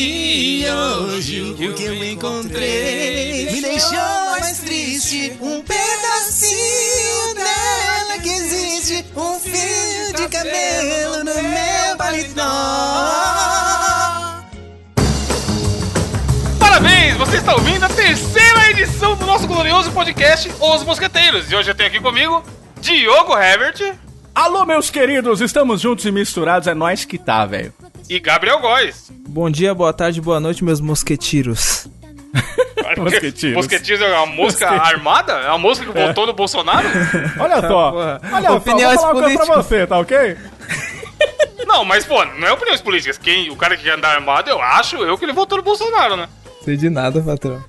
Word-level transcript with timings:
E 0.00 0.64
hoje 0.70 1.40
o 1.40 1.74
que 1.74 1.82
eu 1.82 2.04
encontrei 2.04 3.50
me 3.50 3.60
deixou 3.60 3.98
mais 4.30 4.60
triste. 4.60 5.36
Um 5.40 5.60
pedacinho 5.60 7.34
dela 7.34 8.18
que 8.22 8.28
existe, 8.28 9.04
um 9.16 9.40
fio 9.40 10.14
de 10.14 10.28
cabelo 10.28 11.24
no 11.24 11.34
meu 11.34 11.96
paletó. 11.96 12.48
Parabéns! 16.60 17.16
Você 17.16 17.38
está 17.38 17.56
ouvindo 17.56 17.84
a 17.84 17.88
terceira 17.88 18.70
edição 18.70 19.16
do 19.16 19.26
nosso 19.26 19.48
glorioso 19.48 19.90
podcast 19.90 20.48
Os 20.60 20.84
Mosqueteiros. 20.84 21.50
E 21.50 21.56
hoje 21.56 21.72
eu 21.72 21.74
tenho 21.74 21.88
aqui 21.88 21.98
comigo 21.98 22.44
Diogo 22.80 23.36
Herbert 23.36 23.96
Alô, 24.32 24.64
meus 24.64 24.88
queridos, 24.88 25.40
estamos 25.40 25.80
juntos 25.80 26.04
e 26.04 26.12
misturados, 26.12 26.68
é 26.68 26.74
nós 26.74 27.04
que 27.04 27.18
tá, 27.18 27.44
velho. 27.44 27.74
E 28.08 28.18
Gabriel 28.18 28.60
Góes. 28.60 29.10
Bom 29.28 29.50
dia, 29.50 29.74
boa 29.74 29.92
tarde, 29.92 30.20
boa 30.20 30.40
noite, 30.40 30.64
meus 30.64 30.80
mosquetiros. 30.80 31.86
Mosquetiros. 32.96 33.54
Mosquetiros 33.54 34.00
é 34.00 34.16
uma 34.16 34.26
mosca 34.26 34.68
armada? 34.68 35.32
É 35.32 35.48
uma 35.48 35.58
mosca 35.58 35.84
que 35.84 35.92
votou 35.92 36.26
no 36.26 36.32
Bolsonaro? 36.32 36.88
Olha 37.38 37.60
só, 37.60 37.90
porra. 37.92 38.20
olha 38.32 38.48
só, 38.48 38.56
Opiniões 38.56 38.94
vou 38.94 39.02
falar 39.02 39.12
uma 39.12 39.22
coisa 39.22 39.36
pra 39.36 39.46
políticas. 39.46 39.66
você, 39.66 39.86
tá 39.86 39.98
ok? 39.98 40.36
Não, 41.66 41.84
mas 41.84 42.06
pô, 42.06 42.24
não 42.24 42.48
é 42.48 42.52
opiniões 42.52 42.80
políticas. 42.80 43.18
Quem, 43.18 43.50
o 43.50 43.56
cara 43.56 43.76
que 43.76 43.82
quer 43.82 43.92
andar 43.94 44.14
armado, 44.14 44.48
eu 44.48 44.60
acho 44.60 44.96
eu 44.96 45.18
que 45.18 45.24
ele 45.24 45.32
votou 45.34 45.58
no 45.58 45.64
Bolsonaro, 45.64 46.16
né? 46.16 46.28
Sei 46.64 46.76
de 46.76 46.88
nada, 46.88 47.20
patrão. 47.20 47.62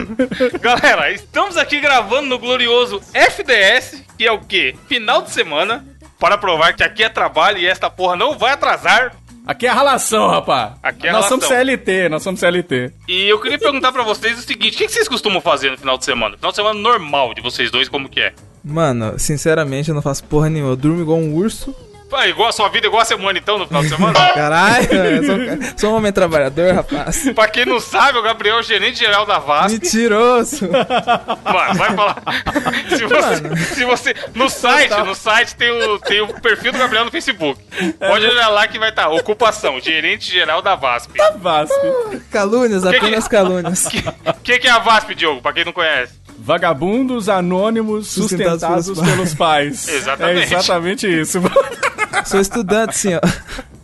Galera, 0.60 1.10
estamos 1.12 1.56
aqui 1.56 1.80
gravando 1.80 2.28
no 2.28 2.38
glorioso 2.38 3.00
FDS, 3.14 4.02
que 4.18 4.26
é 4.26 4.32
o 4.32 4.40
quê? 4.40 4.76
Final 4.86 5.22
de 5.22 5.30
semana, 5.30 5.84
para 6.18 6.36
provar 6.36 6.74
que 6.74 6.82
aqui 6.82 7.02
é 7.02 7.08
trabalho 7.08 7.58
e 7.58 7.66
esta 7.66 7.88
porra 7.88 8.16
não 8.16 8.36
vai 8.38 8.52
atrasar. 8.52 9.14
Aqui 9.48 9.66
é 9.66 9.70
ralação, 9.70 10.28
rapá. 10.28 10.74
Aqui 10.82 11.06
é 11.08 11.10
nós 11.10 11.24
ralação. 11.24 11.40
somos 11.40 11.46
CLT, 11.46 12.08
nós 12.10 12.22
somos 12.22 12.38
CLT. 12.38 12.92
E 13.08 13.26
eu 13.30 13.40
queria 13.40 13.58
perguntar 13.58 13.90
pra 13.92 14.02
vocês 14.02 14.38
o 14.38 14.42
seguinte: 14.42 14.74
o 14.74 14.78
que 14.78 14.86
que 14.86 14.92
vocês 14.92 15.08
costumam 15.08 15.40
fazer 15.40 15.70
no 15.70 15.78
final 15.78 15.96
de 15.96 16.04
semana? 16.04 16.36
Final 16.36 16.50
de 16.52 16.56
semana 16.56 16.78
normal 16.78 17.32
de 17.32 17.40
vocês 17.40 17.70
dois, 17.70 17.88
como 17.88 18.10
que 18.10 18.20
é? 18.20 18.34
Mano, 18.62 19.18
sinceramente, 19.18 19.88
eu 19.88 19.94
não 19.94 20.02
faço 20.02 20.22
porra 20.24 20.50
nenhuma. 20.50 20.72
Eu 20.72 20.76
durmo 20.76 21.00
igual 21.00 21.16
um 21.16 21.34
urso. 21.34 21.74
Ah, 22.12 22.26
igual 22.26 22.48
a 22.48 22.52
sua 22.52 22.68
vida, 22.68 22.86
igual 22.86 23.02
a 23.02 23.04
semana 23.04 23.38
então, 23.38 23.58
no 23.58 23.66
final 23.66 23.82
de 23.82 23.88
semana? 23.90 24.14
Caralho, 24.32 24.92
eu 24.92 25.24
sou, 25.24 25.36
sou 25.76 25.92
um 25.92 25.96
homem 25.96 26.10
trabalhador, 26.12 26.74
rapaz. 26.74 27.30
pra 27.34 27.48
quem 27.48 27.66
não 27.66 27.78
sabe, 27.80 28.18
o 28.18 28.22
Gabriel 28.22 28.56
é 28.56 28.60
o 28.60 28.62
gerente 28.62 28.98
geral 28.98 29.26
da 29.26 29.38
VASP. 29.38 29.72
Mentiroso. 29.74 30.68
Mano, 30.70 31.74
vai 31.74 31.94
falar. 31.94 32.22
se, 32.88 33.04
você, 33.04 33.74
se 33.74 33.84
você. 33.84 34.14
No 34.34 34.48
site, 34.48 34.94
no 35.04 35.14
site 35.14 35.54
tem 35.54 35.70
o, 35.70 35.98
tem 35.98 36.20
o 36.22 36.28
perfil 36.40 36.72
do 36.72 36.78
Gabriel 36.78 37.04
no 37.04 37.10
Facebook. 37.10 37.60
Pode 37.98 38.26
olhar 38.26 38.48
lá 38.48 38.66
que 38.66 38.78
vai 38.78 38.88
estar. 38.90 39.08
Ocupação, 39.08 39.78
gerente 39.80 40.30
geral 40.30 40.62
da 40.62 40.74
VASP. 40.74 41.12
Vasco. 41.36 42.20
Calúnias, 42.30 42.82
que- 42.82 42.96
apenas 42.96 43.28
calúnias. 43.28 43.86
O 43.86 43.90
que, 44.42 44.58
que 44.58 44.66
é 44.66 44.70
a 44.70 44.78
VASP, 44.78 45.14
Diogo? 45.14 45.42
Pra 45.42 45.52
quem 45.52 45.64
não 45.64 45.72
conhece. 45.72 46.17
Vagabundos 46.38 47.28
anônimos 47.28 48.08
Sustentados 48.08 48.60
sustentados 48.62 48.86
pelos 48.86 49.10
pelos 49.10 49.34
pais. 49.34 49.88
Exatamente. 49.92 50.54
É 50.54 50.56
exatamente 50.58 51.20
isso. 51.20 51.40
Sou 52.24 52.40
estudante, 52.40 52.96
sim, 52.96 53.14
ó. 53.14 53.20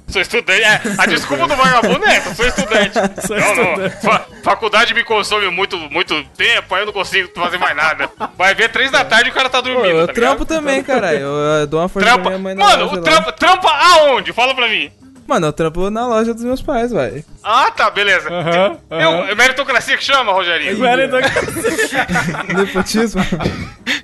Sou 0.07 0.21
estudante. 0.23 0.63
É, 0.63 0.81
a 0.99 1.07
desculpa 1.07 1.49
do 1.49 1.57
vagabundo 1.57 2.05
é 2.07 2.17
essa, 2.17 2.35
sou 2.35 2.47
estudante. 2.47 2.93
Sou 3.27 3.37
não, 3.37 3.55
não. 3.57 3.65
estudante. 3.71 3.97
Fa- 4.03 4.27
faculdade 4.45 4.95
me 4.95 5.03
consome 5.03 5.51
muito, 5.51 5.77
muito 5.91 6.23
tempo, 6.37 6.75
aí 6.75 6.83
eu 6.83 6.87
não 6.87 6.93
consigo 6.93 7.29
fazer 7.35 7.59
mais 7.59 7.75
nada. 7.77 8.09
Vai 8.39 8.55
ver 8.55 8.69
três 8.71 8.91
da 8.91 9.05
tarde 9.05 9.31
e 9.31 9.33
o 9.33 9.35
cara 9.35 9.49
tá 9.51 9.61
Pô, 9.63 9.69
dormindo. 9.69 9.89
eu 9.97 10.07
tá 10.07 10.13
trampo 10.13 10.43
ligado? 10.45 10.47
também, 10.47 10.83
caralho. 10.83 11.19
Eu, 11.19 11.61
eu 11.61 11.67
dou 11.67 11.81
uma 11.81 11.89
força 11.89 12.07
pra 12.07 12.15
Trampa. 12.15 12.31
minha 12.31 12.39
mãe 12.43 12.55
na 12.55 12.65
Mano, 12.65 12.93
o 12.93 13.03
trampa, 13.03 13.33
trampa 13.33 13.69
aonde? 13.71 14.33
Fala 14.33 14.55
pra 14.55 14.69
mim. 14.69 14.91
Mano, 15.27 15.47
eu 15.47 15.53
trampo 15.53 15.89
na 15.91 16.07
loja 16.07 16.35
dos 16.35 16.45
meus 16.45 16.61
pais, 16.61 16.93
vai. 16.93 17.25
Ah, 17.43 17.71
tá, 17.71 17.91
beleza. 17.91 18.29
Aham, 18.29 18.79
Eu, 18.91 18.97
aham. 18.99 19.29
é 19.31 19.35
meritocracia 19.35 19.97
que 19.97 20.05
chama, 20.05 20.33
Rogerinho? 20.33 20.79
Nepotismo. 22.57 23.23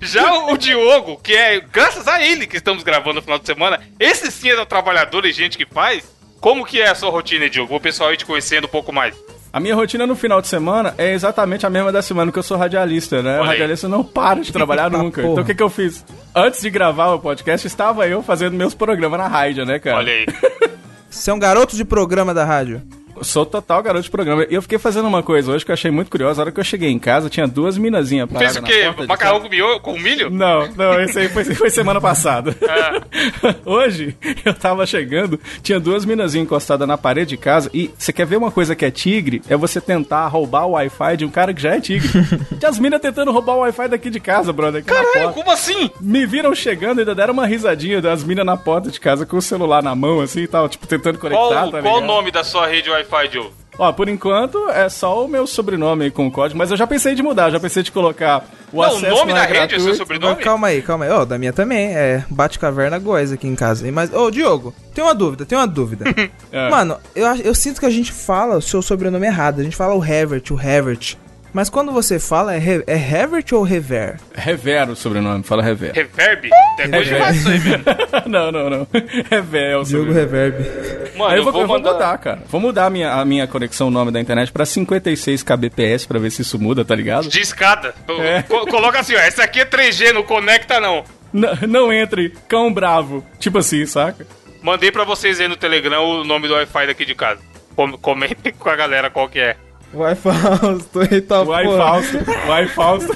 Já 0.00 0.32
o, 0.32 0.52
o 0.52 0.58
Diogo, 0.58 1.20
que 1.22 1.34
é 1.34 1.60
graças 1.60 2.08
a 2.08 2.22
ele 2.22 2.46
que 2.46 2.56
estamos 2.56 2.82
gravando 2.82 3.16
no 3.16 3.22
final 3.22 3.38
de 3.38 3.46
semana, 3.46 3.80
esse 3.98 4.30
sim 4.30 4.48
é 4.50 4.60
um 4.60 4.66
trabalhador 4.66 5.24
e 5.26 5.32
gente 5.32 5.58
que 5.58 5.66
faz. 5.66 6.04
Como 6.40 6.64
que 6.64 6.80
é 6.80 6.88
a 6.88 6.94
sua 6.94 7.10
rotina, 7.10 7.50
Diogo? 7.50 7.76
O 7.76 7.80
pessoal 7.80 8.08
aí 8.10 8.16
te 8.16 8.24
conhecendo 8.24 8.64
um 8.64 8.70
pouco 8.70 8.92
mais. 8.92 9.14
A 9.52 9.58
minha 9.60 9.74
rotina 9.74 10.06
no 10.06 10.14
final 10.14 10.40
de 10.40 10.46
semana 10.46 10.94
é 10.96 11.12
exatamente 11.12 11.66
a 11.66 11.70
mesma 11.70 11.90
da 11.92 12.00
semana 12.00 12.30
que 12.32 12.38
eu 12.38 12.42
sou 12.42 12.56
radialista, 12.56 13.20
né? 13.20 13.32
Olha 13.34 13.42
aí. 13.42 13.48
Radialista 13.48 13.88
não 13.88 14.02
para 14.04 14.40
de 14.40 14.52
trabalhar 14.52 14.88
nunca. 14.90 15.20
Então 15.20 15.42
o 15.42 15.44
que, 15.44 15.54
que 15.54 15.62
eu 15.62 15.68
fiz? 15.68 16.04
Antes 16.34 16.62
de 16.62 16.70
gravar 16.70 17.08
o 17.12 17.18
podcast, 17.18 17.66
estava 17.66 18.06
eu 18.08 18.22
fazendo 18.22 18.56
meus 18.56 18.74
programas 18.74 19.18
na 19.18 19.26
rádio, 19.28 19.66
né, 19.66 19.78
cara? 19.78 19.98
Olha 19.98 20.12
aí. 20.12 20.26
Você 21.10 21.28
é 21.28 21.34
um 21.34 21.38
garoto 21.40 21.74
de 21.74 21.84
programa 21.84 22.32
da 22.32 22.44
rádio. 22.44 22.82
Sou 23.22 23.44
total 23.44 23.82
garoto 23.82 24.04
de 24.04 24.10
programa. 24.10 24.46
E 24.48 24.54
eu 24.54 24.62
fiquei 24.62 24.78
fazendo 24.78 25.06
uma 25.06 25.22
coisa 25.22 25.52
hoje 25.52 25.64
que 25.64 25.70
eu 25.70 25.74
achei 25.74 25.90
muito 25.90 26.10
curiosa. 26.10 26.40
A 26.40 26.44
hora 26.44 26.52
que 26.52 26.60
eu 26.60 26.64
cheguei 26.64 26.90
em 26.90 26.98
casa, 26.98 27.28
tinha 27.28 27.46
duas 27.46 27.76
minazinhas 27.76 28.28
Fez 28.28 28.38
paradas 28.38 28.56
o 28.56 28.62
na 28.62 28.68
quê? 28.68 29.06
Macarrão 29.06 29.40
com, 29.40 29.80
com 29.80 29.98
milho? 29.98 30.30
Não, 30.30 30.68
não, 30.76 31.00
esse 31.00 31.18
aí 31.18 31.28
foi, 31.28 31.44
foi 31.44 31.70
semana 31.70 32.00
passada. 32.00 32.56
Ah. 32.68 33.00
Hoje, 33.64 34.16
eu 34.44 34.54
tava 34.54 34.86
chegando, 34.86 35.38
tinha 35.62 35.78
duas 35.78 36.04
minazinhas 36.04 36.46
encostadas 36.46 36.86
na 36.86 36.96
parede 36.96 37.30
de 37.30 37.36
casa. 37.36 37.70
E 37.72 37.90
você 37.96 38.12
quer 38.12 38.26
ver 38.26 38.36
uma 38.36 38.50
coisa 38.50 38.74
que 38.74 38.84
é 38.84 38.90
tigre? 38.90 39.42
É 39.48 39.56
você 39.56 39.80
tentar 39.80 40.26
roubar 40.28 40.66
o 40.66 40.72
Wi-Fi 40.72 41.16
de 41.18 41.24
um 41.24 41.30
cara 41.30 41.52
que 41.52 41.60
já 41.60 41.76
é 41.76 41.80
tigre. 41.80 42.08
Tinha 42.58 42.70
as 42.70 42.78
minas 42.78 43.00
tentando 43.00 43.32
roubar 43.32 43.56
o 43.56 43.60
Wi-Fi 43.60 43.88
daqui 43.88 44.10
de 44.10 44.20
casa, 44.20 44.52
brother. 44.52 44.84
Caralho, 44.84 45.32
como 45.32 45.50
assim? 45.50 45.90
Me 46.00 46.26
viram 46.26 46.54
chegando 46.54 46.98
e 46.98 47.00
ainda 47.00 47.14
deram 47.14 47.32
uma 47.32 47.46
risadinha 47.46 48.00
das 48.00 48.24
minas 48.24 48.44
na 48.44 48.56
porta 48.56 48.90
de 48.90 49.00
casa 49.00 49.26
com 49.26 49.36
o 49.36 49.42
celular 49.42 49.82
na 49.82 49.94
mão, 49.94 50.20
assim 50.20 50.40
e 50.40 50.46
tal, 50.46 50.68
tipo, 50.68 50.86
tentando 50.86 51.18
conectar, 51.18 51.40
Qual, 51.40 51.70
tá 51.70 51.82
qual 51.82 51.98
o 51.98 52.00
nome 52.00 52.30
da 52.30 52.44
sua 52.44 52.66
rede 52.66 52.90
Wi-Fi, 52.90 53.09
Diogo? 53.28 53.52
Ó, 53.78 53.90
por 53.92 54.08
enquanto 54.10 54.68
é 54.68 54.88
só 54.90 55.24
o 55.24 55.28
meu 55.28 55.46
sobrenome 55.46 56.04
aí 56.04 56.10
com 56.10 56.26
o 56.26 56.30
código, 56.30 56.58
mas 56.58 56.70
eu 56.70 56.76
já 56.76 56.86
pensei 56.86 57.14
de 57.14 57.22
mudar, 57.22 57.48
já 57.50 57.58
pensei 57.58 57.82
de 57.82 57.90
colocar 57.90 58.44
o 58.72 58.76
Não, 58.76 58.82
o 58.82 58.86
acesso 58.86 59.14
nome 59.14 59.32
não 59.32 59.34
da 59.40 59.44
é 59.44 59.46
rede 59.60 59.74
é 59.76 59.80
seu 59.80 59.94
sobrenome? 59.94 60.34
Não, 60.34 60.42
calma 60.42 60.66
aí, 60.66 60.82
calma 60.82 61.04
aí. 61.06 61.10
Ó, 61.10 61.24
da 61.24 61.38
minha 61.38 61.52
também. 61.52 61.86
É 61.96 62.22
Bate 62.28 62.58
Caverna 62.58 62.98
Góis 62.98 63.32
aqui 63.32 63.46
em 63.48 63.54
casa. 63.56 63.90
Mas, 63.90 64.12
ô, 64.12 64.30
Diogo, 64.30 64.74
tem 64.94 65.02
uma 65.02 65.14
dúvida, 65.14 65.46
tem 65.46 65.56
uma 65.56 65.66
dúvida. 65.66 66.04
É. 66.52 66.68
Mano, 66.68 66.98
eu, 67.14 67.26
eu 67.36 67.54
sinto 67.54 67.78
que 67.80 67.86
a 67.86 67.90
gente 67.90 68.10
fala 68.12 68.56
o 68.56 68.60
seu 68.62 68.82
sobrenome 68.82 69.24
errado. 69.26 69.60
A 69.60 69.62
gente 69.62 69.76
fala 69.76 69.94
o 69.94 70.04
Herbert, 70.04 70.42
o 70.50 70.60
Herbert. 70.60 71.16
Mas 71.52 71.68
quando 71.70 71.90
você 71.92 72.18
fala, 72.20 72.54
é, 72.54 72.58
He- 72.58 72.84
é 72.86 72.94
Herbert 72.96 73.44
ou 73.52 73.62
Rever? 73.62 74.20
Revero 74.34 74.92
o 74.92 74.96
sobrenome, 74.96 75.42
fala 75.44 75.62
Revero. 75.62 75.94
Reverb? 75.94 76.48
É 76.78 76.88
coisa 76.88 77.16
aí 77.16 77.34
mesmo. 77.60 77.84
não, 78.26 78.52
não, 78.52 78.70
não. 78.70 78.86
Revero 79.30 79.72
é 79.72 79.76
o 79.78 79.82
Diogo 79.84 80.06
sobrenome. 80.12 80.14
Reverb. 80.14 81.09
Mano, 81.20 81.30
Aí 81.32 81.38
eu 81.38 81.44
vou, 81.44 81.60
eu 81.60 81.66
vou 81.66 81.76
mandar... 81.78 81.92
mudar, 81.92 82.18
cara. 82.18 82.42
Vou 82.48 82.60
mudar 82.60 82.86
a 82.86 82.90
minha, 82.90 83.12
a 83.12 83.24
minha 83.24 83.46
conexão, 83.46 83.88
o 83.88 83.90
nome 83.90 84.10
da 84.10 84.20
internet 84.20 84.50
pra 84.52 84.64
56 84.66 85.42
kbps 85.42 86.06
pra 86.06 86.18
ver 86.18 86.30
se 86.30 86.42
isso 86.42 86.58
muda, 86.58 86.84
tá 86.84 86.94
ligado? 86.94 87.28
De 87.28 87.40
escada. 87.40 87.94
É. 88.08 88.42
Co- 88.42 88.66
coloca 88.66 88.98
assim, 89.00 89.14
ó. 89.14 89.18
Essa 89.18 89.44
aqui 89.44 89.60
é 89.60 89.64
3G, 89.64 90.12
não 90.12 90.22
conecta 90.22 90.80
não. 90.80 91.04
N- 91.32 91.66
não 91.68 91.92
entre, 91.92 92.30
cão 92.48 92.72
bravo. 92.72 93.24
Tipo 93.38 93.58
assim, 93.58 93.86
saca? 93.86 94.26
Mandei 94.62 94.90
pra 94.90 95.04
vocês 95.04 95.40
aí 95.40 95.46
no 95.48 95.56
Telegram 95.56 96.02
o 96.04 96.24
nome 96.24 96.48
do 96.48 96.54
Wi-Fi 96.54 96.86
daqui 96.88 97.04
de 97.04 97.14
casa. 97.14 97.40
Com- 97.76 97.92
Comentem 97.98 98.52
com 98.58 98.68
a 98.68 98.76
galera 98.76 99.08
qual 99.10 99.28
que 99.28 99.38
é. 99.38 99.56
Vai, 99.92 100.14
Fausto, 100.14 101.02
eita 101.10 101.42
Uai, 101.42 101.64
porra. 101.64 101.78
Fausto. 101.78 102.18
Uai, 102.48 102.66
Fausto. 102.68 103.12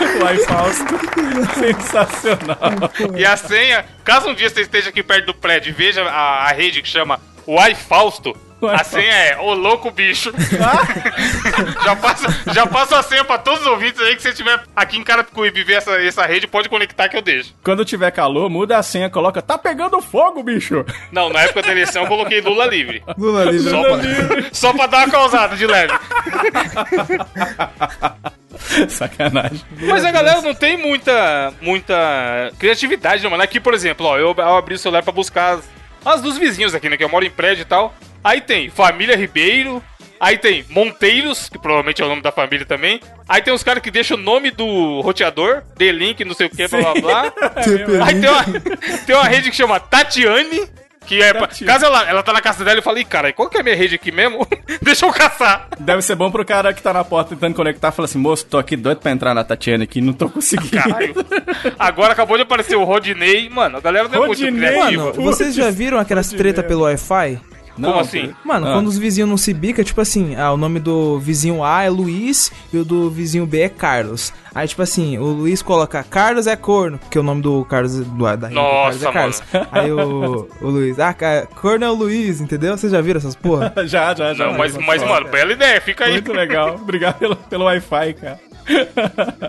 Uai, 0.20 0.38
Fausto. 0.38 0.98
Sensacional. 1.54 2.90
E 3.16 3.24
a 3.24 3.36
senha, 3.36 3.84
caso 4.04 4.28
um 4.28 4.34
dia 4.34 4.48
você 4.48 4.62
esteja 4.62 4.90
aqui 4.90 5.02
perto 5.02 5.26
do 5.26 5.34
prédio 5.34 5.70
e 5.70 5.72
veja 5.72 6.02
a, 6.04 6.48
a 6.48 6.52
rede 6.52 6.82
que 6.82 6.88
chama 6.88 7.20
Wi 7.46 7.74
Fausto, 7.74 8.30
Uai, 8.30 8.49
a 8.68 8.84
senha 8.84 9.12
é 9.12 9.38
ô 9.38 9.54
louco 9.54 9.90
bicho. 9.90 10.32
já, 11.84 11.96
passa, 11.96 12.52
já 12.52 12.66
passa 12.66 12.98
a 12.98 13.02
senha 13.02 13.24
pra 13.24 13.38
todos 13.38 13.60
os 13.60 13.66
ouvintes 13.66 14.00
aí 14.00 14.16
que 14.16 14.22
você 14.22 14.32
tiver 14.32 14.60
aqui 14.74 14.98
em 14.98 15.04
Carapicuíba 15.04 15.58
e 15.58 15.64
ver 15.64 15.74
essa, 15.74 15.92
essa 16.02 16.26
rede, 16.26 16.46
pode 16.46 16.68
conectar 16.68 17.08
que 17.08 17.16
eu 17.16 17.22
deixo. 17.22 17.54
Quando 17.62 17.84
tiver 17.84 18.10
calor, 18.10 18.48
muda 18.50 18.76
a 18.78 18.82
senha, 18.82 19.10
coloca, 19.10 19.40
tá 19.42 19.56
pegando 19.56 20.00
fogo, 20.00 20.42
bicho. 20.42 20.84
Não, 21.12 21.30
na 21.30 21.42
época 21.42 21.62
da 21.62 21.70
eleição 21.70 22.02
eu 22.02 22.08
coloquei 22.08 22.40
Lula 22.40 22.66
livre. 22.66 23.02
Lula 23.16 23.44
livre. 23.44 23.70
Só 23.70 23.82
pra, 23.82 24.00
só 24.52 24.72
pra 24.72 24.86
dar 24.86 24.98
uma 24.98 25.10
causada 25.10 25.56
de 25.56 25.66
leve. 25.66 25.92
Sacanagem. 28.88 29.60
Mas 29.80 30.04
a 30.04 30.10
galera 30.10 30.42
não 30.42 30.54
tem 30.54 30.76
muita, 30.76 31.52
muita 31.60 32.52
criatividade, 32.58 33.22
não, 33.22 33.30
mano. 33.30 33.42
Aqui, 33.42 33.58
por 33.60 33.74
exemplo, 33.74 34.06
ó, 34.06 34.18
eu, 34.18 34.34
eu 34.36 34.56
abri 34.56 34.74
o 34.74 34.78
celular 34.78 35.02
pra 35.02 35.12
buscar 35.12 35.54
as, 35.54 35.68
as 36.04 36.20
dos 36.20 36.36
vizinhos 36.36 36.74
aqui, 36.74 36.88
né? 36.88 36.96
Que 36.96 37.04
eu 37.04 37.08
moro 37.08 37.24
em 37.24 37.30
prédio 37.30 37.62
e 37.62 37.64
tal. 37.64 37.94
Aí 38.22 38.40
tem 38.40 38.68
Família 38.70 39.16
Ribeiro. 39.16 39.82
Aí 40.18 40.36
tem 40.36 40.62
Monteiros, 40.68 41.48
que 41.48 41.58
provavelmente 41.58 42.02
é 42.02 42.04
o 42.04 42.08
nome 42.08 42.20
da 42.20 42.30
família 42.30 42.66
também. 42.66 43.00
Aí 43.26 43.40
tem 43.40 43.54
os 43.54 43.62
caras 43.62 43.82
que 43.82 43.90
deixam 43.90 44.18
o 44.18 44.20
nome 44.20 44.50
do 44.50 45.00
roteador, 45.00 45.62
D-Link, 45.78 46.22
não 46.26 46.34
sei 46.34 46.46
o 46.46 46.50
que, 46.50 46.68
blá 46.68 46.92
blá 46.92 47.00
blá. 47.00 47.32
Aí 48.06 48.20
tem 48.20 48.28
uma, 48.28 48.44
tem 49.06 49.14
uma 49.16 49.24
rede 49.24 49.48
que 49.50 49.56
chama 49.56 49.80
Tatiane, 49.80 50.68
Que 51.06 51.22
é, 51.22 51.32
pra- 51.32 51.48
caso 51.48 51.86
ela, 51.86 52.06
ela 52.06 52.22
tá 52.22 52.34
na 52.34 52.42
casa 52.42 52.62
dela, 52.62 52.78
eu 52.80 52.82
falei, 52.82 53.02
cara, 53.02 53.32
qual 53.32 53.48
que 53.48 53.56
é 53.56 53.60
a 53.60 53.62
minha 53.64 53.74
rede 53.74 53.94
aqui 53.94 54.12
mesmo? 54.12 54.46
Deixa 54.82 55.06
eu 55.06 55.10
caçar. 55.10 55.68
Deve 55.78 56.02
ser 56.02 56.16
bom 56.16 56.30
pro 56.30 56.44
cara 56.44 56.74
que 56.74 56.82
tá 56.82 56.92
na 56.92 57.02
porta 57.02 57.30
tentando 57.34 57.54
conectar. 57.54 57.90
Fala 57.90 58.04
assim, 58.04 58.18
moço, 58.18 58.44
tô 58.44 58.58
aqui 58.58 58.76
doido 58.76 58.98
pra 58.98 59.12
entrar 59.12 59.32
na 59.32 59.42
Tatiana 59.42 59.84
aqui, 59.84 60.02
não 60.02 60.12
tô 60.12 60.28
conseguindo. 60.28 60.76
Caralho. 60.76 61.14
Agora 61.78 62.12
acabou 62.12 62.36
de 62.36 62.42
aparecer 62.42 62.76
o 62.76 62.84
Rodinei. 62.84 63.48
Mano, 63.48 63.78
a 63.78 63.80
galera 63.80 64.06
não 64.06 64.16
é 64.24 64.26
muito 64.26 64.38
Rodinei, 64.42 64.68
criativa. 64.70 65.04
Mano, 65.04 65.22
vocês 65.22 65.54
já 65.54 65.70
viram 65.70 65.98
aquelas 65.98 66.28
treta 66.28 66.62
pelo 66.62 66.82
Wi-Fi? 66.82 67.40
Não, 67.78 67.90
Como 67.90 68.00
assim? 68.02 68.34
Mano, 68.44 68.66
Ah. 68.66 68.72
quando 68.74 68.88
os 68.88 68.98
vizinhos 68.98 69.30
não 69.30 69.36
se 69.36 69.54
bica, 69.54 69.82
tipo 69.82 70.00
assim, 70.00 70.34
ah, 70.36 70.52
o 70.52 70.56
nome 70.56 70.78
do 70.80 71.18
vizinho 71.18 71.64
A 71.64 71.82
é 71.84 71.88
Luiz 71.88 72.52
e 72.72 72.76
o 72.78 72.84
do 72.84 73.10
vizinho 73.10 73.46
B 73.46 73.60
é 73.62 73.68
Carlos. 73.68 74.32
Aí, 74.54 74.66
tipo 74.68 74.82
assim, 74.82 75.16
o 75.18 75.24
Luiz 75.24 75.62
coloca 75.62 76.02
Carlos 76.02 76.46
é 76.46 76.56
corno, 76.56 76.98
porque 76.98 77.18
o 77.18 77.22
nome 77.22 77.40
do 77.40 77.64
Carlos, 77.64 77.94
do, 78.04 78.36
da 78.36 78.48
rima 78.48 78.60
do 78.60 78.68
Carlos 78.68 79.00
Nossa, 79.00 79.08
é 79.08 79.12
Carlos. 79.12 79.42
Aí 79.72 79.92
o, 79.92 80.48
o 80.60 80.68
Luiz, 80.68 80.98
ah, 80.98 81.14
corno 81.60 81.84
é 81.84 81.90
o 81.90 81.94
Luiz, 81.94 82.40
entendeu? 82.40 82.76
Vocês 82.76 82.92
já 82.92 83.00
viram 83.00 83.18
essas 83.18 83.36
porra? 83.36 83.72
Já, 83.86 84.14
já, 84.14 84.34
já. 84.34 84.46
Não, 84.46 84.58
mas, 84.58 84.76
mas 84.76 85.02
mano, 85.02 85.28
bela 85.28 85.52
ideia, 85.52 85.80
fica 85.80 86.04
aí. 86.04 86.12
Muito 86.12 86.32
legal. 86.32 86.74
Obrigado 86.82 87.18
pelo, 87.18 87.36
pelo 87.36 87.64
Wi-Fi, 87.64 88.14
cara. 88.14 88.40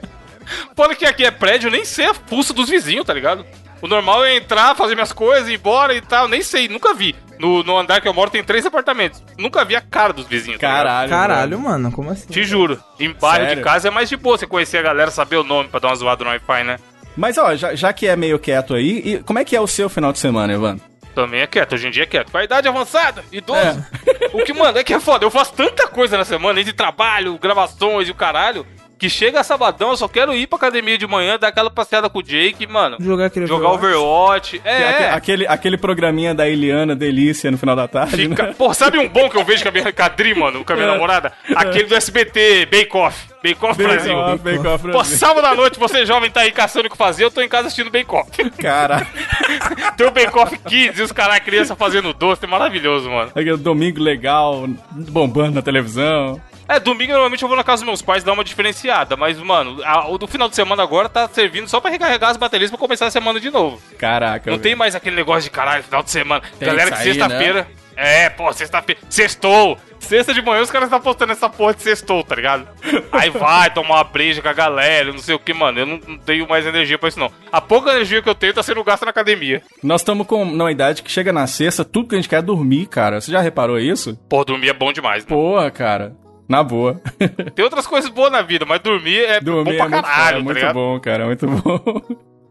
Foda 0.76 0.96
que 0.96 1.06
aqui 1.06 1.24
é 1.24 1.32
prédio, 1.32 1.68
eu 1.68 1.72
nem 1.72 1.86
sei 1.86 2.06
a 2.06 2.14
pulsa 2.14 2.54
dos 2.54 2.70
vizinhos, 2.70 3.06
tá 3.06 3.14
ligado? 3.14 3.46
O 3.82 3.88
normal 3.88 4.24
é 4.24 4.36
entrar, 4.38 4.76
fazer 4.76 4.94
minhas 4.96 5.12
coisas, 5.12 5.50
ir 5.50 5.56
embora 5.56 5.94
e 5.96 6.02
tal. 6.02 6.28
Nem 6.28 6.42
sei, 6.42 6.68
nunca 6.68 6.94
vi. 6.94 7.16
No, 7.42 7.64
no 7.64 7.76
andar 7.76 8.00
que 8.00 8.08
eu 8.08 8.14
moro 8.14 8.30
tem 8.30 8.44
três 8.44 8.64
apartamentos. 8.68 9.24
Nunca 9.36 9.66
vi 9.66 9.76
a 9.76 9.82
cara 9.82 10.14
dos 10.14 10.28
vizinhos. 10.28 10.60
tá? 10.62 10.68
Caralho. 10.68 11.10
Caralho, 11.10 11.60
mano. 11.60 11.84
mano, 11.86 11.92
como 11.96 12.12
assim? 12.12 12.28
Te 12.28 12.44
juro. 12.44 12.80
Em 13.00 13.12
bairro 13.12 13.46
Sério? 13.46 13.56
de 13.58 13.64
casa 13.64 13.88
é 13.88 13.92
mais 13.92 14.08
de 14.08 14.16
boa 14.16 14.38
você 14.38 14.46
conhecer 14.46 14.78
a 14.78 14.82
galera, 14.84 15.10
saber 15.10 15.38
o 15.38 15.44
nome 15.44 15.68
pra 15.68 15.80
dar 15.80 15.88
uma 15.88 15.96
zoada 15.96 16.24
no 16.24 16.30
Wi-Fi, 16.30 16.64
né? 16.64 16.78
Mas, 17.18 17.40
ó, 17.40 17.56
já, 17.56 17.74
já 17.74 17.92
que 17.92 18.08
é 18.08 18.16
meio 18.16 18.38
quieto 18.38 18.76
aí, 18.76 19.02
e 19.04 19.24
como 19.24 19.40
é 19.40 19.44
que 19.44 19.56
é 19.56 19.60
o 19.60 19.66
seu 19.66 19.90
final 19.90 20.14
de 20.14 20.20
semana, 20.20 20.54
Evandro? 20.54 20.86
Também 21.16 21.42
é 21.42 21.48
quieto, 21.48 21.74
hoje 21.74 21.88
em 21.88 21.92
dia 21.92 22.04
é 22.04 22.06
quieto. 22.06 22.32
Com 22.32 22.38
a 22.38 22.44
idade 22.44 22.68
avançada, 22.68 23.24
idoso. 23.32 23.84
O 24.32 24.44
que, 24.46 24.54
mano, 24.54 24.78
é 24.78 24.84
que 24.84 24.94
é 24.94 25.00
foda. 25.00 25.26
Eu 25.26 25.32
faço 25.32 25.54
tanta 25.54 25.88
coisa 25.88 26.18
na 26.18 26.24
semana, 26.24 26.60
entre 26.62 26.72
trabalho, 26.74 27.38
gravações 27.38 28.08
e 28.08 28.12
o 28.12 28.16
caralho, 28.16 28.66
que 29.02 29.10
chega 29.10 29.44
sabadão, 29.44 29.90
eu 29.90 29.98
só 29.98 30.08
quero 30.08 30.32
ir 30.36 30.46
pra 30.46 30.58
academia 30.58 30.96
de 30.96 31.08
manhã, 31.08 31.36
dar 31.40 31.48
aquela 31.48 31.72
passeada 31.72 32.08
com 32.08 32.20
o 32.20 32.22
Jake, 32.24 32.68
mano. 32.68 32.98
Jogar 33.00 33.26
aquele 33.26 33.48
Jogar 33.48 33.70
Overwatch. 33.72 34.62
É, 34.64 34.88
Aque- 34.90 35.04
é. 35.04 35.10
Aquele, 35.10 35.48
aquele 35.48 35.76
programinha 35.76 36.36
da 36.36 36.48
Eliana 36.48 36.96
Delícia 36.96 37.50
no 37.50 37.58
final 37.58 37.76
da 37.76 37.88
tarde, 37.88 38.16
Fica... 38.30 38.44
né? 38.44 38.54
Pô, 38.56 38.72
sabe 38.76 39.00
um 39.00 39.10
bom 39.10 39.28
que 39.28 39.36
eu 39.36 39.44
vejo 39.44 39.64
com 39.64 39.70
a 39.70 39.72
minha 39.72 39.92
Cadri, 39.92 40.36
mano, 40.36 40.64
com 40.64 40.74
a 40.74 40.76
minha 40.76 40.88
É. 40.88 40.92
namorada? 40.92 41.34
Aquele 41.56 41.86
do 41.86 41.96
SBT, 41.96 42.68
Bake 42.68 42.96
Off. 42.96 43.28
Bake 43.44 43.66
Off 43.66 43.82
Brasil. 43.82 44.14
Bake 44.16 44.30
Off, 44.34 44.44
Bake 44.44 44.68
Off 44.68 44.84
Pô, 44.84 44.92
Brasil. 44.92 45.18
sábado 45.18 45.48
à 45.48 45.56
noite, 45.56 45.80
você 45.80 46.06
jovem 46.06 46.30
tá 46.30 46.42
aí 46.42 46.52
caçando 46.52 46.86
o 46.88 46.92
que 46.92 46.96
fazer, 46.96 47.24
eu 47.24 47.32
tô 47.32 47.42
em 47.42 47.50
casa 47.50 47.70
assistindo 47.70 47.90
Bake 47.90 48.14
Off. 48.14 48.30
Cara, 48.52 49.08
Tem 49.98 50.06
o 50.06 50.12
Bake 50.12 50.38
Off 50.38 50.56
Kids 50.60 51.00
e 51.00 51.02
os 51.02 51.12
caras, 51.12 51.40
criança 51.40 51.76
fazendo 51.76 52.14
doce, 52.14 52.46
é 52.46 52.48
maravilhoso, 52.48 53.10
mano. 53.10 53.32
aquele 53.32 53.58
domingo 53.58 54.00
legal, 54.00 54.68
bombando 54.92 55.56
na 55.56 55.62
televisão. 55.64 56.40
É, 56.76 56.80
domingo 56.80 57.12
normalmente 57.12 57.42
eu 57.44 57.48
vou 57.48 57.58
na 57.58 57.64
casa 57.64 57.82
dos 57.82 57.88
meus 57.88 58.02
pais 58.02 58.24
dar 58.24 58.32
uma 58.34 58.44
diferenciada, 58.44 59.18
mas, 59.18 59.38
mano, 59.38 59.82
a- 59.84 60.08
o 60.08 60.18
do 60.18 60.28
final 60.28 60.48
de 60.48 60.56
semana 60.56 60.82
agora 60.84 61.10
tá 61.10 61.28
servindo 61.28 61.68
só 61.68 61.80
pra 61.82 61.92
recarregar 61.92 62.30
as 62.30 62.38
baterias 62.38 62.70
pra 62.70 62.80
começar 62.80 63.08
a 63.08 63.12
semana 63.12 63.40
de 63.40 63.50
novo. 63.50 63.82
Caraca. 63.98 64.50
Não 64.50 64.58
tem 64.60 64.76
mais 64.76 64.96
aquele 64.96 65.16
negócio 65.16 65.44
de 65.44 65.50
caralho, 65.50 65.84
final 65.84 66.02
de 66.04 66.12
semana. 66.12 66.42
Tem 66.58 66.68
Galera 66.68 66.92
que 66.92 66.98
sexta-feira. 67.04 67.68
É, 67.96 68.30
pô, 68.30 68.52
sexta-feira. 68.54 69.02
Sextou. 69.10 69.78
Sexta 70.00 70.34
de 70.34 70.42
manhã 70.42 70.62
os 70.64 70.72
caras 70.72 70.88
estão 70.88 71.00
postando 71.00 71.32
essa 71.32 71.48
porra 71.48 71.76
de 71.76 71.84
sextou, 71.84 72.24
tá 72.24 72.36
ligado? 72.36 72.68
Aí 73.12 73.30
vai 73.30 73.72
tomar 73.72 73.96
uma 73.98 74.04
breja 74.04 74.42
com 74.42 74.48
a 74.50 74.54
galera, 74.54 75.12
não 75.12 75.20
sei 75.20 75.36
o 75.36 75.40
que, 75.40 75.54
mano. 75.54 75.78
Eu 75.80 75.86
não, 75.86 76.00
não 76.08 76.18
tenho 76.18 76.48
mais 76.50 76.66
energia 76.66 76.98
pra 76.98 77.10
isso, 77.10 77.20
não. 77.20 77.32
A 77.52 77.62
pouca 77.62 77.92
energia 77.92 78.22
que 78.22 78.28
eu 78.30 78.34
tenho 78.34 78.54
tá 78.54 78.64
sendo 78.64 78.84
gasta 78.84 79.06
na 79.06 79.12
academia. 79.12 79.62
Nós 79.84 80.02
estamos 80.02 80.26
com 80.26 80.44
numa 80.44 80.72
idade 80.72 81.04
que 81.04 81.12
chega 81.12 81.32
na 81.32 81.46
sexta, 81.46 81.86
tudo 81.86 82.08
que 82.10 82.16
a 82.16 82.18
gente 82.18 82.28
quer 82.30 82.38
é 82.40 82.42
dormir, 82.42 82.88
cara. 82.88 83.22
Você 83.22 83.32
já 83.32 83.42
reparou 83.42 83.78
isso? 83.78 84.18
Pô, 84.28 84.44
dormir 84.44 84.70
é 84.70 84.74
bom 84.74 84.92
demais, 84.92 85.24
né? 85.24 85.30
Porra, 85.30 85.70
cara. 85.70 86.16
Na 86.52 86.64
boa. 86.64 87.02
Tem 87.56 87.64
outras 87.64 87.88
coisas 87.88 88.10
boas 88.10 88.30
na 88.30 88.42
vida, 88.42 88.66
mas 88.66 88.82
dormir 88.82 89.24
é 89.24 89.40
dormir 89.40 89.64
bom 89.64 89.72
é 89.72 89.78
pra 89.78 89.90
muito, 89.90 90.04
caralho, 90.04 90.36
é 90.36 90.40
tá 90.40 90.44
muito 90.44 90.74
bom, 90.74 91.00
cara. 91.00 91.24
É 91.24 91.26
muito 91.26 91.48
bom. 91.48 92.02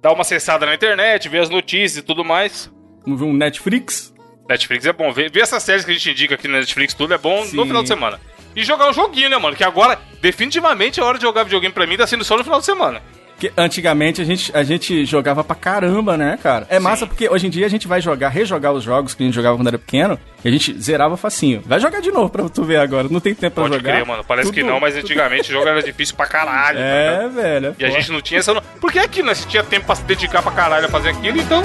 Dar 0.01 0.13
uma 0.13 0.23
acessada 0.23 0.65
na 0.65 0.75
internet, 0.75 1.29
ver 1.29 1.41
as 1.41 1.51
notícias 1.51 1.99
e 1.99 2.03
tudo 2.03 2.25
mais. 2.25 2.73
Vamos 3.05 3.21
ver 3.21 3.27
um 3.27 3.35
Netflix? 3.35 4.15
Netflix 4.49 4.87
é 4.87 4.93
bom. 4.95 5.13
Ver, 5.13 5.31
ver 5.31 5.41
essas 5.41 5.63
séries 5.63 5.85
que 5.85 5.91
a 5.91 5.95
gente 5.95 6.11
indica 6.13 6.35
aqui 6.35 6.49
na 6.49 6.61
Netflix, 6.61 6.95
tudo 6.95 7.13
é 7.13 7.19
bom 7.19 7.45
Sim. 7.45 7.57
no 7.57 7.67
final 7.67 7.83
de 7.83 7.89
semana. 7.89 8.19
E 8.57 8.65
jogar 8.65 8.89
um 8.89 8.93
joguinho, 8.95 9.29
né, 9.29 9.37
mano? 9.37 9.55
Que 9.55 9.63
agora, 9.63 9.99
definitivamente, 10.23 10.99
a 10.99 11.05
hora 11.05 11.19
de 11.19 11.23
jogar 11.25 11.45
videogame 11.45 11.75
pra 11.75 11.87
mim 11.87 11.99
tá 11.99 12.07
sendo 12.07 12.25
só 12.25 12.39
no 12.39 12.43
final 12.43 12.59
de 12.59 12.65
semana. 12.65 13.03
Que 13.41 13.51
antigamente 13.57 14.21
a 14.21 14.25
gente, 14.25 14.55
a 14.55 14.63
gente 14.63 15.07
jogava 15.07 15.43
pra 15.43 15.57
caramba, 15.57 16.15
né, 16.15 16.39
cara? 16.43 16.67
É 16.69 16.79
massa 16.79 17.07
porque 17.07 17.27
hoje 17.27 17.47
em 17.47 17.51
dia 17.51 17.65
a 17.65 17.71
gente 17.71 17.89
vai 17.89 17.99
jogar, 17.99 18.29
rejogar 18.29 18.71
os 18.71 18.85
jogos 18.85 19.15
que 19.15 19.23
a 19.23 19.27
gente 19.27 19.35
jogava 19.35 19.57
quando 19.57 19.69
era 19.69 19.79
pequeno 19.79 20.19
e 20.45 20.49
a 20.49 20.51
gente 20.53 20.79
zerava 20.79 21.17
facinho. 21.17 21.63
Vai 21.65 21.81
jogar 21.81 22.01
de 22.03 22.11
novo 22.13 22.29
pra 22.29 22.47
tu 22.51 22.63
ver 22.65 22.77
agora. 22.77 23.09
Não 23.11 23.19
tem 23.19 23.35
tempo 23.35 23.55
pra 23.55 23.65
Pode 23.65 23.77
jogar. 23.77 23.93
crer, 23.95 24.05
mano. 24.07 24.23
Parece 24.23 24.53
que 24.53 24.61
Tudo- 24.61 24.71
não, 24.71 24.79
mas 24.79 24.95
antigamente 24.95 25.49
o 25.49 25.53
jogo 25.55 25.67
era 25.67 25.83
difícil 25.83 26.15
pra 26.17 26.27
caralho. 26.27 26.79
tá? 26.79 26.85
É, 26.85 27.29
velho. 27.29 27.67
é 27.69 27.75
E 27.79 27.85
a 27.85 27.89
foda. 27.89 28.01
gente 28.01 28.13
não 28.13 28.21
tinha 28.21 28.41
essa. 28.41 28.53
no- 28.53 28.61
Porque 28.79 28.99
aqui, 28.99 29.23
né? 29.23 29.33
Se 29.35 29.47
tinha 29.47 29.65
tempo 29.65 29.87
pra 29.87 29.95
se 29.95 30.03
dedicar 30.05 30.43
pra 30.43 30.53
caralho 30.53 30.85
a 30.85 30.89
fazer 30.91 31.09
aquilo, 31.09 31.41
então 31.41 31.63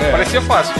É. 0.00 0.10
parecia 0.10 0.40
fácil. 0.40 0.74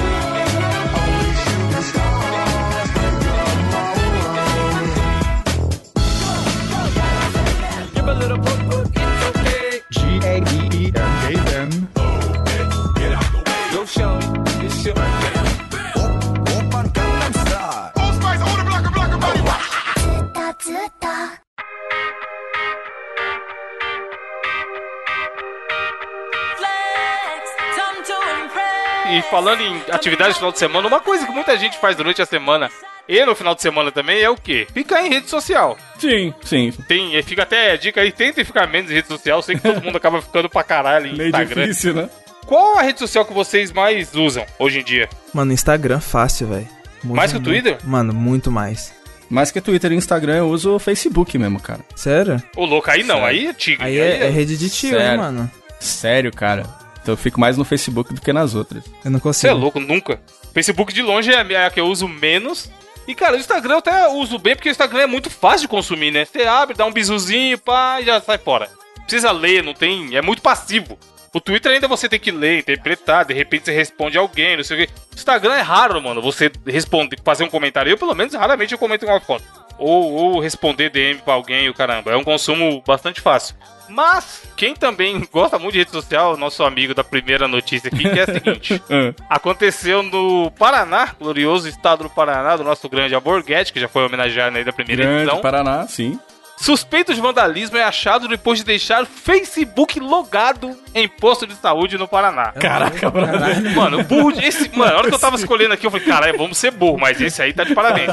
E 29.10 29.22
falando 29.22 29.60
em 29.62 29.82
atividades 29.90 30.34
no 30.34 30.38
final 30.38 30.52
de 30.52 30.58
semana, 30.58 30.86
uma 30.88 31.00
coisa 31.00 31.26
que 31.26 31.32
muita 31.32 31.56
gente 31.58 31.78
faz 31.78 31.96
durante 31.96 32.20
a 32.20 32.26
semana 32.26 32.70
e 33.08 33.24
no 33.24 33.34
final 33.34 33.54
de 33.54 33.62
semana 33.62 33.90
também 33.90 34.20
é 34.20 34.28
o 34.28 34.36
quê? 34.36 34.66
Ficar 34.72 35.02
em 35.02 35.08
rede 35.08 35.30
social. 35.30 35.78
Sim, 35.98 36.34
sim. 36.42 36.72
Tem, 36.86 37.20
fica 37.22 37.42
até 37.44 37.72
a 37.72 37.76
dica 37.76 38.00
aí, 38.02 38.12
tentem 38.12 38.44
ficar 38.44 38.66
menos 38.66 38.90
em 38.90 38.94
rede 38.94 39.08
social. 39.08 39.40
Sei 39.40 39.56
que 39.56 39.62
todo 39.62 39.82
mundo 39.82 39.96
acaba 39.96 40.20
ficando 40.20 40.48
pra 40.50 40.62
caralho 40.62 41.06
em 41.06 41.16
Meio 41.16 41.28
Instagram. 41.30 41.62
difícil, 41.62 41.94
né? 41.94 42.10
Qual 42.46 42.78
a 42.78 42.82
rede 42.82 42.98
social 42.98 43.24
que 43.24 43.32
vocês 43.32 43.72
mais 43.72 44.14
usam 44.14 44.44
hoje 44.58 44.80
em 44.80 44.84
dia? 44.84 45.08
Mano, 45.32 45.52
Instagram 45.52 46.00
fácil, 46.00 46.48
velho. 46.48 46.68
Muito, 47.02 47.16
Mais 47.16 47.30
que 47.32 47.38
o 47.38 47.42
Twitter? 47.42 47.78
Mano, 47.84 48.12
muito 48.12 48.50
mais. 48.50 48.92
Mais 49.30 49.50
que 49.50 49.60
Twitter 49.60 49.92
e 49.92 49.94
Instagram, 49.94 50.36
eu 50.36 50.48
uso 50.48 50.74
o 50.74 50.78
Facebook 50.78 51.36
mesmo, 51.38 51.60
cara. 51.60 51.80
Sério? 51.94 52.42
Ô, 52.56 52.64
louco, 52.64 52.90
aí 52.90 53.02
não, 53.02 53.16
Sério. 53.20 53.28
aí 53.28 53.46
é 53.46 53.52
tigre. 53.52 53.84
Aí 53.86 53.98
é, 53.98 54.26
é 54.26 54.30
rede 54.30 54.56
de 54.56 54.68
tio, 54.70 54.90
hein, 54.94 54.98
Sério. 54.98 55.18
mano. 55.18 55.50
Sério, 55.78 56.32
cara. 56.34 56.64
Então 57.08 57.14
eu 57.14 57.16
fico 57.16 57.40
mais 57.40 57.56
no 57.56 57.64
Facebook 57.64 58.12
do 58.12 58.20
que 58.20 58.34
nas 58.34 58.54
outras. 58.54 58.84
Eu 59.02 59.10
não 59.10 59.18
Você 59.18 59.46
é 59.46 59.50
consigo. 59.50 59.54
louco, 59.54 59.80
nunca. 59.80 60.20
Facebook 60.52 60.92
de 60.92 61.00
longe 61.00 61.32
é 61.32 61.64
a 61.64 61.70
que 61.70 61.80
eu 61.80 61.86
uso 61.86 62.06
menos. 62.06 62.70
E, 63.06 63.14
cara, 63.14 63.34
o 63.34 63.38
Instagram 63.38 63.76
eu 63.76 63.78
até 63.78 64.08
uso 64.08 64.38
bem, 64.38 64.54
porque 64.54 64.68
o 64.68 64.70
Instagram 64.70 65.00
é 65.00 65.06
muito 65.06 65.30
fácil 65.30 65.62
de 65.62 65.68
consumir, 65.68 66.10
né? 66.10 66.26
Você 66.26 66.42
abre, 66.42 66.76
dá 66.76 66.84
um 66.84 66.92
bisuzinho, 66.92 67.56
pá, 67.56 67.98
e 67.98 68.04
já 68.04 68.20
sai 68.20 68.36
fora. 68.36 68.68
Precisa 69.06 69.32
ler, 69.32 69.62
não 69.64 69.72
tem. 69.72 70.14
É 70.14 70.20
muito 70.20 70.42
passivo. 70.42 70.98
O 71.32 71.40
Twitter 71.40 71.72
ainda 71.72 71.88
você 71.88 72.10
tem 72.10 72.20
que 72.20 72.30
ler, 72.30 72.58
interpretar, 72.58 73.24
de 73.24 73.32
repente 73.32 73.64
você 73.64 73.72
responde 73.72 74.18
alguém, 74.18 74.58
não 74.58 74.64
sei 74.64 74.76
o 74.76 74.86
quê. 74.86 74.92
O 75.10 75.14
Instagram 75.14 75.54
é 75.54 75.62
raro, 75.62 76.02
mano, 76.02 76.20
você 76.20 76.52
responder, 76.66 77.16
fazer 77.24 77.42
um 77.42 77.48
comentário. 77.48 77.88
Eu, 77.88 77.96
pelo 77.96 78.14
menos, 78.14 78.34
raramente 78.34 78.72
eu 78.74 78.78
comento 78.78 79.06
uma 79.06 79.18
foto. 79.18 79.44
Ou, 79.78 80.12
ou 80.12 80.40
responder 80.40 80.90
DM 80.90 81.20
pra 81.20 81.34
alguém, 81.34 81.68
o 81.68 81.74
caramba. 81.74 82.10
É 82.12 82.16
um 82.16 82.24
consumo 82.24 82.82
bastante 82.86 83.20
fácil. 83.20 83.54
Mas, 83.88 84.42
quem 84.56 84.74
também 84.74 85.26
gosta 85.32 85.58
muito 85.58 85.72
de 85.72 85.78
rede 85.78 85.90
social, 85.90 86.36
nosso 86.36 86.62
amigo 86.62 86.94
da 86.94 87.02
primeira 87.02 87.48
notícia 87.48 87.88
aqui, 87.88 88.02
que 88.02 88.18
é 88.18 88.22
a 88.22 88.26
seguinte. 88.26 88.82
Ah, 89.30 89.36
Aconteceu 89.36 90.02
no 90.02 90.50
Paraná, 90.52 91.14
glorioso 91.18 91.68
estado 91.68 92.04
do 92.04 92.10
Paraná, 92.10 92.56
do 92.56 92.64
nosso 92.64 92.88
grande 92.88 93.14
Aborguete, 93.14 93.72
que 93.72 93.80
já 93.80 93.88
foi 93.88 94.04
homenageado 94.04 94.56
aí 94.56 94.64
da 94.64 94.72
primeira 94.72 95.02
grande, 95.04 95.22
edição. 95.22 95.40
Paraná, 95.40 95.86
sim. 95.86 96.18
Suspeito 96.60 97.14
de 97.14 97.20
vandalismo 97.20 97.76
é 97.76 97.84
achado 97.84 98.26
depois 98.26 98.58
de 98.58 98.64
deixar 98.64 99.06
Facebook 99.06 100.00
logado 100.00 100.76
em 100.94 101.06
posto 101.08 101.46
de 101.46 101.54
saúde 101.54 101.96
no 101.96 102.08
Paraná. 102.08 102.52
Caraca, 102.52 103.08
brother. 103.10 103.74
Mano, 103.76 104.02
burro 104.04 104.32
de- 104.32 104.44
esse, 104.44 104.68
mano, 104.76 104.90
na 104.92 104.98
hora 104.98 105.08
que 105.08 105.14
eu 105.14 105.18
tava 105.18 105.36
escolhendo 105.36 105.74
aqui, 105.74 105.86
eu 105.86 105.90
falei, 105.90 106.06
caralho, 106.06 106.36
vamos 106.36 106.58
ser 106.58 106.72
burro, 106.72 106.98
mas 106.98 107.20
esse 107.20 107.40
aí 107.40 107.52
tá 107.52 107.62
de 107.64 107.74
parabéns. 107.74 108.10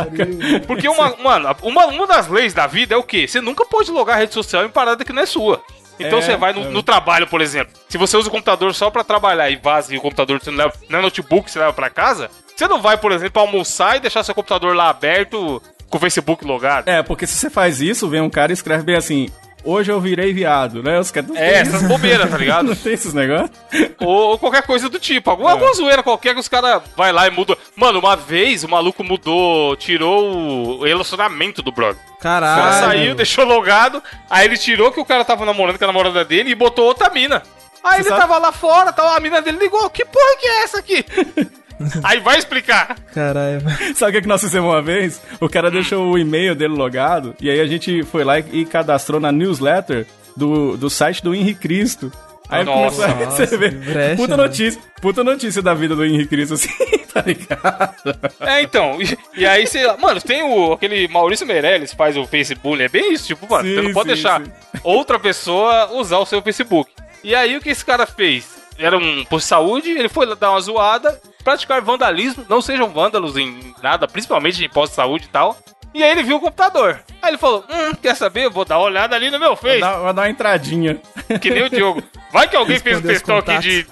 Porque 0.68 0.88
uma, 0.88 1.16
mano, 1.18 1.56
uma, 1.64 1.86
uma 1.88 2.06
das 2.08 2.28
leis 2.28 2.54
da 2.54 2.68
vida 2.68 2.94
é 2.94 2.98
o 2.98 3.04
quê? 3.04 3.28
Você 3.28 3.42
nunca 3.42 3.66
pode 3.66 3.90
logar 3.92 4.18
rede 4.20 4.34
social 4.34 4.64
em 4.64 4.70
parada 4.70 5.04
que 5.04 5.12
não 5.14 5.24
é 5.24 5.26
sua. 5.26 5.62
Então 6.00 6.20
É, 6.20 6.22
você 6.22 6.36
vai 6.38 6.54
no, 6.54 6.62
é. 6.62 6.70
no 6.70 6.84
trabalho, 6.84 7.26
por 7.26 7.42
exemplo. 7.42 7.74
Se 7.90 7.98
você 7.98 8.16
usa 8.18 8.28
o 8.28 8.32
computador 8.32 8.74
só 8.76 8.90
pra 8.92 9.04
trabalhar 9.04 9.50
e 9.50 9.56
vaza 9.56 9.94
e 9.94 9.98
o 9.98 10.02
computador 10.02 10.40
você 10.42 10.52
não 10.52 10.58
leva, 10.60 10.74
não 10.90 11.00
é 11.00 11.02
notebook, 11.02 11.50
você 11.50 11.58
leva 11.58 11.72
pra 11.74 11.90
casa, 11.90 12.30
você 12.56 12.68
não 12.68 12.82
vai, 12.82 12.98
por 12.98 13.12
exemplo, 13.14 13.42
almoçar 13.42 13.96
e 13.96 14.02
deixar 14.02 14.22
seu 14.24 14.36
computador 14.36 14.76
lá 14.76 14.90
aberto 14.90 15.62
com 15.90 15.98
o 15.98 16.00
Facebook 16.00 16.44
logado. 16.46 16.88
É, 16.88 17.02
porque 17.04 17.26
se 17.28 17.34
você 17.38 17.50
faz 17.50 17.82
isso, 17.82 18.08
vem 18.10 18.22
um 18.22 18.30
cara 18.30 18.52
e 18.52 18.54
escreve 18.54 18.84
bem 18.84 18.96
assim: 18.96 19.30
hoje 19.64 19.92
eu 19.92 20.00
virei 20.00 20.34
viado, 20.34 20.82
né? 20.84 21.00
Os 21.00 21.12
caras 21.12 21.36
É, 21.36 21.56
essas 21.60 21.82
bobeiras, 21.84 22.30
tá 22.30 22.38
ligado? 22.38 22.68
Não 22.70 22.76
tem 22.76 22.94
esses 22.94 23.14
negócios? 23.14 23.52
ou, 24.00 24.08
ou 24.32 24.38
qualquer 24.40 24.64
coisa 24.64 24.90
do 24.90 25.00
tipo. 25.00 25.30
Alguma, 25.30 25.52
alguma 25.52 25.74
zoeira 25.74 26.04
qualquer 26.04 26.34
que 26.34 26.40
os 26.40 26.48
caras 26.48 26.82
vai 26.96 27.12
lá 27.12 27.28
e 27.28 27.32
mudam. 27.32 27.56
Mano, 27.76 28.00
uma 28.00 28.16
vez 28.16 28.64
o 28.64 28.70
maluco 28.70 29.04
mudou, 29.04 29.76
tirou 29.76 30.80
o 30.80 30.84
relacionamento 30.84 31.62
do 31.62 31.72
brother. 31.72 32.02
O 32.16 32.20
cara 32.20 32.46
Caralho. 32.56 32.86
saiu, 32.86 33.16
deixou 33.16 33.46
logado, 33.46 34.02
aí 34.30 34.46
ele 34.46 34.58
tirou 34.58 34.92
que 34.92 35.00
o 35.00 35.06
cara 35.06 35.24
tava 35.24 35.46
namorando 35.46 35.78
com 35.78 35.84
a 35.84 35.88
namorada 35.88 36.26
dele 36.26 36.50
e 36.52 36.56
botou 36.56 36.86
outra 36.86 37.10
mina. 37.10 37.44
Aí 37.84 38.00
ele 38.00 38.10
sabe- 38.10 38.22
tava 38.22 38.40
lá 38.40 38.52
fora, 38.52 38.92
tal, 38.92 39.08
a 39.16 39.20
mina 39.20 39.44
dele 39.44 39.60
ligou, 39.60 39.88
que 39.92 40.04
porra 40.04 40.38
que 40.40 40.48
é 40.48 40.64
essa 40.64 40.80
aqui? 40.80 41.06
aí 42.04 42.20
vai 42.20 42.38
explicar. 42.38 42.98
Caralho. 43.14 43.62
Sabe 43.96 44.12
o 44.12 44.14
que, 44.16 44.22
que 44.22 44.28
nós 44.28 44.42
fizemos 44.42 44.70
uma 44.70 44.82
vez? 44.82 45.22
O 45.40 45.50
cara 45.50 45.72
deixou 45.72 46.12
o 46.12 46.18
e-mail 46.18 46.56
dele 46.56 46.74
logado 46.74 47.36
e 47.40 47.50
aí 47.50 47.60
a 47.60 47.68
gente 47.68 48.04
foi 48.04 48.24
lá 48.24 48.40
e, 48.40 48.66
cadastrou 48.66 49.20
na 49.20 49.32
newsletter 49.32 50.06
do, 50.36 50.78
do 50.78 50.90
site 50.90 51.24
do 51.24 51.34
Henrique 51.34 51.62
Cristo. 51.62 52.12
Aí 52.48 52.64
Nossa, 52.64 53.08
começou 53.08 53.36
a 53.36 53.40
receber 53.40 53.72
que 53.72 53.92
brecha, 53.92 54.16
puta 54.18 54.38
né? 54.38 54.44
notícia, 54.44 54.82
puta 55.02 55.24
notícia 55.24 55.62
da 55.64 55.74
vida 55.74 55.96
do 55.96 56.06
Henrique 56.06 56.28
Cristo, 56.28 56.54
assim, 56.54 56.70
tá 57.12 57.22
ligado? 57.22 58.20
É, 58.40 58.62
então, 58.62 59.02
e, 59.02 59.18
e 59.36 59.46
aí, 59.48 59.66
sei 59.66 59.88
lá, 59.88 59.98
mano, 59.98 60.22
tem 60.22 60.44
o, 60.44 60.74
aquele 60.74 61.08
Maurício 61.08 61.48
Meirelles 61.48 61.94
faz 61.94 62.16
o 62.16 62.28
Facebook, 62.28 62.80
é 62.80 62.88
bem 62.88 63.14
isso, 63.14 63.26
tipo, 63.26 63.50
mano, 63.50 63.68
Sim, 63.68 63.76
você 63.76 63.82
não 63.82 63.94
pode 63.94 64.10
sim, 64.10 64.14
deixar 64.14 64.42
sim. 64.44 64.52
outra 64.84 65.18
pessoa 65.18 65.92
usar 65.94 66.20
o 66.20 66.26
seu 66.26 66.40
Facebook. 66.40 66.92
E 67.24 67.34
aí, 67.34 67.58
o 67.58 67.62
que 67.62 67.70
esse 67.70 67.84
cara 67.84 68.06
fez? 68.06 68.46
Era 68.78 68.96
um 68.96 69.26
posto 69.26 69.46
de 69.46 69.50
saúde, 69.50 69.90
ele 69.90 70.10
foi 70.10 70.36
dar 70.36 70.52
uma 70.52 70.62
zoada, 70.62 71.20
praticar 71.46 71.80
vandalismo, 71.80 72.44
não 72.50 72.60
sejam 72.60 72.90
vândalos 72.90 73.38
em 73.38 73.74
nada, 73.82 74.08
principalmente 74.08 74.66
em 74.66 74.70
posto 74.70 74.92
de 74.92 74.96
saúde 74.96 75.26
e 75.26 75.30
tal. 75.30 75.56
E 75.94 76.04
aí 76.04 76.12
ele 76.12 76.24
viu 76.24 76.36
o 76.36 76.42
computador. 76.42 77.00
Aí 77.22 77.30
ele 77.30 77.38
falou, 77.38 77.64
hum, 77.70 77.96
quer 78.02 78.16
saber? 78.16 78.46
Eu 78.46 78.52
vou 78.52 78.66
dar 78.66 78.78
uma 78.80 78.86
olhada 78.88 79.16
ali 79.16 79.32
no 79.32 79.40
meu 79.40 79.50
Vou 79.50 79.58
Face. 79.58 79.80
dar, 79.80 79.98
vou 80.00 80.12
dar 80.12 80.24
uma 80.24 80.30
entradinha. 80.30 81.00
Que 81.40 81.50
nem 81.50 81.64
o 81.64 81.70
Diogo. 81.70 82.04
Vai 82.34 82.50
que 82.50 82.56
alguém 82.56 82.80
fez 82.80 82.98
um 82.98 83.08
Responder 83.08 83.14
os 83.14 83.22
textão 83.22 83.38
aqui 83.38 83.60
de. 83.60 83.88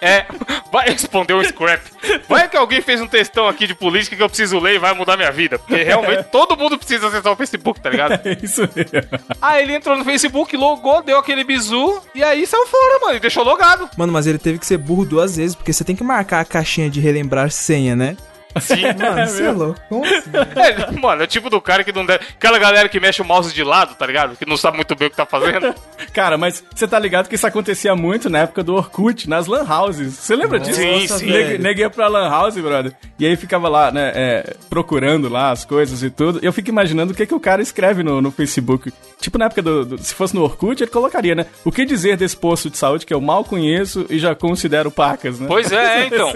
É, 0.00 0.26
vai 0.72 0.88
responder 0.88 1.34
um 1.34 1.42
scrap. 1.44 1.82
Vai 2.28 2.48
que 2.48 2.56
alguém 2.56 2.80
fez 2.80 3.00
um 3.00 3.06
textão 3.06 3.48
aqui 3.48 3.66
de 3.66 3.74
política 3.74 4.16
que 4.16 4.22
eu 4.22 4.28
preciso 4.28 4.58
ler 4.58 4.76
e 4.76 4.78
vai 4.78 4.94
mudar 4.94 5.16
minha 5.16 5.30
vida. 5.30 5.58
Porque 5.58 5.82
realmente 5.82 6.24
todo 6.32 6.56
mundo 6.56 6.78
precisa 6.78 7.08
acessar 7.08 7.32
o 7.32 7.36
Facebook, 7.36 7.80
tá 7.80 7.90
ligado? 7.90 8.20
É 8.26 8.36
isso 8.42 8.62
mesmo. 8.74 9.36
Aí 9.40 9.62
ele 9.62 9.74
entrou 9.74 9.96
no 9.96 10.04
Facebook, 10.04 10.56
logou, 10.56 11.02
deu 11.02 11.18
aquele 11.18 11.44
bizu 11.44 12.02
e 12.14 12.22
aí 12.22 12.46
saiu 12.46 12.66
fora, 12.66 13.00
mano. 13.00 13.16
E 13.16 13.20
deixou 13.20 13.44
logado. 13.44 13.88
Mano, 13.96 14.12
mas 14.12 14.26
ele 14.26 14.38
teve 14.38 14.58
que 14.58 14.66
ser 14.66 14.78
burro 14.78 15.04
duas 15.04 15.36
vezes, 15.36 15.54
porque 15.54 15.72
você 15.72 15.84
tem 15.84 15.96
que 15.96 16.04
marcar 16.04 16.40
a 16.40 16.44
caixinha 16.44 16.88
de 16.88 17.00
relembrar 17.00 17.50
senha, 17.50 17.94
né? 17.94 18.16
Sim. 18.60 18.82
Mano, 18.98 19.26
você 19.26 19.44
é 19.44 19.50
louco. 19.50 19.80
Como 19.88 20.04
assim? 20.06 20.30
É, 20.56 21.00
mano, 21.00 21.22
é 21.22 21.24
o 21.24 21.28
tipo 21.28 21.48
do 21.50 21.60
cara 21.60 21.84
que 21.84 21.92
não 21.92 22.04
deve. 22.06 22.24
Aquela 22.36 22.58
galera 22.58 22.88
que 22.88 22.98
mexe 23.00 23.20
o 23.22 23.24
mouse 23.24 23.52
de 23.54 23.62
lado, 23.64 23.94
tá 23.94 24.06
ligado? 24.06 24.36
Que 24.36 24.46
não 24.46 24.56
sabe 24.56 24.76
muito 24.76 24.94
bem 24.94 25.08
o 25.08 25.10
que 25.10 25.16
tá 25.16 25.26
fazendo. 25.26 25.74
Cara, 26.12 26.36
mas 26.38 26.62
você 26.74 26.86
tá 26.88 26.98
ligado 26.98 27.28
que 27.28 27.34
isso 27.34 27.46
acontecia 27.46 27.94
muito 27.94 28.30
na 28.30 28.40
época 28.40 28.62
do 28.62 28.74
Orkut, 28.74 29.28
nas 29.28 29.46
lan 29.46 29.64
houses. 29.68 30.14
Você 30.14 30.34
lembra 30.36 30.58
disso? 30.58 30.80
Sim, 30.80 31.00
Nossa, 31.02 31.18
sim. 31.18 31.58
Neguei 31.58 31.88
pra 31.90 32.08
lan 32.08 32.28
house, 32.28 32.54
brother. 32.56 32.92
E 33.18 33.26
aí 33.26 33.36
ficava 33.36 33.68
lá, 33.68 33.90
né, 33.90 34.12
é, 34.14 34.56
procurando 34.68 35.28
lá 35.28 35.50
as 35.50 35.64
coisas 35.64 36.02
e 36.02 36.10
tudo. 36.10 36.38
E 36.42 36.46
eu 36.46 36.52
fico 36.52 36.68
imaginando 36.68 37.12
o 37.12 37.16
que, 37.16 37.26
que 37.26 37.34
o 37.34 37.40
cara 37.40 37.60
escreve 37.62 38.02
no, 38.02 38.20
no 38.20 38.30
Facebook. 38.30 38.92
Tipo, 39.20 39.38
na 39.38 39.46
época 39.46 39.62
do, 39.62 39.84
do- 39.84 39.98
Se 39.98 40.14
fosse 40.14 40.34
no 40.34 40.42
Orkut, 40.42 40.82
ele 40.82 40.90
colocaria, 40.90 41.34
né? 41.34 41.46
O 41.64 41.72
que 41.72 41.84
dizer 41.84 42.16
desse 42.16 42.36
posto 42.36 42.68
de 42.70 42.76
saúde 42.78 43.06
que 43.06 43.12
eu 43.14 43.20
mal 43.20 43.44
conheço 43.44 44.06
e 44.10 44.18
já 44.18 44.34
considero 44.34 44.90
pacas, 44.90 45.40
né? 45.40 45.46
Pois 45.48 45.72
é, 45.72 46.02
é, 46.02 46.06
então. 46.06 46.32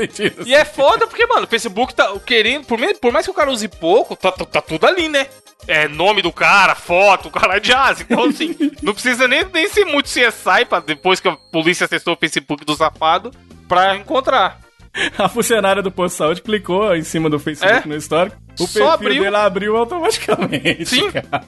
E 0.46 0.54
é 0.54 0.64
foda 0.64 1.06
porque, 1.06 1.26
mano, 1.26 1.44
o 1.44 1.48
Facebook 1.48 1.94
tá 1.94 2.09
querendo, 2.18 2.64
por, 2.64 2.78
por 3.00 3.12
mais 3.12 3.24
que 3.24 3.30
o 3.30 3.34
cara 3.34 3.50
use 3.50 3.68
pouco, 3.68 4.16
tá, 4.16 4.32
tá, 4.32 4.44
tá 4.44 4.60
tudo 4.60 4.86
ali, 4.86 5.08
né? 5.08 5.26
É 5.68 5.86
nome 5.86 6.22
do 6.22 6.32
cara, 6.32 6.74
foto, 6.74 7.28
o 7.28 7.30
cara 7.30 7.58
é 7.58 7.60
de 7.60 7.72
asa. 7.72 8.02
Então, 8.02 8.24
assim, 8.24 8.56
não 8.82 8.92
precisa 8.94 9.28
nem, 9.28 9.44
nem 9.44 9.68
ser 9.68 9.84
muito 9.84 10.06
CSI 10.06 10.64
pra 10.68 10.80
depois 10.80 11.20
que 11.20 11.28
a 11.28 11.36
polícia 11.36 11.84
acessou 11.84 12.14
o 12.14 12.18
Facebook 12.18 12.64
do 12.64 12.74
safado 12.74 13.30
pra 13.68 13.96
encontrar. 13.96 14.60
A 15.16 15.28
funcionária 15.28 15.82
do 15.82 15.90
posto 15.90 16.14
de 16.14 16.18
saúde 16.18 16.42
clicou 16.42 16.94
em 16.96 17.02
cima 17.04 17.30
do 17.30 17.38
Facebook 17.38 17.84
É? 17.84 17.88
no 17.88 17.94
histórico. 17.96 18.36
O 18.58 18.66
Só 18.66 18.66
perfil 18.66 18.88
abriu. 18.90 19.22
dele 19.24 19.36
abriu 19.36 19.76
automaticamente. 19.76 20.84
Sim. 20.86 21.10
cara. 21.10 21.44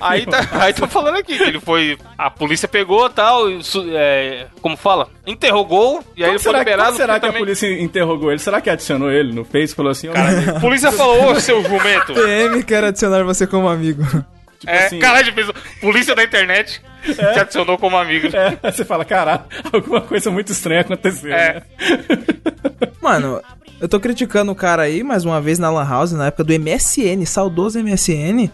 Aí 0.00 0.26
tá, 0.26 0.48
aí 0.64 0.72
tá 0.72 0.88
falando 0.88 1.16
aqui 1.18 1.36
que 1.36 1.42
ele 1.44 1.60
foi. 1.60 1.98
A 2.16 2.30
polícia 2.30 2.66
pegou 2.66 3.08
tal, 3.10 3.50
e 3.50 3.60
é, 3.94 4.46
como 4.62 4.76
fala? 4.76 5.08
Interrogou, 5.26 6.02
e 6.16 6.22
aí 6.24 6.28
Como 6.28 6.32
ele 6.32 6.38
foi 6.38 6.52
será, 6.52 6.58
liberado. 6.58 6.96
será 6.96 7.20
que 7.20 7.26
a 7.26 7.28
também- 7.28 7.42
polícia 7.44 7.80
interrogou 7.80 8.30
ele? 8.30 8.40
Será 8.40 8.60
que 8.60 8.70
adicionou 8.70 9.10
ele 9.12 9.32
no 9.32 9.44
Face? 9.44 9.74
Falou 9.74 9.92
assim, 9.92 10.08
ó, 10.08 10.56
A 10.56 10.60
polícia 10.60 10.90
falou, 10.90 11.32
ô 11.32 11.40
seu 11.40 11.62
jumento. 11.62 12.14
PM 12.16 12.62
quer 12.64 12.82
adicionar 12.84 13.22
você 13.24 13.46
como 13.46 13.68
amigo. 13.68 14.02
É, 14.66 14.86
assim- 14.86 14.98
caralho, 14.98 15.32
polícia 15.80 16.14
da 16.14 16.24
internet 16.24 16.82
te 17.02 17.40
adicionou 17.40 17.76
como 17.78 17.96
amigo. 17.96 18.28
É, 18.36 18.58
aí 18.62 18.72
você 18.72 18.84
fala, 18.84 19.04
caralho, 19.04 19.42
alguma 19.72 20.00
coisa 20.00 20.30
muito 20.30 20.52
estranha 20.52 20.80
aconteceu, 20.82 21.32
É. 21.32 21.54
né? 21.54 21.62
Mano, 23.00 23.40
eu 23.80 23.88
tô 23.88 23.98
criticando 23.98 24.52
o 24.52 24.54
cara 24.54 24.82
aí, 24.82 25.02
mais 25.02 25.24
uma 25.24 25.40
vez, 25.40 25.58
na 25.58 25.70
Lan 25.70 25.88
House, 25.88 26.12
na 26.12 26.26
época 26.26 26.44
do 26.44 26.52
MSN, 26.52 27.24
saudoso 27.26 27.78
MSN. 27.82 28.50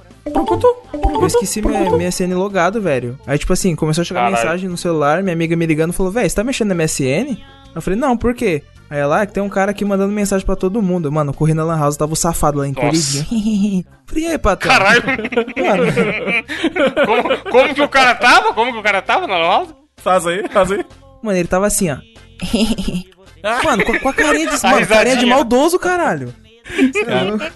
Eu 1.21 1.27
esqueci 1.27 1.63
minha 1.63 1.91
MSN 1.91 2.35
logado, 2.35 2.81
velho. 2.81 3.19
Aí, 3.27 3.39
tipo 3.39 3.53
assim, 3.53 3.75
começou 3.75 4.03
a 4.03 4.05
chegar 4.05 4.21
Caralho. 4.21 4.37
mensagem 4.37 4.69
no 4.69 4.77
celular, 4.77 5.23
minha 5.23 5.33
amiga 5.35 5.57
me 5.57 5.67
ligando 5.67 5.93
falou, 5.93 6.13
velho, 6.13 6.29
você 6.29 6.35
tá 6.37 6.45
mexendo 6.45 6.69
no 6.69 6.75
MSN? 6.75 7.37
Eu 7.75 7.83
falei, 7.83 7.99
não, 7.99 8.17
por 8.17 8.35
quê? 8.35 8.63
Aí 8.89 8.99
ela, 9.01 9.23
ah, 9.23 9.27
que 9.27 9.33
tem 9.33 9.43
um 9.43 9.49
cara 9.49 9.73
aqui 9.73 9.85
mandando 9.85 10.13
mensagem 10.13 10.47
pra 10.47 10.55
todo 10.55 10.81
mundo. 10.81 11.11
Mano, 11.11 11.35
corri 11.35 11.55
na 11.55 11.65
Lan 11.65 11.79
House, 11.79 11.97
tava 11.97 12.13
o 12.13 12.17
safado 12.17 12.59
lá 12.59 12.69
encolhidinho. 12.69 13.85
falei, 14.07 14.25
e 14.25 14.27
aí, 14.29 14.39
patrão? 14.39 14.73
Caralho, 14.73 15.03
Mano, 15.59 15.85
como, 17.07 17.51
como 17.51 17.75
que 17.75 17.83
o 17.83 17.89
cara 17.89 18.15
tava? 18.15 18.53
Como 18.55 18.73
que 18.73 18.79
o 18.79 18.83
cara 18.83 19.03
tava 19.03 19.27
na 19.27 19.37
Lan 19.39 19.49
House? 19.49 19.75
Faz 19.97 20.27
aí, 20.27 20.49
faz 20.49 20.71
aí. 20.71 20.85
mano, 21.23 21.37
ele 21.39 21.49
tava 21.49 21.67
assim, 21.67 21.91
ó. 21.91 21.97
Mano, 23.65 23.85
com, 23.85 23.99
com 23.99 24.09
a 24.09 24.15
carinha 24.15 24.51
de, 24.51 24.67
A 24.67 24.71
mano, 24.71 24.87
carinha 24.87 25.17
de 25.17 25.27
maldoso, 25.27 25.79
caralho. 25.79 26.33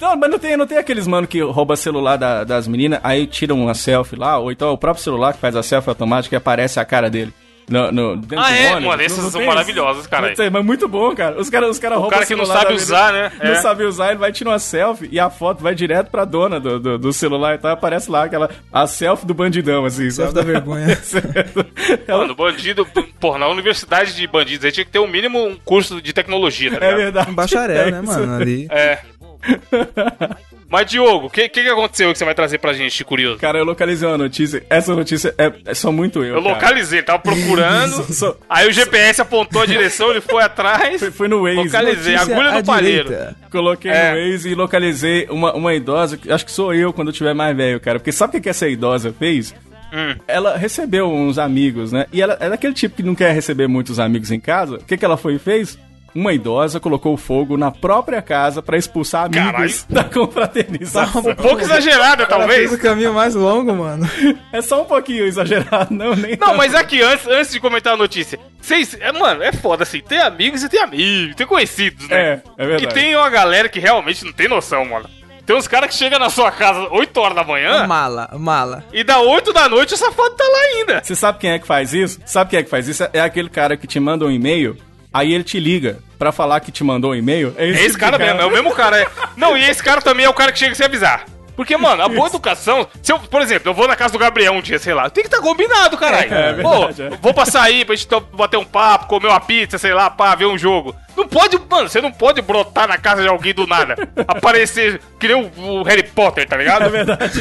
Não, 0.00 0.16
mas 0.16 0.30
não 0.30 0.38
tem, 0.38 0.56
não 0.56 0.66
tem 0.66 0.78
aqueles 0.78 1.06
mano 1.06 1.26
que 1.26 1.40
rouba 1.40 1.75
celular 1.76 2.16
da- 2.16 2.44
das 2.44 2.68
meninas, 2.68 3.00
aí 3.02 3.26
tiram 3.26 3.60
uma 3.60 3.75
selfie 3.75 4.16
lá, 4.16 4.38
ou 4.38 4.52
então 4.52 4.68
é 4.68 4.72
o 4.72 4.78
próprio 4.78 5.02
celular 5.02 5.32
que 5.32 5.40
faz 5.40 5.56
a 5.56 5.62
selfie 5.64 5.88
automática 5.90 6.34
e 6.37 6.38
aparece 6.38 6.78
a 6.78 6.84
cara 6.84 7.10
dele. 7.10 7.32
No, 7.69 7.93
no, 7.93 8.17
dentro 8.17 8.38
Ah, 8.45 8.49
do 8.50 8.55
é? 8.57 8.67
ônibus. 8.73 8.85
Mano, 8.85 9.02
esses 9.02 9.17
Não- 9.19 9.25
não 9.25 9.31
são 9.31 9.45
maravilhosos, 9.45 10.07
cara. 10.09 10.29
Não 10.31 10.35
sei, 10.37 10.50
mas 10.50 10.64
muito 10.64 10.88
bom, 10.88 11.14
cara. 11.14 11.40
Os 11.40 11.49
caras 11.49 11.71
os 11.71 11.79
cara 11.79 11.95
roubam 11.95 12.11
cara 12.11 12.26
que 12.26 12.35
não 12.35 12.45
sabe 12.45 12.73
usar, 12.75 13.12
né? 13.12 13.31
Não 13.43 13.50
É. 13.52 13.55
sabe 13.57 13.85
usar, 13.85 14.09
ele 14.11 14.19
vai 14.19 14.33
tirar 14.33 14.50
uma 14.50 14.59
selfie 14.59 15.09
e 15.12 15.21
a 15.21 15.31
foto 15.31 15.62
vai 15.62 15.73
direto 15.75 16.11
pra 16.11 16.25
dona 16.25 16.59
do, 16.59 16.81
do, 16.81 16.99
do 16.99 17.12
celular 17.12 17.55
e 17.55 17.59
tal, 17.59 17.71
aparece 17.71 18.11
lá 18.11 18.25
aquela, 18.25 18.50
a 18.73 18.87
selfie 18.88 19.25
do 19.25 19.35
bandidão, 19.35 19.85
assim, 19.85 20.11
Selfie 20.11 20.33
sabe? 20.33 20.35
da 20.35 20.43
vergonha. 20.43 20.99
Ela- 22.09 22.23
Mano, 22.23 22.35
bandido, 22.35 22.85
porra, 23.21 23.38
na 23.38 23.47
universidade 23.49 24.17
de 24.17 24.26
bandidos 24.26 24.64
aí 24.64 24.73
tinha 24.73 24.85
que 24.85 24.90
ter 24.90 24.99
um 24.99 25.07
mínimo 25.07 25.38
um 25.47 25.57
curso 25.64 26.02
de 26.02 26.12
tecnologia, 26.12 26.71
tá 26.71 26.76
É 26.76 26.81
ligado? 26.81 26.97
verdade. 26.97 27.31
Um 27.31 27.35
bacharel, 27.35 27.76
É 27.87 27.90
né, 27.93 28.00
isso. 28.02 28.12
mano, 28.12 28.35
ali. 28.35 28.67
É. 28.71 28.99
Mas, 30.71 30.87
Diogo, 30.89 31.27
o 31.27 31.31
que, 31.31 31.49
que, 31.49 31.62
que 31.65 31.69
aconteceu 31.69 32.12
que 32.12 32.19
você 32.19 32.25
vai 32.25 32.35
trazer 32.35 32.59
pra 32.59 32.73
gente 32.73 33.05
curioso? 33.05 33.39
Cara, 33.41 33.59
eu 33.59 33.65
localizei 33.65 34.07
uma 34.09 34.17
notícia. 34.17 34.62
Essa 34.71 34.95
notícia 34.95 35.35
é, 35.37 35.53
é 35.67 35.75
só 35.75 35.91
muito 35.91 36.21
eu. 36.23 36.37
Eu 36.37 36.43
cara. 36.43 36.55
localizei, 36.55 37.03
tava 37.03 37.19
procurando. 37.19 37.97
Sou- 38.07 38.15
sou- 38.15 38.37
Aí 38.49 38.69
o 38.69 38.73
GPS 38.73 39.21
apontou 39.21 39.62
a 39.62 39.67
direção, 39.67 40.11
ele 40.11 40.21
foi 40.21 40.43
atrás. 40.43 41.00
Foi, 41.00 41.11
foi 41.11 41.29
no 41.29 41.43
Waze. 41.43 41.57
Localizei, 41.57 42.12
Notícia 42.15 42.35
agulha 42.37 42.53
no 42.53 42.65
palheiro. 42.65 43.11
Coloquei 43.50 43.91
É. 43.91 44.12
no 44.15 44.31
Waze 44.33 44.49
e 44.49 44.55
localizei 44.55 45.27
uma, 45.29 45.53
uma 45.55 45.75
idosa, 45.75 46.17
que 46.17 46.31
acho 46.31 46.47
que 46.47 46.53
sou 46.53 46.73
eu 46.73 46.93
quando 46.93 47.09
eu 47.09 47.15
tiver 47.15 47.35
mais 47.35 47.57
velho, 47.57 47.81
cara. 47.81 47.99
Porque 47.99 48.12
sabe 48.12 48.31
o 48.31 48.33
que, 48.35 48.43
que 48.43 48.49
essa 48.49 48.69
idosa 48.69 49.12
fez? 49.19 49.53
Hum. 49.93 50.15
Ela 50.29 50.57
recebeu 50.57 51.11
uns 51.11 51.37
amigos, 51.37 51.91
né? 51.91 52.07
E 52.12 52.23
ela 52.23 52.37
é 52.41 52.49
daquele 52.49 52.73
tipo 52.75 52.95
que 52.95 53.03
não 53.03 53.17
quer 53.17 53.33
receber 53.35 53.67
muitos 53.67 53.99
amigos 53.99 54.31
em 54.31 54.39
casa. 54.39 54.77
O 54.77 54.85
que, 54.85 54.97
que 54.97 55.05
ela 55.05 55.17
foi 55.17 55.35
e 55.35 55.39
fez? 55.41 55.77
Uma 56.14 56.33
idosa 56.33 56.81
colocou 56.81 57.17
fogo 57.17 57.57
na 57.57 57.71
própria 57.71 58.21
casa 58.21 58.61
pra 58.62 58.76
expulsar 58.76 59.26
amigos 59.26 59.85
da 59.90 60.02
confraternização. 60.05 61.21
Um 61.21 61.35
pouco 61.35 61.61
exagerada, 61.61 62.26
talvez. 62.26 62.73
o 62.73 62.79
caminho 62.79 63.14
mais 63.14 63.35
longo, 63.35 63.75
mano. 63.75 64.09
É 64.52 64.61
só 64.61 64.83
um 64.83 64.85
pouquinho 64.85 65.25
exagerado, 65.25 65.95
não, 65.95 66.14
nem 66.17 66.37
Não, 66.37 66.57
mas 66.57 66.75
aqui, 66.75 67.00
antes, 67.00 67.26
antes 67.29 67.52
de 67.52 67.61
comentar 67.61 67.95
a 67.95 67.97
notícia, 67.97 68.38
vocês. 68.61 68.97
É, 69.00 69.12
mano, 69.12 69.43
é 69.43 69.52
foda 69.52 69.85
assim. 69.85 70.00
Tem 70.00 70.19
amigos 70.19 70.62
e 70.64 70.69
tem 70.69 70.81
amigos, 70.81 71.37
tem 71.37 71.47
conhecidos, 71.47 72.09
né? 72.09 72.17
É, 72.17 72.43
é 72.59 72.67
verdade. 72.67 72.85
E 72.85 72.88
tem 72.88 73.14
uma 73.14 73.31
galera 73.31 73.69
que 73.69 73.79
realmente 73.79 74.25
não 74.25 74.33
tem 74.33 74.49
noção, 74.49 74.85
mano. 74.85 75.09
Tem 75.47 75.57
uns 75.57 75.67
caras 75.69 75.90
que 75.90 75.97
chegam 75.97 76.19
na 76.19 76.31
sua 76.31 76.50
casa 76.52 76.87
8 76.93 77.17
horas 77.21 77.35
da 77.35 77.43
manhã 77.45 77.85
Mala, 77.87 78.31
mala. 78.38 78.85
e 78.93 79.02
da 79.02 79.19
8 79.21 79.52
da 79.52 79.69
noite 79.69 79.95
o 79.95 79.97
safado 79.97 80.31
tá 80.31 80.45
lá 80.45 80.59
ainda. 80.76 81.00
Você 81.02 81.14
sabe 81.17 81.38
quem 81.38 81.50
é 81.50 81.59
que 81.59 81.67
faz 81.67 81.93
isso? 81.93 82.21
Sabe 82.25 82.50
quem 82.50 82.59
é 82.59 82.62
que 82.62 82.71
faz 82.71 82.87
isso? 82.87 83.02
É 83.12 83.21
aquele 83.21 83.49
cara 83.49 83.76
que 83.76 83.87
te 83.87 83.99
manda 83.99 84.25
um 84.25 84.31
e-mail, 84.31 84.76
aí 85.12 85.33
ele 85.33 85.45
te 85.45 85.59
liga 85.59 85.99
pra 86.19 86.33
falar 86.33 86.61
que 86.61 86.71
te 86.71 86.85
mandou 86.85 87.12
um 87.12 87.14
e-mail. 87.14 87.55
É 87.57 87.67
tipo 87.67 87.79
esse 87.79 87.99
cara 87.99 88.19
de 88.19 88.25
mesmo, 88.25 88.40
é 88.40 88.47
o 88.47 88.50
mesmo 88.50 88.75
cara. 88.75 89.00
É. 89.00 89.07
Não, 89.37 89.57
e 89.57 89.64
esse 89.64 89.83
cara 89.83 90.00
também 90.02 90.26
é 90.26 90.29
o 90.29 90.35
cara 90.35 90.52
que 90.52 90.59
chega 90.59 90.75
sem 90.75 90.87
avisar. 90.87 91.25
Porque, 91.57 91.76
mano, 91.76 92.02
a 92.02 92.09
boa 92.09 92.26
educação. 92.26 92.88
Se 93.02 93.12
eu, 93.12 93.19
por 93.19 93.43
exemplo, 93.43 93.69
eu 93.69 93.75
vou 93.75 93.87
na 93.87 93.95
casa 93.95 94.12
do 94.12 94.19
Gabriel 94.19 94.55
um 94.55 94.62
dia, 94.62 94.79
sei 94.79 94.95
lá, 94.95 95.11
tem 95.11 95.23
que 95.23 95.29
estar 95.29 95.43
combinado, 95.43 95.99
caralho. 95.99 96.33
É, 96.33 96.50
é 96.50 96.52
Pô, 96.55 96.87
verdade, 96.87 97.02
é. 97.02 97.11
vou 97.21 97.35
pra 97.35 97.45
sair 97.45 97.85
pra 97.85 97.95
gente 97.95 98.09
bater 98.33 98.57
um 98.57 98.64
papo, 98.64 99.07
comer 99.07 99.29
uma 99.29 99.40
pizza, 99.40 99.76
sei 99.76 99.93
lá, 99.93 100.09
pá, 100.09 100.35
ver 100.35 100.47
um 100.47 100.57
jogo. 100.57 100.95
Não 101.17 101.26
pode, 101.26 101.59
mano, 101.69 101.88
você 101.88 102.00
não 102.00 102.12
pode 102.12 102.40
brotar 102.43 102.88
na 102.88 102.99
casa 102.99 103.23
de 103.23 103.29
alguém 103.29 103.55
do 103.55 103.67
nada. 103.67 103.97
aparecer 104.26 105.00
que 105.19 105.29
nem 105.29 105.37
o, 105.37 105.50
o 105.81 105.83
Harry 105.83 106.02
Potter, 106.02 106.47
tá 106.49 106.57
ligado? 106.57 106.85
É 106.85 106.88
verdade. 106.88 107.40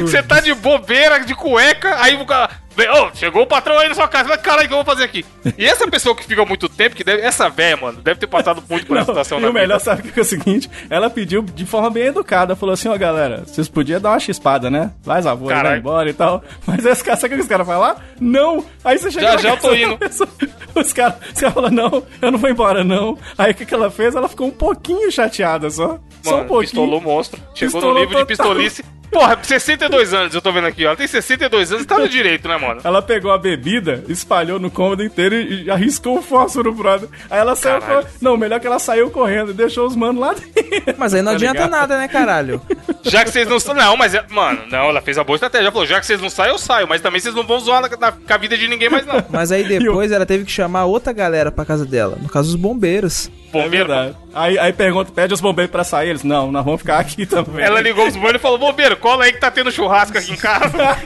Você 0.00 0.22
tá 0.22 0.40
de 0.40 0.54
bobeira, 0.54 1.20
de 1.20 1.34
cueca, 1.34 1.96
aí 2.00 2.14
o 2.14 2.26
cara. 2.26 2.64
Ô, 2.76 3.14
chegou 3.14 3.42
o 3.42 3.46
patrão 3.46 3.78
aí 3.78 3.88
na 3.88 3.94
sua 3.94 4.08
casa, 4.08 4.28
mas 4.28 4.40
caralho, 4.40 4.64
o 4.64 4.68
que 4.68 4.74
eu 4.74 4.78
vou 4.78 4.84
fazer 4.84 5.04
aqui? 5.04 5.24
E 5.56 5.64
essa 5.64 5.86
pessoa 5.86 6.14
que 6.16 6.24
fica 6.24 6.44
muito 6.44 6.68
tempo, 6.68 6.96
que 6.96 7.04
deve, 7.04 7.22
essa 7.22 7.48
véia, 7.48 7.76
mano, 7.76 8.02
deve 8.02 8.18
ter 8.18 8.26
passado 8.26 8.62
muito 8.68 8.84
por 8.84 8.96
essa 8.96 9.06
situação 9.06 9.38
e 9.40 9.46
o 9.46 9.52
melhor, 9.52 9.78
vida. 9.78 9.78
sabe 9.78 10.08
o 10.08 10.12
que 10.12 10.18
é 10.18 10.22
o 10.22 10.26
seguinte? 10.26 10.68
Ela 10.90 11.08
pediu 11.08 11.40
de 11.42 11.64
forma 11.64 11.88
bem 11.88 12.06
educada. 12.06 12.56
Falou 12.56 12.72
assim, 12.72 12.88
ó, 12.88 12.98
galera, 12.98 13.44
vocês 13.46 13.68
podiam 13.68 14.00
dar 14.00 14.10
uma 14.10 14.18
chispada, 14.18 14.70
né? 14.70 14.90
Vai, 15.04 15.24
avô, 15.24 15.46
vai 15.46 15.78
embora 15.78 16.10
e 16.10 16.12
tal. 16.12 16.42
Mas 16.66 16.84
os 16.84 17.00
caras, 17.00 17.20
sabe 17.20 17.34
o 17.34 17.36
que 17.36 17.42
os 17.44 17.48
caras 17.48 17.64
falam? 17.64 17.94
Não! 18.20 18.64
Aí 18.84 18.98
você 18.98 19.08
chega 19.08 19.32
Já, 19.32 19.36
já 19.36 19.48
eu 19.50 19.56
casa 19.56 19.68
tô 19.68 19.74
indo. 19.74 19.98
pessoa, 19.98 20.28
Os 20.74 20.92
caras 20.92 21.14
caras 21.38 21.54
falam, 21.54 21.70
não, 21.70 22.02
eu 22.20 22.32
não 22.32 22.38
vou 22.38 22.50
embora, 22.50 22.73
não. 22.82 23.16
Aí 23.38 23.52
o 23.52 23.54
que, 23.54 23.64
que 23.66 23.74
ela 23.74 23.90
fez? 23.90 24.14
Ela 24.16 24.28
ficou 24.28 24.48
um 24.48 24.50
pouquinho 24.50 25.12
chateada 25.12 25.68
só. 25.70 25.98
só 26.22 26.30
um 26.30 26.36
Mano, 26.38 26.48
pouquinho. 26.48 26.60
pistolou 26.70 26.98
o 26.98 27.02
monstro. 27.02 27.40
Chegou 27.54 27.74
Pistolou 27.80 27.94
no 27.94 28.00
nível 28.00 28.24
de 28.24 28.36
total. 28.36 28.54
pistolice. 28.56 28.84
Porra, 29.14 29.38
62 29.42 30.12
anos, 30.12 30.34
eu 30.34 30.42
tô 30.42 30.52
vendo 30.52 30.66
aqui, 30.66 30.84
ó. 30.84 30.88
Ela 30.88 30.96
tem 30.96 31.06
62 31.06 31.70
anos 31.72 31.84
e 31.84 31.86
tá 31.86 31.98
no 31.98 32.08
direito, 32.08 32.48
né, 32.48 32.56
mano? 32.58 32.80
Ela 32.84 33.00
pegou 33.00 33.32
a 33.32 33.38
bebida, 33.38 34.04
espalhou 34.08 34.58
no 34.58 34.70
cômodo 34.70 35.04
inteiro 35.04 35.34
e, 35.36 35.70
arriscou 35.70 36.18
o 36.18 36.22
fósforo, 36.22 36.72
brother. 36.72 37.08
Aí 37.30 37.38
ela 37.38 37.54
saiu. 37.54 37.80
Caralho. 37.80 38.02
cor- 38.02 38.10
Não, 38.20 38.36
melhor 38.36 38.58
que 38.60 38.66
ela 38.66 38.78
saiu 38.78 39.10
correndo 39.10 39.50
e 39.50 39.54
deixou 39.54 39.86
os 39.86 39.94
manos 39.96 40.20
lá 40.20 40.34
dentro. 40.34 40.94
Mas 40.98 41.14
aí 41.14 41.22
não 41.22 41.32
Tá 41.32 41.36
adianta 41.36 41.52
ligado? 41.64 41.70
nada, 41.70 41.98
né, 41.98 42.08
caralho? 42.08 42.60
Já 43.02 43.24
que 43.24 43.30
vocês 43.30 43.48
não. 43.48 43.74
Não, 43.74 43.96
mas. 43.96 44.14
é- 44.14 44.24
Mano, 44.30 44.62
não, 44.70 44.88
ela 44.88 45.00
fez 45.00 45.16
a 45.18 45.24
boa 45.24 45.36
estratégia. 45.36 45.64
Ela 45.66 45.72
falou: 45.72 45.86
já 45.86 46.00
que 46.00 46.06
vocês 46.06 46.20
não 46.20 46.28
saem, 46.30 46.50
eu 46.52 46.58
saio. 46.58 46.88
Mas 46.88 47.00
também 47.00 47.20
vocês 47.20 47.34
não 47.34 47.44
vão 47.46 47.60
zoar 47.60 47.82
na, 47.82 47.88
na- 47.88 48.12
com 48.12 48.32
a 48.32 48.36
vida 48.36 48.56
de 48.58 48.66
ninguém 48.66 48.90
mais, 48.90 49.06
não. 49.06 49.22
Mas 49.30 49.52
aí 49.52 49.62
depois 49.68 50.10
ela 50.10 50.26
teve 50.26 50.44
que 50.44 50.50
chamar 50.52 50.84
outra 50.86 51.12
galera 51.12 51.52
pra 51.52 51.64
casa 51.64 51.84
dela. 51.86 52.18
No 52.20 52.28
caso, 52.28 52.48
os 52.48 52.56
bombeiros. 52.56 53.30
Bombeiro. 53.52 53.92
É. 53.92 54.12
Aí, 54.34 54.58
aí 54.58 54.72
pergunta, 54.72 55.12
pede 55.12 55.32
os 55.32 55.40
bombeiros 55.40 55.70
pra 55.70 55.84
sair. 55.84 56.08
Eles, 56.08 56.24
não, 56.24 56.50
nós 56.50 56.64
vamos 56.64 56.80
ficar 56.80 56.98
aqui 56.98 57.24
também. 57.24 57.64
ela 57.64 57.80
ligou 57.80 58.04
os 58.08 58.14
bombeiros 58.16 58.40
e 58.40 58.42
falou: 58.42 58.58
bombeiro, 58.58 58.96
cola 59.04 59.24
aí 59.24 59.32
que 59.34 59.38
tá 59.38 59.50
tendo 59.50 59.70
churrasco 59.70 60.16
aqui 60.16 60.32
em 60.32 60.36
casa. 60.36 60.96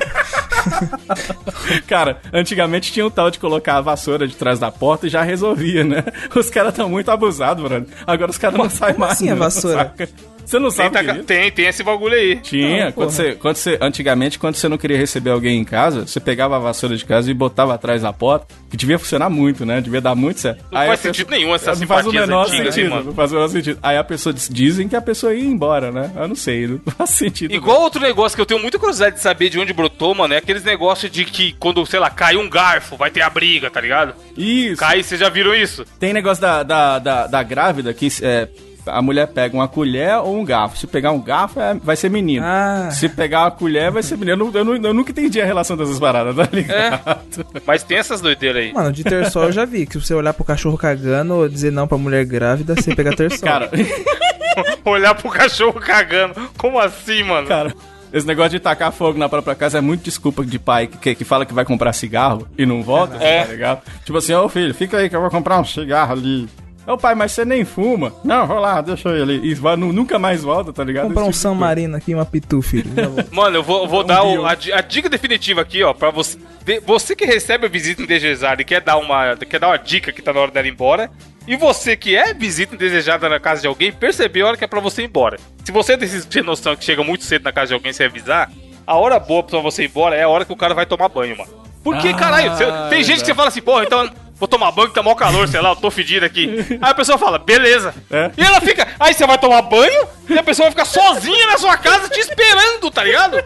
Cara, 1.88 2.20
antigamente 2.32 2.92
tinha 2.92 3.04
um 3.04 3.10
tal 3.10 3.28
de 3.28 3.40
colocar 3.40 3.76
a 3.76 3.80
vassoura 3.80 4.28
de 4.28 4.36
trás 4.36 4.60
da 4.60 4.70
porta 4.70 5.08
e 5.08 5.10
já 5.10 5.22
resolvia, 5.22 5.82
né? 5.82 6.04
Os 6.32 6.48
caras 6.48 6.70
estão 6.70 6.88
muito 6.88 7.10
abusados, 7.10 7.64
Bruno. 7.64 7.86
Agora 8.06 8.30
os 8.30 8.38
caras 8.38 8.56
não 8.56 8.70
saem 8.70 8.96
mais. 8.96 9.14
assim 9.14 9.30
a 9.30 9.32
não, 9.32 9.38
vassoura? 9.40 9.78
saca? 9.78 10.08
Você 10.48 10.58
não 10.58 10.68
tem, 10.70 10.76
sabe 10.76 11.04
tá- 11.04 11.14
tem, 11.26 11.50
tem 11.52 11.66
esse 11.66 11.82
bagulho 11.82 12.14
aí. 12.14 12.36
Tinha, 12.36 12.86
Não, 12.86 12.92
quando, 12.92 13.10
você, 13.10 13.34
quando 13.34 13.56
você. 13.56 13.76
Antigamente, 13.80 14.38
quando 14.38 14.54
você 14.54 14.66
não 14.68 14.78
queria 14.78 14.96
receber 14.96 15.30
alguém 15.30 15.60
em 15.60 15.64
casa, 15.64 16.06
você 16.06 16.18
pegava 16.18 16.56
a 16.56 16.58
vassoura 16.58 16.96
de 16.96 17.04
casa 17.04 17.30
e 17.30 17.34
botava 17.34 17.74
atrás 17.74 18.00
da 18.02 18.12
porta, 18.14 18.46
que 18.70 18.76
devia 18.76 18.98
funcionar 18.98 19.28
muito, 19.28 19.66
né? 19.66 19.80
Devia 19.80 20.00
dar 20.00 20.14
muito 20.14 20.40
certo. 20.40 20.64
Não 20.72 20.80
Aí 20.80 20.86
faz 20.88 21.00
pessoa- 21.00 21.14
sentido 21.14 21.30
nenhum 21.30 21.54
essas 21.54 21.78
não 21.80 21.86
faz 21.86 22.06
o 22.06 22.12
menor 22.12 22.46
antigas, 22.46 22.74
sentido, 22.74 22.90
mano? 22.90 23.04
não 23.04 23.12
faz 23.14 23.30
o 23.30 23.34
menor 23.34 23.48
sentido. 23.48 23.78
Aí 23.82 23.96
a 23.98 24.04
pessoa 24.04 24.32
diz- 24.32 24.48
dizem 24.50 24.88
que 24.88 24.96
a 24.96 25.02
pessoa 25.02 25.34
ia 25.34 25.44
embora, 25.44 25.92
né? 25.92 26.10
Eu 26.16 26.26
não 26.28 26.34
sei, 26.34 26.66
não 26.66 26.80
faz 26.96 27.10
sentido. 27.10 27.52
Igual 27.54 27.82
outro 27.82 28.00
negócio 28.00 28.34
que 28.34 28.40
eu 28.40 28.46
tenho 28.46 28.60
muita 28.60 28.78
curiosidade 28.78 29.16
de 29.16 29.20
saber 29.22 29.50
de 29.50 29.58
onde 29.60 29.74
brotou, 29.74 30.14
mano, 30.14 30.32
é 30.32 30.38
aqueles 30.38 30.64
negócios 30.64 31.12
de 31.12 31.24
que 31.26 31.52
quando, 31.58 31.84
sei 31.84 32.00
lá, 32.00 32.08
cai 32.08 32.36
um 32.36 32.48
garfo, 32.48 32.96
vai 32.96 33.10
ter 33.10 33.20
a 33.20 33.28
briga, 33.28 33.70
tá 33.70 33.80
ligado? 33.82 34.14
Isso. 34.36 34.78
Cai, 34.80 35.02
vocês 35.02 35.20
já 35.20 35.28
viram 35.28 35.54
isso? 35.54 35.84
Tem 36.00 36.14
negócio 36.14 36.40
da, 36.40 36.62
da, 36.62 36.98
da, 36.98 37.26
da 37.26 37.42
grávida 37.42 37.92
que 37.92 38.08
é, 38.22 38.48
a 38.90 39.02
mulher 39.02 39.26
pega 39.28 39.54
uma 39.56 39.68
colher 39.68 40.16
ou 40.18 40.36
um 40.38 40.44
garfo. 40.44 40.76
Se 40.78 40.86
pegar 40.86 41.12
um 41.12 41.20
garfo, 41.20 41.60
é- 41.60 41.74
vai 41.74 41.96
ser 41.96 42.08
menino. 42.10 42.44
Ah. 42.46 42.88
Se 42.90 43.08
pegar 43.08 43.40
uma 43.44 43.50
colher, 43.50 43.90
vai 43.90 44.02
ser 44.02 44.16
menino. 44.16 44.50
Eu, 44.54 44.64
eu, 44.64 44.76
eu 44.84 44.94
nunca 44.94 45.10
entendi 45.10 45.40
a 45.40 45.44
relação 45.46 45.76
dessas 45.76 45.98
paradas, 45.98 46.34
tá 46.34 46.48
ligado? 46.52 47.20
Mas 47.66 47.82
tem 47.82 47.98
essas 47.98 48.20
doideiras 48.20 48.62
aí. 48.62 48.72
Mano, 48.72 48.92
de 48.92 49.04
terçol 49.04 49.44
eu 49.44 49.52
já 49.52 49.64
vi. 49.64 49.86
Que 49.86 49.92
se 49.94 50.00
você 50.06 50.14
olhar 50.14 50.32
pro 50.34 50.44
cachorro 50.44 50.76
cagando 50.78 51.34
ou 51.34 51.48
dizer 51.48 51.70
não 51.72 51.86
pra 51.86 51.98
mulher 51.98 52.24
grávida, 52.24 52.74
você 52.74 52.94
pega 52.94 53.14
terçol. 53.14 53.40
Cara, 53.48 53.70
Olhar 54.84 55.14
pro 55.14 55.30
cachorro 55.30 55.80
cagando. 55.80 56.34
Como 56.56 56.78
assim, 56.78 57.22
mano? 57.22 57.46
cara, 57.46 57.72
esse 58.12 58.26
negócio 58.26 58.50
de 58.52 58.60
tacar 58.60 58.90
fogo 58.90 59.18
na 59.18 59.28
própria 59.28 59.54
casa 59.54 59.78
é 59.78 59.80
muito 59.80 60.02
desculpa 60.02 60.44
de 60.44 60.58
pai 60.58 60.86
que, 60.86 61.14
que 61.14 61.24
fala 61.24 61.44
que 61.46 61.52
vai 61.54 61.64
comprar 61.64 61.92
cigarro 61.92 62.48
e 62.56 62.64
não 62.64 62.82
volta, 62.82 63.16
É. 63.22 63.44
tá 63.44 63.52
ligado? 63.52 63.82
Tipo 64.04 64.18
assim, 64.18 64.32
ô 64.34 64.48
filho, 64.48 64.74
fica 64.74 64.96
aí 64.96 65.08
que 65.08 65.14
eu 65.14 65.20
vou 65.20 65.30
comprar 65.30 65.60
um 65.60 65.64
cigarro 65.64 66.12
ali. 66.14 66.48
Ô 66.88 66.96
pai, 66.96 67.14
mas 67.14 67.32
você 67.32 67.44
nem 67.44 67.64
fuma. 67.64 68.12
Não, 68.24 68.46
vou 68.46 68.58
lá, 68.58 68.80
deixa 68.80 69.10
eu 69.10 69.18
ir 69.18 69.22
ali. 69.22 69.40
E 69.50 69.54
vai, 69.54 69.76
nu- 69.76 69.92
nunca 69.92 70.18
mais 70.18 70.42
volta, 70.42 70.72
tá 70.72 70.82
ligado? 70.82 71.08
Comprar 71.08 71.22
um 71.24 71.26
tipo 71.26 71.36
San. 71.36 71.54
Marino 71.54 71.96
aqui 71.96 72.12
e 72.12 72.14
uma 72.14 72.24
Pitu, 72.24 72.62
filho. 72.62 72.90
Vou. 73.10 73.24
Mano, 73.30 73.56
eu 73.58 73.62
vou, 73.62 73.86
vou 73.86 74.02
Um 74.02 74.06
dar 74.06 74.22
o- 74.24 74.46
a, 74.46 74.52
a 74.52 74.80
dica 74.80 75.08
definitiva 75.08 75.60
aqui, 75.60 75.82
ó, 75.82 75.92
pra 75.92 76.10
você. 76.10 76.38
de- 76.64 76.80
você 76.80 77.14
que 77.14 77.26
recebe 77.26 77.66
a 77.66 77.68
visita 77.68 78.00
indesejada 78.02 78.62
e 78.62 78.64
quer 78.64 78.80
dar, 78.80 78.96
uma, 78.96 79.36
quer 79.36 79.60
dar 79.60 79.68
uma 79.68 79.76
dica 79.76 80.10
que 80.12 80.22
tá 80.22 80.32
na 80.32 80.40
hora 80.40 80.50
dela 80.50 80.66
ir 80.66 80.70
embora. 80.70 81.10
E 81.46 81.56
você 81.56 81.96
que 81.96 82.14
é 82.16 82.32
visita 82.34 82.74
indesejada 82.74 83.28
na 83.28 83.38
casa 83.40 83.60
de 83.62 83.66
alguém, 83.66 83.90
percebeu 83.92 84.46
a 84.46 84.48
hora 84.50 84.56
que 84.56 84.64
é 84.64 84.66
pra 84.66 84.80
você 84.80 85.02
ir 85.02 85.06
embora. 85.06 85.38
Se 85.64 85.70
você 85.72 85.96
tem 85.96 86.08
tem 86.08 86.42
noção 86.42 86.74
que 86.76 86.84
chega 86.84 87.02
muito 87.04 87.24
cedo 87.24 87.42
na 87.42 87.52
casa 87.52 87.68
de 87.68 87.74
alguém 87.74 87.92
sem 87.92 88.06
avisar, 88.06 88.50
a 88.86 88.96
hora 88.96 89.18
boa 89.18 89.42
pra 89.42 89.58
você 89.60 89.82
ir 89.82 89.86
embora 89.86 90.14
é 90.16 90.22
a 90.22 90.28
hora 90.28 90.44
que 90.44 90.52
o 90.52 90.56
cara 90.56 90.74
vai 90.74 90.86
tomar 90.86 91.08
banho, 91.08 91.36
mano. 91.36 91.50
Porque, 91.84 92.08
Ah, 92.08 92.14
caralho, 92.14 92.50
você- 92.50 92.66
tem 92.90 93.02
gente 93.04 93.20
que 93.20 93.26
você 93.26 93.34
fala 93.34 93.48
assim, 93.48 93.62
porra, 93.62 93.84
então 93.84 94.10
vou 94.38 94.48
tomar 94.48 94.70
banho 94.72 94.88
que 94.88 94.94
tá 94.94 95.02
mó 95.02 95.14
calor, 95.14 95.48
sei 95.48 95.60
lá, 95.60 95.70
eu 95.70 95.76
tô 95.76 95.90
fedido 95.90 96.24
aqui. 96.26 96.48
Aí 96.80 96.90
a 96.90 96.94
pessoa 96.94 97.18
fala, 97.18 97.38
beleza. 97.38 97.94
É. 98.10 98.30
E 98.36 98.42
ela 98.42 98.60
fica, 98.60 98.86
aí 98.98 99.12
você 99.14 99.26
vai 99.26 99.38
tomar 99.38 99.62
banho 99.62 100.06
e 100.28 100.38
a 100.38 100.42
pessoa 100.42 100.64
vai 100.66 100.70
ficar 100.72 100.84
sozinha 100.84 101.46
na 101.46 101.58
sua 101.58 101.76
casa 101.76 102.08
te 102.08 102.20
esperando, 102.20 102.90
tá 102.90 103.02
ligado? 103.04 103.36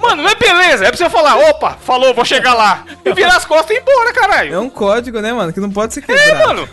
Mano, 0.00 0.22
não 0.22 0.30
é 0.30 0.34
beleza. 0.34 0.84
É 0.84 0.88
pra 0.88 0.96
você 0.96 1.10
falar, 1.10 1.36
opa, 1.36 1.76
falou, 1.84 2.14
vou 2.14 2.24
chegar 2.24 2.54
lá. 2.54 2.84
E 3.04 3.12
virar 3.12 3.36
as 3.36 3.44
costas 3.44 3.70
e 3.70 3.78
ir 3.78 3.82
embora, 3.82 4.12
caralho. 4.12 4.54
É 4.54 4.58
um 4.58 4.70
código, 4.70 5.20
né, 5.20 5.32
mano? 5.32 5.52
Que 5.52 5.60
não 5.60 5.70
pode 5.70 5.94
ser 5.94 6.00
É, 6.00 6.02
quebrado. 6.06 6.46
mano. 6.46 6.68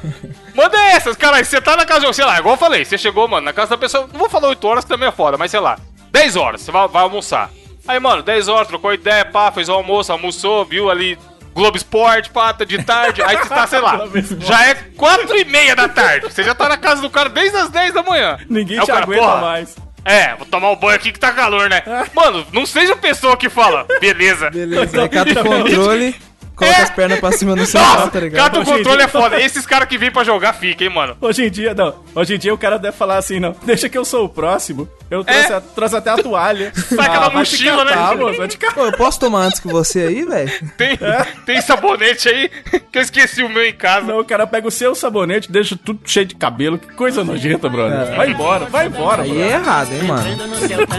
Manda 0.55 0.77
essas, 0.89 1.15
caralho. 1.17 1.45
Você 1.45 1.59
tá 1.61 1.75
na 1.75 1.85
casa 1.85 2.07
de 2.07 2.13
sei 2.15 2.25
lá, 2.25 2.37
igual 2.39 2.53
eu 2.55 2.59
falei, 2.59 2.85
você 2.85 2.97
chegou, 2.97 3.27
mano, 3.27 3.45
na 3.45 3.53
casa 3.53 3.71
da 3.71 3.77
pessoa. 3.77 4.07
Não 4.11 4.19
vou 4.19 4.29
falar 4.29 4.49
8 4.49 4.67
horas, 4.67 4.83
que 4.85 4.89
também 4.89 5.07
é 5.09 5.11
foda, 5.11 5.37
mas 5.37 5.51
sei 5.51 5.59
lá, 5.59 5.77
10 6.11 6.35
horas, 6.35 6.61
você 6.61 6.71
vai, 6.71 6.87
vai 6.87 7.03
almoçar. 7.03 7.49
Aí, 7.87 7.99
mano, 7.99 8.23
10 8.23 8.47
horas, 8.47 8.67
trocou 8.67 8.93
ideia, 8.93 9.25
pá, 9.25 9.51
fez 9.51 9.67
o 9.67 9.73
almoço, 9.73 10.11
almoçou, 10.11 10.63
viu 10.63 10.89
ali 10.89 11.17
Globo 11.53 11.77
Esporte, 11.77 12.29
pata 12.29 12.65
de 12.65 12.83
tarde, 12.83 13.21
aí 13.21 13.37
você 13.37 13.49
tá, 13.49 13.67
sei 13.67 13.79
lá, 13.79 14.01
já 14.39 14.65
é 14.69 14.75
4 14.75 15.37
e 15.37 15.45
meia 15.45 15.75
da 15.75 15.87
tarde. 15.87 16.25
Você 16.25 16.43
já 16.43 16.55
tá 16.55 16.67
na 16.67 16.77
casa 16.77 17.01
do 17.01 17.09
cara 17.09 17.29
desde 17.29 17.57
as 17.57 17.69
10 17.69 17.93
da 17.93 18.03
manhã. 18.03 18.37
Ninguém 18.49 18.79
Aí 18.79 18.85
te 18.85 18.91
cara, 18.91 19.03
aguenta 19.03 19.21
porra, 19.21 19.41
mais. 19.41 19.75
É, 20.05 20.35
vou 20.35 20.45
tomar 20.45 20.71
um 20.71 20.75
banho 20.75 20.95
aqui 20.95 21.11
que 21.11 21.19
tá 21.19 21.31
calor, 21.31 21.69
né? 21.69 21.81
Mano, 22.13 22.45
não 22.51 22.65
seja 22.65 22.93
a 22.93 22.97
pessoa 22.97 23.37
que 23.37 23.49
fala, 23.49 23.85
beleza. 24.01 24.49
Beleza, 24.49 25.01
aí 25.01 25.07
cata 25.09 25.41
o 25.41 25.43
controle, 25.43 26.15
coloca 26.55 26.81
as 26.83 26.89
pernas 26.89 27.19
pra 27.19 27.31
cima 27.31 27.55
no 27.55 27.65
celular, 27.65 27.97
Nossa, 27.97 28.11
tá 28.11 28.19
ligado? 28.19 28.43
cata 28.43 28.59
o 28.59 28.65
controle 28.65 28.97
dia- 28.97 29.05
é 29.05 29.07
foda. 29.07 29.41
Esses 29.41 29.65
caras 29.65 29.87
que 29.87 29.97
vêm 29.97 30.11
pra 30.11 30.23
jogar 30.23 30.53
fica, 30.53 30.83
hein, 30.83 30.89
mano. 30.89 31.15
Hoje 31.21 31.45
em 31.45 31.49
dia, 31.51 31.73
não. 31.73 31.95
Hoje 32.15 32.35
em 32.35 32.37
dia 32.37 32.53
o 32.53 32.57
cara 32.57 32.77
deve 32.79 32.95
falar 32.95 33.17
assim, 33.17 33.39
não. 33.39 33.55
Deixa 33.63 33.89
que 33.89 33.97
eu 33.97 34.05
sou 34.05 34.25
o 34.25 34.29
próximo. 34.29 34.87
Eu 35.09 35.23
trouxe, 35.23 35.51
É. 35.51 35.55
a- 35.55 35.61
trouxe 35.61 35.95
até 35.95 36.09
a 36.09 36.17
toalha. 36.17 36.71
Na 36.91 37.03
vai 37.07 37.29
te 37.29 37.35
mochila, 37.35 37.85
né? 37.85 37.95
moço, 38.15 38.37
vai 38.37 38.47
te 38.47 38.57
catar. 38.57 38.73
Pô, 38.73 38.85
eu 38.85 38.93
posso 38.93 39.19
tomar 39.19 39.41
antes 39.45 39.59
que 39.59 39.67
você 39.67 40.01
aí, 40.01 40.25
velho? 40.25 40.51
Tem, 40.77 40.97
tem 41.45 41.61
sabonete 41.61 42.29
aí 42.29 42.49
que 42.91 42.97
eu 42.97 43.01
esqueci 43.01 43.43
o 43.43 43.49
meu 43.49 43.63
em 43.65 43.73
casa. 43.73 44.07
Não, 44.07 44.19
o 44.19 44.25
cara 44.25 44.47
pega 44.47 44.67
o 44.67 44.71
seu 44.71 44.95
sabonete, 44.95 45.51
deixa 45.51 45.77
tudo 45.77 45.99
cheio 46.05 46.25
de 46.25 46.33
cabelo. 46.35 46.77
Que 46.79 46.91
coisa 46.93 47.23
nojenta, 47.23 47.69
brother. 47.69 48.15
Vai 48.15 48.31
embora, 48.31 48.65
vai 48.65 48.87
embora, 48.87 49.21
Aí 49.23 49.29
brother. 49.29 49.47
é 49.51 49.53
errado, 49.53 49.93
hein, 49.93 50.03
mano? 50.03 50.23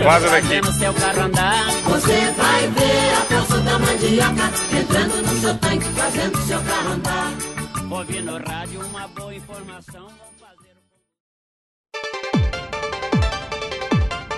Vaza 0.05 0.29
daqui. 0.29 0.61
Você 0.61 2.33
vai 2.37 2.69
ver 2.69 3.12
a 3.19 3.54
da 3.74 3.78
mandioca 3.78 4.50
entrando 4.78 5.22
no 5.22 5.40
seu 5.40 5.58
tanque, 5.58 5.84
fazendo 5.96 6.38
seu 6.42 6.60
carro 6.62 6.92
andar. 6.92 7.32
Ouvi 7.90 8.22
no 8.22 8.38
rádio 8.38 8.80
uma 8.87 9.08
boa 9.08 9.34
informação. 9.34 10.06
Fazer 10.38 10.74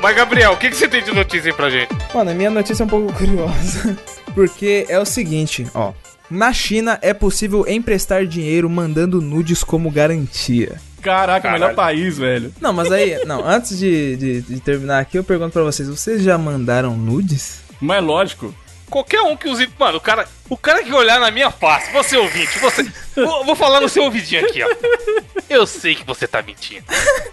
Mas, 0.01 0.17
Gabriel, 0.17 0.53
o 0.53 0.57
que, 0.57 0.71
que 0.71 0.77
você 0.77 0.89
tem 0.89 1.03
de 1.03 1.13
notícia 1.13 1.51
aí 1.51 1.57
pra 1.57 1.69
gente? 1.69 1.91
Mano, 2.15 2.31
a 2.31 2.35
minha 2.35 2.49
notícia 2.49 2.83
é 2.83 2.87
um 2.87 2.89
pouco 2.89 3.13
curiosa. 3.15 3.99
Porque 4.35 4.87
é 4.89 4.99
o 4.99 5.05
seguinte, 5.05 5.67
ó. 5.75 5.93
Na 6.31 6.53
China 6.53 6.99
é 7.03 7.13
possível 7.13 7.67
emprestar 7.69 8.25
dinheiro 8.27 8.71
mandando 8.71 9.21
nudes 9.21 9.63
como 9.63 9.91
garantia. 9.91 10.81
Caraca, 11.03 11.43
Caralho. 11.43 11.61
melhor 11.63 11.75
país, 11.75 12.17
velho. 12.17 12.53
Não, 12.61 12.73
mas 12.73 12.91
aí, 12.91 13.23
não, 13.27 13.47
antes 13.47 13.79
de, 13.79 14.17
de, 14.17 14.41
de 14.41 14.61
terminar 14.61 14.99
aqui, 14.99 15.19
eu 15.19 15.23
pergunto 15.23 15.53
pra 15.53 15.63
vocês: 15.63 15.89
vocês 15.89 16.23
já 16.23 16.37
mandaram 16.39 16.97
nudes? 16.97 17.61
Mas 17.81 17.99
é 17.99 18.01
lógico. 18.01 18.55
Qualquer 18.91 19.21
um 19.23 19.37
que 19.37 19.49
use. 19.49 19.69
Mano, 19.79 19.99
o 19.99 20.01
cara, 20.01 20.29
o 20.49 20.57
cara 20.57 20.83
que 20.83 20.93
olhar 20.93 21.19
na 21.19 21.31
minha 21.31 21.51
face, 21.51 21.91
você 21.93 22.17
ouvinte, 22.17 22.59
você. 22.59 22.83
Vou, 23.17 23.45
vou 23.45 23.57
falar 23.57 23.81
no 23.81 23.89
seu 23.89 24.05
ouvidinho 24.05 24.45
aqui, 24.47 24.63
ó. 24.63 24.69
Eu 25.51 25.67
sei 25.67 25.95
que 25.95 26.05
você 26.05 26.27
tá 26.29 26.41
mentindo. 26.43 26.85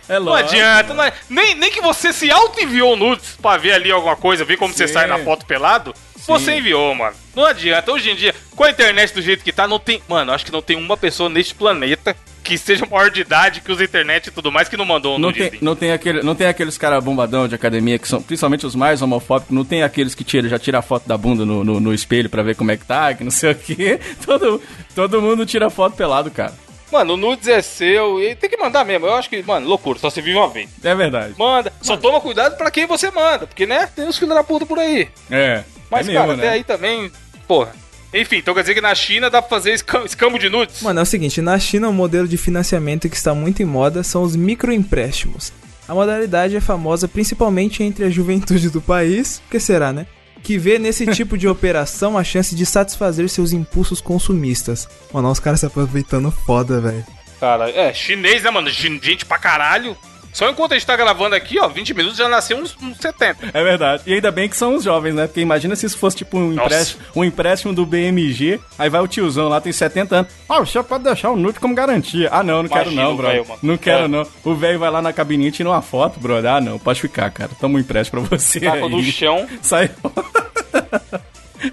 É 0.09 0.13
Não 0.19 0.23
lógico. 0.27 0.49
adianta, 0.49 0.93
não 0.93 1.03
é- 1.03 1.13
nem, 1.29 1.55
nem 1.55 1.69
que 1.71 1.81
você 1.81 2.11
se 2.11 2.29
auto-enviou 2.31 2.95
nudes 2.95 3.37
pra 3.41 3.57
ver 3.57 3.73
ali 3.73 3.91
alguma 3.91 4.15
coisa, 4.15 4.43
ver 4.45 4.57
como 4.57 4.73
você 4.73 4.87
Sim. 4.87 4.93
sai 4.93 5.07
na 5.07 5.19
foto 5.19 5.45
pelado. 5.45 5.93
Você 6.25 6.53
enviou, 6.55 6.95
mano. 6.95 7.15
Não 7.35 7.45
adianta. 7.45 7.91
Hoje 7.91 8.09
em 8.09 8.15
dia, 8.15 8.33
com 8.55 8.63
a 8.63 8.69
internet 8.69 9.13
do 9.13 9.21
jeito 9.21 9.43
que 9.43 9.51
tá, 9.51 9.67
não 9.67 9.77
tem. 9.77 10.01
Mano, 10.07 10.31
acho 10.31 10.45
que 10.45 10.51
não 10.53 10.61
tem 10.61 10.77
uma 10.77 10.95
pessoa 10.95 11.29
neste 11.29 11.53
planeta 11.53 12.15
que 12.43 12.58
seja 12.58 12.86
maior 12.86 13.10
de 13.10 13.21
idade, 13.21 13.62
que 13.62 13.71
usa 13.71 13.84
internet 13.84 14.27
e 14.27 14.32
tudo 14.32 14.51
mais, 14.51 14.67
que 14.67 14.75
não 14.75 14.86
mandou 14.86 15.15
um 15.15 15.19
Não 15.19 15.32
tem, 15.32 15.51
não, 15.62 15.75
tem 15.75 15.91
aquele, 15.91 16.21
não 16.21 16.36
tem 16.36 16.47
aqueles 16.47 16.77
caras 16.77 17.03
bombadão 17.03 17.47
de 17.47 17.56
academia 17.56 17.97
que 17.97 18.08
são 18.08 18.21
principalmente 18.21 18.65
os 18.65 18.75
mais 18.75 19.01
homofóbicos. 19.01 19.56
Não 19.56 19.63
tem 19.63 19.84
aqueles 19.84 20.13
que 20.13 20.23
tira, 20.23 20.47
já 20.49 20.60
tira 20.60 20.79
a 20.79 20.82
foto 20.82 21.08
da 21.08 21.17
bunda 21.17 21.45
no, 21.45 21.63
no, 21.63 21.79
no 21.79 21.93
espelho 21.93 22.29
pra 22.29 22.43
ver 22.43 22.56
como 22.56 22.71
é 22.71 22.77
que 22.77 22.86
tá, 22.86 23.13
que 23.13 23.23
não 23.23 23.32
sei 23.32 23.51
o 23.51 23.56
quê. 23.56 23.99
Todo, 24.25 24.62
todo 24.95 25.21
mundo 25.21 25.45
tira 25.45 25.69
foto 25.69 25.95
pelado, 25.95 26.29
cara. 26.32 26.53
Mano, 26.91 27.15
o 27.15 27.17
nudes 27.17 27.47
é 27.47 27.62
seu 27.62 28.21
e 28.21 28.36
tem 28.36 28.49
que 28.49 28.58
mandar 28.58 28.86
mesmo. 28.86 29.08
Eu 29.08 29.15
acho 29.15 29.29
que, 29.29 29.41
mano, 29.41 29.67
loucura, 29.67 29.97
só 29.97 30.10
se 30.10 30.21
vive 30.21 30.38
uma 30.38 30.49
vez. 30.49 30.69
É 30.84 30.93
verdade. 30.93 31.34
Manda. 31.38 31.73
Só 31.82 31.97
toma 31.97 32.21
cuidado 32.21 32.56
pra 32.56 32.69
quem 32.69 32.86
você 32.86 33.10
manda, 33.10 33.47
porque, 33.47 33.65
né, 33.65 33.89
tem 33.95 34.06
uns 34.06 34.17
filhos 34.17 34.36
da 34.36 34.43
puta 34.43 34.65
por 34.65 34.77
aí. 34.77 35.10
É. 35.32 35.63
Mas, 35.89 36.08
é 36.08 36.12
mesmo, 36.12 36.27
cara, 36.27 36.38
até 36.38 36.49
aí 36.49 36.63
também, 36.63 37.12
porra. 37.47 37.73
Enfim, 38.13 38.38
então 38.38 38.54
quer 38.54 38.62
dizer 38.62 38.76
que 38.76 38.82
na 38.82 38.93
China 38.93 39.30
dá 39.30 39.41
pra 39.41 39.49
fazer 39.49 39.71
escam- 39.73 40.06
escambo 40.06 40.38
de 40.38 40.49
nudes? 40.49 40.82
Mano, 40.82 40.99
é 40.99 41.04
o 41.04 41.06
seguinte, 41.06 41.41
na 41.41 41.58
China 41.58 41.89
o 41.89 41.93
modelo 41.93 42.28
de 42.28 42.38
financiamento 42.38 43.10
que 43.10 43.15
está 43.15 43.34
muito 43.34 43.62
em 43.63 43.65
moda 43.65 44.04
são 44.04 44.21
os 44.21 44.36
microempréstimos. 44.36 45.52
A 45.88 45.93
modalidade 45.93 46.56
é 46.56 46.62
famosa 46.62 47.08
principalmente 47.08 47.82
entre 47.84 48.06
a 48.06 48.10
juventude 48.10 48.69
do 48.69 48.82
país, 48.82 49.41
que 49.49 49.60
será, 49.60 49.91
né? 49.91 50.06
Que 50.43 50.58
vê 50.58 50.78
nesse 50.78 51.06
tipo 51.13 51.38
de 51.38 51.47
operação 51.47 52.17
a 52.17 52.23
chance 52.23 52.56
de 52.56 52.65
satisfazer 52.65 53.28
seus 53.30 53.52
impulsos 53.52 53.99
consumistas. 53.99 54.88
Mano, 55.12 55.30
os 55.32 55.39
caras 55.39 55.60
se 55.62 55.65
aproveitando 55.65 56.32
foda, 56.32 56.80
velho. 56.80 57.04
Cara, 57.39 57.69
é, 57.69 57.93
chinês, 57.93 58.43
né, 58.43 58.49
mano? 58.52 58.69
Gente 58.69 59.26
pra 59.26 59.38
caralho. 59.38 59.97
Só 60.34 60.50
enquanto 60.50 60.72
a 60.72 60.76
gente 60.76 60.88
tá 60.88 60.98
gravando 60.98 61.36
aqui, 61.36 61.60
ó, 61.60 61.67
20 61.67 61.93
minutos 61.93 62.17
já 62.17 62.28
nasceu 62.28 62.58
uns, 62.58 62.76
uns 62.82 62.98
70. 62.98 63.52
É 63.54 63.63
verdade. 63.63 64.02
E 64.08 64.13
ainda 64.15 64.32
bem 64.32 64.50
que 64.50 64.58
são 64.58 64.76
os 64.76 64.84
jovens, 64.84 65.13
né? 65.13 65.28
Porque 65.28 65.39
imagina 65.41 65.76
se 65.76 65.86
isso 65.86 65.98
fosse 65.98 66.17
tipo 66.17 66.38
um 66.39 66.50
Nossa. 66.52 66.65
empréstimo, 66.65 67.02
um 67.15 67.24
empréstimo 67.24 67.74
do 67.74 67.86
BMG, 67.86 68.60
aí 68.80 68.89
vai 68.89 69.00
o 69.00 69.08
tiozão 69.08 69.48
lá, 69.48 69.62
tem 69.62 69.72
70 69.72 70.15
anos. 70.15 70.32
Ah, 70.50 70.60
o 70.60 70.65
senhor 70.65 70.84
pode 70.84 71.04
deixar 71.04 71.30
o 71.30 71.36
nude 71.36 71.60
como 71.60 71.76
garantia. 71.76 72.30
Ah, 72.32 72.41
não, 72.43 72.63
não 72.63 72.69
quero 72.69 72.91
Imagina 72.91 73.04
não, 73.04 73.13
o 73.13 73.17
bro. 73.17 73.28
mano. 73.28 73.60
Não 73.62 73.78
quero 73.78 74.06
É. 74.06 74.08
não. 74.08 74.28
O 74.43 74.56
velho 74.56 74.80
vai 74.80 74.89
lá 74.89 75.02
na 75.04 75.13
cabininha 75.13 75.50
e 75.50 75.52
tira 75.52 75.69
uma 75.69 75.82
foto, 75.84 76.19
brother. 76.19 76.52
Ah, 76.52 76.60
não, 76.62 76.80
pode 76.80 77.00
ficar, 77.00 77.30
cara. 77.30 77.52
Toma 77.60 77.76
um 77.78 77.80
empréstimo 77.80 78.28
pra 78.28 78.38
você 78.38 78.60
Taca 78.60 78.89
no 78.89 79.04
chão. 79.04 79.48
Sai 79.62 79.91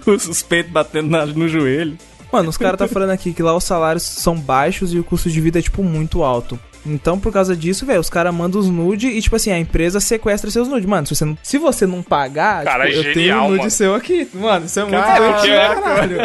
os, 0.05 0.27
os 0.29 0.41
peitos 0.43 0.71
batendo 0.71 1.09
na- 1.09 1.25
no 1.25 1.47
joelho. 1.47 1.97
Mano, 2.31 2.49
os 2.49 2.57
caras 2.57 2.77
tá 2.77 2.87
falando 2.87 3.09
aqui 3.09 3.33
que 3.33 3.43
lá 3.43 3.55
os 3.55 3.63
salários 3.63 4.03
são 4.03 4.35
baixos 4.39 4.93
e 4.93 4.99
o 4.99 5.03
custo 5.03 5.29
de 5.29 5.41
vida 5.41 5.59
é, 5.59 5.61
tipo, 5.61 5.83
muito 5.83 6.23
alto. 6.23 6.57
Então, 6.85 7.19
por 7.19 7.31
causa 7.31 7.55
disso, 7.55 7.85
velho, 7.85 7.99
os 7.99 8.09
caras 8.09 8.33
mandam 8.33 8.59
os 8.59 8.67
nude 8.69 9.07
e, 9.07 9.21
tipo 9.21 9.35
assim, 9.35 9.51
a 9.51 9.59
empresa 9.59 9.99
sequestra 9.99 10.49
seus 10.49 10.67
nude. 10.67 10.87
Mano, 10.87 11.05
se 11.07 11.15
você 11.15 11.25
não, 11.25 11.37
se 11.43 11.57
você 11.57 11.85
não 11.85 12.01
pagar, 12.01 12.63
Cara, 12.63 12.87
tipo, 12.87 12.97
é 13.05 13.09
eu 13.09 13.13
tenho 13.13 13.37
um 13.37 13.47
nude 13.49 13.57
mano. 13.59 13.71
seu 13.71 13.93
aqui. 13.95 14.27
Mano, 14.33 14.65
isso 14.65 14.79
é 14.79 14.83
muito 14.83 14.95
Cara, 14.95 15.19
doido, 15.19 15.41
pra 15.41 15.47
é- 15.53 15.75
caralho. 15.75 16.17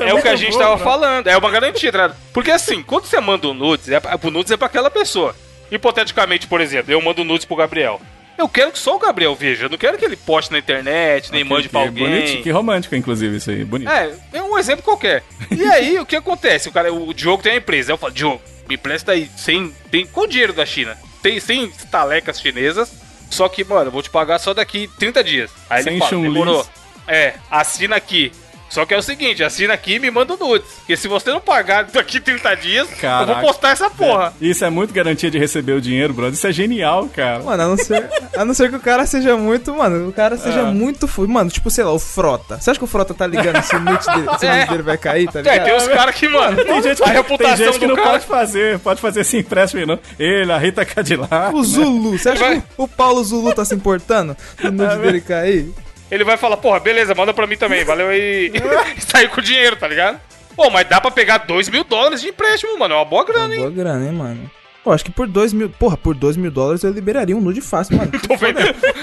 É, 0.00 0.14
o 0.14 0.20
que 0.22 0.28
a 0.28 0.36
gente 0.36 0.56
tava 0.58 0.76
falando, 0.78 1.26
é 1.28 1.36
uma 1.36 1.50
garantia, 1.50 1.90
tá 1.90 1.98
ligado? 2.02 2.16
Porque 2.32 2.50
assim, 2.50 2.82
quando 2.82 3.06
você 3.06 3.20
manda 3.20 3.48
um 3.48 3.54
nudes, 3.54 3.88
é, 3.88 3.98
pra- 4.00 4.18
o 4.22 4.30
nudes 4.30 4.52
é 4.52 4.56
pra 4.56 4.66
aquela 4.66 4.90
pessoa. 4.90 5.34
Hipoteticamente, 5.70 6.46
por 6.46 6.60
exemplo, 6.60 6.92
eu 6.92 7.00
mando 7.00 7.24
nudes 7.24 7.46
pro 7.46 7.56
Gabriel. 7.56 8.00
Eu 8.36 8.48
quero 8.48 8.72
que 8.72 8.78
só 8.78 8.96
o 8.96 8.98
Gabriel 8.98 9.34
veja, 9.34 9.66
eu 9.66 9.70
não 9.70 9.78
quero 9.78 9.96
que 9.96 10.04
ele 10.04 10.16
poste 10.16 10.50
na 10.52 10.58
internet, 10.58 11.30
nem 11.32 11.44
mande 11.44 11.68
pra 11.68 11.82
Que 11.82 11.86
alguém. 11.88 12.08
Bonito, 12.08 12.42
que 12.42 12.50
romântico, 12.50 12.94
inclusive, 12.96 13.36
isso 13.36 13.50
aí. 13.50 13.64
Bonito. 13.64 13.90
É, 13.90 14.10
é 14.32 14.42
um 14.42 14.58
exemplo 14.58 14.82
qualquer. 14.82 15.22
E 15.50 15.62
aí, 15.64 15.98
o 15.98 16.04
que 16.06 16.16
acontece? 16.16 16.68
O 16.68 16.72
cara, 16.72 16.92
o 16.92 17.12
Diogo 17.14 17.42
tem 17.42 17.52
uma 17.52 17.58
empresa. 17.58 17.92
Eu 17.92 17.98
falo, 17.98 18.12
Diogo, 18.12 18.40
me 18.68 18.74
empresta 18.74 19.12
aí 19.12 19.30
100, 19.36 19.74
tem, 19.90 20.06
com 20.06 20.26
dinheiro 20.26 20.52
da 20.52 20.66
China. 20.66 20.96
Tem 21.22 21.38
100 21.38 21.66
estalecas 21.66 22.40
chinesas. 22.40 22.92
Só 23.30 23.48
que, 23.48 23.64
mano, 23.64 23.86
eu 23.86 23.92
vou 23.92 24.02
te 24.02 24.10
pagar 24.10 24.38
só 24.38 24.52
daqui 24.52 24.88
30 24.98 25.24
dias. 25.24 25.50
Aí 25.70 25.82
Sem 25.82 25.94
ele 25.94 26.00
fala, 26.00 26.22
demorou. 26.22 26.66
É, 27.06 27.34
assina 27.50 27.96
aqui. 27.96 28.30
Só 28.72 28.86
que 28.86 28.94
é 28.94 28.96
o 28.96 29.02
seguinte, 29.02 29.44
assina 29.44 29.74
aqui 29.74 29.96
e 29.96 29.98
me 29.98 30.10
manda 30.10 30.32
o 30.32 30.36
nudes. 30.38 30.66
Porque 30.78 30.96
se 30.96 31.06
você 31.06 31.30
não 31.30 31.42
pagar 31.42 31.84
daqui 31.84 32.18
30 32.18 32.54
dias, 32.56 32.88
eu 32.90 32.96
Caraca. 32.96 33.34
vou 33.34 33.42
postar 33.52 33.72
essa 33.72 33.90
porra. 33.90 34.32
Isso 34.40 34.64
é 34.64 34.70
muito 34.70 34.94
garantia 34.94 35.30
de 35.30 35.38
receber 35.38 35.72
o 35.74 35.80
dinheiro, 35.80 36.14
brother. 36.14 36.32
Isso 36.32 36.46
é 36.46 36.52
genial, 36.52 37.06
cara. 37.14 37.42
Mano, 37.42 37.62
a 37.62 37.68
não, 37.68 37.76
ser, 37.76 38.08
a 38.34 38.44
não 38.46 38.54
ser 38.54 38.70
que 38.70 38.76
o 38.76 38.80
cara 38.80 39.04
seja 39.04 39.36
muito, 39.36 39.74
mano, 39.74 40.08
o 40.08 40.12
cara 40.12 40.38
seja 40.38 40.62
muito 40.64 41.06
fu- 41.06 41.28
Mano, 41.28 41.50
tipo, 41.50 41.70
sei 41.70 41.84
lá, 41.84 41.92
o 41.92 41.98
Frota. 41.98 42.58
Você 42.58 42.70
acha 42.70 42.78
que 42.80 42.84
o 42.84 42.88
Frota 42.88 43.12
tá 43.12 43.26
ligando 43.26 43.60
se 43.62 43.76
o 43.76 43.80
nude 43.80 44.06
dele, 44.06 44.38
se 44.38 44.46
o 44.46 44.48
É. 44.48 44.66
dele 44.66 44.82
vai 44.82 44.96
cair, 44.96 45.30
tá 45.30 45.40
É, 45.40 45.42
ligado? 45.42 45.64
tem 45.66 45.76
os 45.76 45.88
caras 45.88 46.14
que, 46.14 46.28
mano, 46.28 46.64
Tem 46.64 46.82
gente 46.82 47.02
a 47.02 47.04
que, 47.04 47.10
reputação 47.10 47.56
tem 47.56 47.66
gente 47.66 47.78
que 47.78 47.86
do 47.86 47.88
não 47.88 47.96
cara... 47.96 48.10
pode 48.12 48.24
fazer, 48.26 48.78
pode 48.78 49.00
fazer 49.02 49.20
esse 49.20 49.36
empréstimo 49.36 49.80
aí, 49.82 49.86
não. 49.86 49.98
Ele, 50.18 50.50
a 50.50 50.56
Rita 50.56 50.82
Cadillac. 50.86 51.54
O 51.54 51.62
Zulu, 51.62 52.16
você 52.18 52.30
acha 52.30 52.40
Vai- 52.42 52.56
que 52.60 52.62
o 52.78 52.88
Paulo 52.88 53.22
Zulu 53.22 53.52
tá 53.54 53.66
se 53.66 53.74
importando 53.74 54.34
no 54.62 54.70
nude 54.72 54.96
dele 54.96 55.20
cair? 55.20 55.70
Ele 56.12 56.24
vai 56.24 56.36
falar, 56.36 56.58
porra, 56.58 56.78
beleza, 56.78 57.14
manda 57.14 57.32
pra 57.32 57.46
mim 57.46 57.56
também, 57.56 57.84
valeu 57.84 58.08
aí. 58.08 58.52
e 58.94 59.00
sair 59.00 59.30
com 59.30 59.40
o 59.40 59.42
dinheiro, 59.42 59.76
tá 59.76 59.88
ligado? 59.88 60.20
Pô, 60.54 60.68
mas 60.68 60.86
dá 60.86 61.00
pra 61.00 61.10
pegar 61.10 61.38
2 61.38 61.70
mil 61.70 61.84
dólares 61.84 62.20
de 62.20 62.28
empréstimo, 62.28 62.78
mano. 62.78 62.92
É 62.92 62.96
uma 62.98 63.04
boa 63.06 63.24
grana, 63.24 63.54
hein? 63.54 63.60
Boa 63.60 63.70
grana, 63.70 64.04
hein, 64.04 64.12
mano. 64.12 64.50
Pô, 64.84 64.90
acho 64.90 65.04
que 65.04 65.12
por 65.12 65.28
2 65.28 65.52
mil. 65.52 65.70
Porra, 65.70 65.96
por 65.96 66.12
2 66.14 66.36
mil 66.36 66.50
dólares 66.50 66.82
eu 66.82 66.90
liberaria 66.92 67.36
um 67.36 67.40
nude 67.40 67.60
fácil, 67.60 67.96
mano. 67.96 68.10
Tô 68.26 68.36
vendo. 68.36 68.58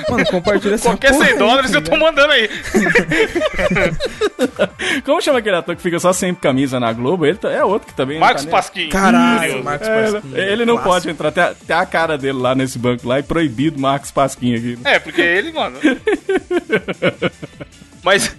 Mano, 0.09 0.25
compartilha 0.25 0.75
essa 0.75 0.89
Qualquer 0.89 1.11
porra 1.11 1.23
100 1.25 1.33
aí, 1.33 1.39
dólares 1.39 1.71
tá 1.71 1.77
eu 1.77 1.81
tô 1.83 1.95
mandando 1.97 2.31
aí. 2.33 2.49
Como 5.05 5.21
chama 5.21 5.39
aquele 5.39 5.55
ator 5.55 5.75
que 5.77 5.81
fica 5.81 5.97
só 5.99 6.11
sem 6.11 6.35
camisa 6.35 6.79
na 6.81 6.91
Globo? 6.91 7.25
Ele 7.25 7.37
tá- 7.37 7.49
é 7.49 7.63
outro 7.63 7.87
que 7.87 7.93
também. 7.93 8.19
Marcos 8.19 8.43
tá. 8.45 8.51
Pasquim. 8.51 8.89
Caralho, 8.89 9.63
Marcos 9.63 9.87
É, 9.87 10.11
Pasquim. 10.11 10.33
ele 10.35 10.65
não 10.65 10.73
Clássico. 10.75 10.93
pode 10.93 11.09
entrar, 11.09 11.29
até, 11.29 11.41
até 11.43 11.73
a 11.73 11.85
cara 11.85 12.17
dele 12.17 12.37
lá 12.39 12.53
nesse 12.53 12.77
banco 12.77 13.07
lá, 13.07 13.19
é 13.19 13.21
proibido 13.21 13.79
Marcos 13.79 14.11
Pasquim 14.11 14.55
aqui. 14.55 14.77
É, 14.83 14.99
porque 14.99 15.21
ele, 15.21 15.53
mano. 15.53 15.77
Mas 18.03 18.35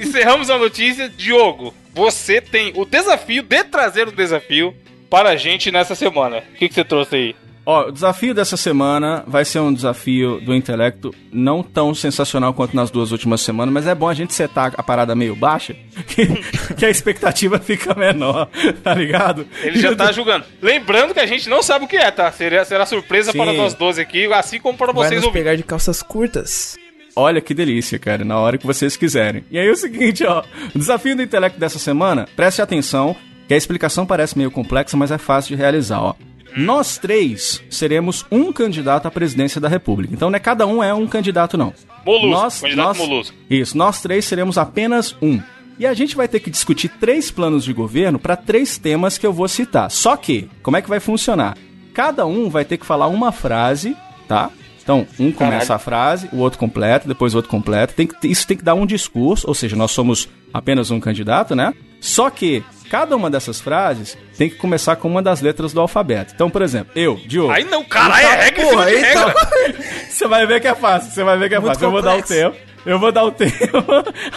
encerramos 0.00 0.50
a 0.50 0.58
notícia. 0.58 1.08
Diogo, 1.08 1.74
você 1.94 2.40
tem 2.40 2.72
o 2.76 2.84
desafio 2.84 3.42
de 3.42 3.64
trazer 3.64 4.08
um 4.08 4.12
desafio 4.12 4.74
para 5.10 5.30
a 5.30 5.36
gente 5.36 5.70
nessa 5.70 5.94
semana. 5.94 6.42
O 6.54 6.56
que, 6.56 6.68
que 6.68 6.74
você 6.74 6.84
trouxe 6.84 7.16
aí? 7.16 7.36
Ó, 7.68 7.88
o 7.88 7.90
desafio 7.90 8.32
dessa 8.32 8.56
semana 8.56 9.24
vai 9.26 9.44
ser 9.44 9.58
um 9.58 9.74
desafio 9.74 10.40
do 10.40 10.54
intelecto 10.54 11.12
não 11.32 11.64
tão 11.64 11.92
sensacional 11.92 12.54
quanto 12.54 12.76
nas 12.76 12.92
duas 12.92 13.10
últimas 13.10 13.40
semanas, 13.40 13.74
mas 13.74 13.88
é 13.88 13.94
bom 13.94 14.08
a 14.08 14.14
gente 14.14 14.32
setar 14.32 14.72
a 14.76 14.82
parada 14.84 15.16
meio 15.16 15.34
baixa, 15.34 15.74
que, 16.06 16.26
que 16.74 16.86
a 16.86 16.90
expectativa 16.90 17.58
fica 17.58 17.92
menor, 17.92 18.48
tá 18.84 18.94
ligado? 18.94 19.44
Ele 19.64 19.80
já 19.80 19.96
tá 19.96 20.12
julgando. 20.12 20.44
Lembrando 20.62 21.12
que 21.12 21.18
a 21.18 21.26
gente 21.26 21.48
não 21.48 21.60
sabe 21.60 21.86
o 21.86 21.88
que 21.88 21.96
é, 21.96 22.08
tá? 22.12 22.30
Será, 22.30 22.64
será 22.64 22.86
surpresa 22.86 23.32
Sim. 23.32 23.38
para 23.38 23.52
nós 23.52 23.74
12 23.74 24.00
aqui, 24.00 24.32
assim 24.32 24.60
como 24.60 24.78
para 24.78 24.92
Vai 24.92 25.08
vocês 25.08 25.16
nos 25.16 25.26
ouvirem. 25.26 25.44
pegar 25.44 25.56
de 25.56 25.64
calças 25.64 26.02
curtas. 26.04 26.76
Olha 27.16 27.40
que 27.40 27.52
delícia, 27.52 27.98
cara, 27.98 28.24
na 28.24 28.38
hora 28.38 28.58
que 28.58 28.66
vocês 28.66 28.96
quiserem. 28.96 29.44
E 29.50 29.58
aí 29.58 29.66
é 29.66 29.70
o 29.72 29.76
seguinte, 29.76 30.22
ó, 30.24 30.44
o 30.72 30.78
desafio 30.78 31.16
do 31.16 31.22
intelecto 31.22 31.58
dessa 31.58 31.80
semana, 31.80 32.28
preste 32.36 32.62
atenção, 32.62 33.16
que 33.46 33.54
a 33.54 33.56
explicação 33.56 34.06
parece 34.06 34.36
meio 34.36 34.50
complexa, 34.50 34.96
mas 34.96 35.10
é 35.10 35.18
fácil 35.18 35.56
de 35.56 35.62
realizar, 35.62 36.00
ó. 36.00 36.14
Nós 36.56 36.96
três 36.96 37.62
seremos 37.68 38.24
um 38.30 38.50
candidato 38.50 39.06
à 39.06 39.10
presidência 39.10 39.60
da 39.60 39.68
República. 39.68 40.14
Então 40.14 40.30
não 40.30 40.36
é 40.36 40.40
cada 40.40 40.66
um 40.66 40.82
é 40.82 40.94
um 40.94 41.06
candidato, 41.06 41.58
não. 41.58 41.72
Molusco, 42.04 42.62
candidato 42.62 42.96
molusco. 42.96 43.36
Isso, 43.50 43.76
nós 43.76 44.00
três 44.00 44.24
seremos 44.24 44.56
apenas 44.56 45.14
um. 45.20 45.38
E 45.78 45.86
a 45.86 45.92
gente 45.92 46.16
vai 46.16 46.26
ter 46.26 46.40
que 46.40 46.50
discutir 46.50 46.88
três 46.88 47.30
planos 47.30 47.62
de 47.62 47.74
governo 47.74 48.18
para 48.18 48.36
três 48.36 48.78
temas 48.78 49.18
que 49.18 49.26
eu 49.26 49.32
vou 49.32 49.46
citar. 49.46 49.90
Só 49.90 50.16
que, 50.16 50.48
como 50.62 50.78
é 50.78 50.82
que 50.82 50.88
vai 50.88 50.98
funcionar? 50.98 51.58
Cada 51.92 52.24
um 52.24 52.48
vai 52.48 52.64
ter 52.64 52.78
que 52.78 52.86
falar 52.86 53.08
uma 53.08 53.30
frase, 53.30 53.94
tá? 54.26 54.50
Então, 54.86 55.04
um 55.18 55.32
começa 55.32 55.66
Caralho. 55.66 55.74
a 55.74 55.78
frase, 55.80 56.28
o 56.32 56.36
outro 56.38 56.60
completa, 56.60 57.08
depois 57.08 57.34
o 57.34 57.38
outro 57.38 57.50
completa. 57.50 57.92
Tem 57.92 58.06
que, 58.06 58.14
isso 58.28 58.46
tem 58.46 58.56
que 58.56 58.62
dar 58.62 58.74
um 58.74 58.86
discurso, 58.86 59.44
ou 59.48 59.52
seja, 59.52 59.74
nós 59.74 59.90
somos 59.90 60.28
apenas 60.54 60.92
um 60.92 61.00
candidato, 61.00 61.56
né? 61.56 61.74
Só 62.00 62.30
que 62.30 62.62
cada 62.88 63.16
uma 63.16 63.28
dessas 63.28 63.60
frases 63.60 64.16
tem 64.38 64.48
que 64.48 64.54
começar 64.54 64.94
com 64.94 65.08
uma 65.08 65.20
das 65.20 65.40
letras 65.40 65.72
do 65.72 65.80
alfabeto. 65.80 66.34
Então, 66.36 66.48
por 66.48 66.62
exemplo, 66.62 66.92
eu, 66.94 67.16
Diogo. 67.26 67.50
Aí 67.50 67.64
não, 67.64 67.82
caralho, 67.82 68.28
é 68.28 68.44
regra 68.44 68.60
cima 68.64 68.70
porra, 68.70 68.84
regra. 68.86 69.34
Você 70.08 70.28
vai 70.28 70.46
ver 70.46 70.60
que 70.60 70.68
é 70.68 70.74
fácil, 70.76 71.10
você 71.10 71.24
vai 71.24 71.36
ver 71.36 71.48
que 71.48 71.56
é 71.56 71.58
Muito 71.58 71.72
fácil. 71.72 71.86
Eu 71.86 71.90
vou 71.90 72.00
dar 72.02 72.14
o 72.14 72.22
complexo. 72.22 72.34
tempo. 72.52 72.56
Eu 72.86 72.98
vou 73.00 73.10
dar 73.10 73.24
o 73.24 73.32
tempo. 73.32 73.52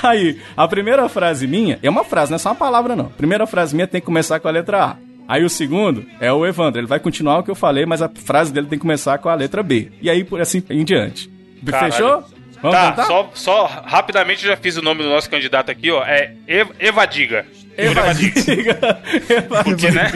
Aí, 0.02 0.42
a 0.58 0.68
primeira 0.68 1.08
frase 1.08 1.46
minha 1.46 1.78
é 1.84 1.90
uma 1.92 2.04
frase, 2.04 2.32
não 2.32 2.38
é 2.38 2.40
só 2.40 2.50
uma 2.50 2.56
palavra, 2.56 2.96
não. 2.96 3.06
A 3.06 3.10
primeira 3.10 3.46
frase 3.46 3.76
minha 3.76 3.86
tem 3.88 4.02
que 4.02 4.06
começar 4.06 4.40
com 4.40 4.48
a 4.48 4.52
letra 4.52 4.84
A. 4.84 5.09
Aí 5.30 5.44
o 5.46 5.50
segundo 5.50 6.06
é 6.20 6.34
o 6.34 6.44
Evandro. 6.46 6.80
Ele 6.82 6.88
vai 6.88 7.00
continuar 7.00 7.38
o 7.38 7.44
que 7.44 7.52
eu 7.52 7.56
falei, 7.56 7.86
mas 7.86 8.02
a 8.02 8.10
frase 8.10 8.52
dele 8.52 8.66
tem 8.68 8.80
que 8.80 8.82
começar 8.82 9.18
com 9.20 9.30
a 9.30 9.36
letra 9.36 9.62
B. 9.62 9.92
E 10.02 10.10
aí, 10.10 10.24
por 10.24 10.42
assim 10.42 10.64
em 10.70 10.84
diante. 10.84 11.30
Caralho. 11.66 11.94
Fechou? 11.94 12.24
Vamos 12.62 12.78
Tá, 12.78 12.90
tentar? 12.92 13.06
só, 13.06 13.32
só 13.36 13.66
rapidamente 13.86 14.46
já 14.46 14.58
fiz 14.58 14.76
o 14.76 14.82
nome 14.82 15.04
do 15.04 15.10
nosso 15.10 15.30
candidato 15.30 15.70
aqui, 15.70 15.92
ó. 15.92 16.04
É 16.04 16.34
Ev- 16.48 16.72
Evadiga. 16.80 17.46
Evadiga. 17.78 18.76
Porque, 19.64 19.92
né? 19.92 20.12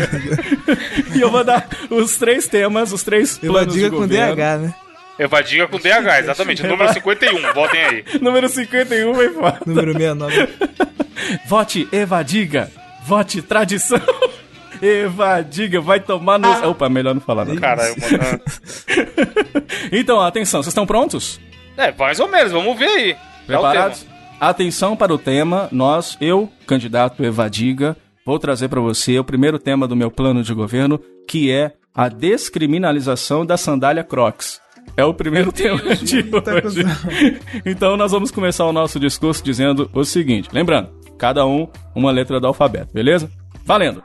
e 1.15 1.21
eu 1.21 1.30
vou 1.32 1.43
dar 1.43 1.69
os 1.89 2.17
três 2.17 2.47
temas, 2.47 2.91
os 2.91 3.04
três 3.04 3.38
planos 3.38 3.73
diga 3.73 3.86
de 3.89 3.95
com 3.95 4.02
governo. 4.02 4.36
DH, 4.36 4.39
né? 4.62 4.73
Evadiga 5.19 5.67
com 5.67 5.78
DH, 5.78 6.19
exatamente. 6.19 6.63
Número 6.63 6.91
51, 6.91 7.54
votem 7.54 7.82
aí. 7.86 8.04
Número 8.19 8.49
51 8.49 9.13
vai 9.13 9.30
fora. 9.30 9.60
Número 9.65 9.93
69. 9.93 10.49
Vote 11.47 11.88
Evadiga. 11.91 12.69
Vote 13.06 13.41
tradição. 13.41 14.02
Evadiga, 14.83 15.79
vai 15.79 15.99
tomar 15.99 16.37
no. 16.37 16.69
Opa, 16.69 16.89
melhor 16.89 17.13
não 17.13 17.21
falar 17.21 17.45
não. 17.45 17.55
Caralho, 17.55 17.95
mano. 17.99 18.41
Então, 19.91 20.19
atenção, 20.19 20.61
vocês 20.61 20.71
estão 20.71 20.85
prontos? 20.85 21.39
É, 21.77 21.91
mais 21.91 22.19
ou 22.19 22.27
menos, 22.27 22.51
vamos 22.51 22.77
ver 22.77 22.85
aí. 22.85 23.11
O 23.13 23.45
Preparados? 23.47 24.05
Atenção 24.39 24.95
para 24.95 25.13
o 25.13 25.17
tema. 25.17 25.67
Nós, 25.71 26.17
eu, 26.19 26.49
candidato 26.67 27.23
Evadiga, 27.23 27.95
vou 28.25 28.37
trazer 28.39 28.67
para 28.67 28.81
você 28.81 29.17
o 29.17 29.23
primeiro 29.23 29.57
tema 29.57 29.87
do 29.87 29.95
meu 29.95 30.11
plano 30.11 30.43
de 30.43 30.53
governo, 30.53 30.99
que 31.27 31.51
é 31.51 31.73
a 31.93 32.09
descriminalização 32.09 33.45
da 33.45 33.57
sandália 33.57 34.03
Crocs. 34.03 34.61
É 34.97 35.05
o 35.05 35.13
primeiro 35.13 35.51
tema 35.51 35.95
de 35.95 36.17
hoje. 36.19 36.83
Então 37.65 37.95
nós 37.95 38.11
vamos 38.11 38.31
começar 38.31 38.65
o 38.65 38.73
nosso 38.73 38.99
discurso 38.99 39.43
dizendo 39.43 39.89
o 39.93 40.03
seguinte, 40.03 40.49
lembrando, 40.51 40.89
cada 41.17 41.45
um 41.45 41.67
uma 41.95 42.11
letra 42.11 42.39
do 42.39 42.47
alfabeto, 42.47 42.93
beleza? 42.93 43.29
Valendo. 43.65 44.03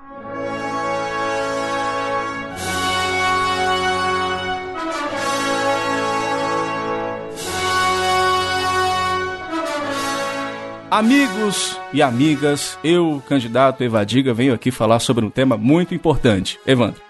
Amigos 10.90 11.78
e 11.92 12.00
amigas, 12.00 12.78
eu, 12.82 13.22
candidato 13.28 13.84
Evadiga, 13.84 14.32
venho 14.32 14.54
aqui 14.54 14.70
falar 14.70 15.00
sobre 15.00 15.24
um 15.24 15.30
tema 15.30 15.56
muito 15.56 15.94
importante. 15.94 16.58
Evandro. 16.66 17.00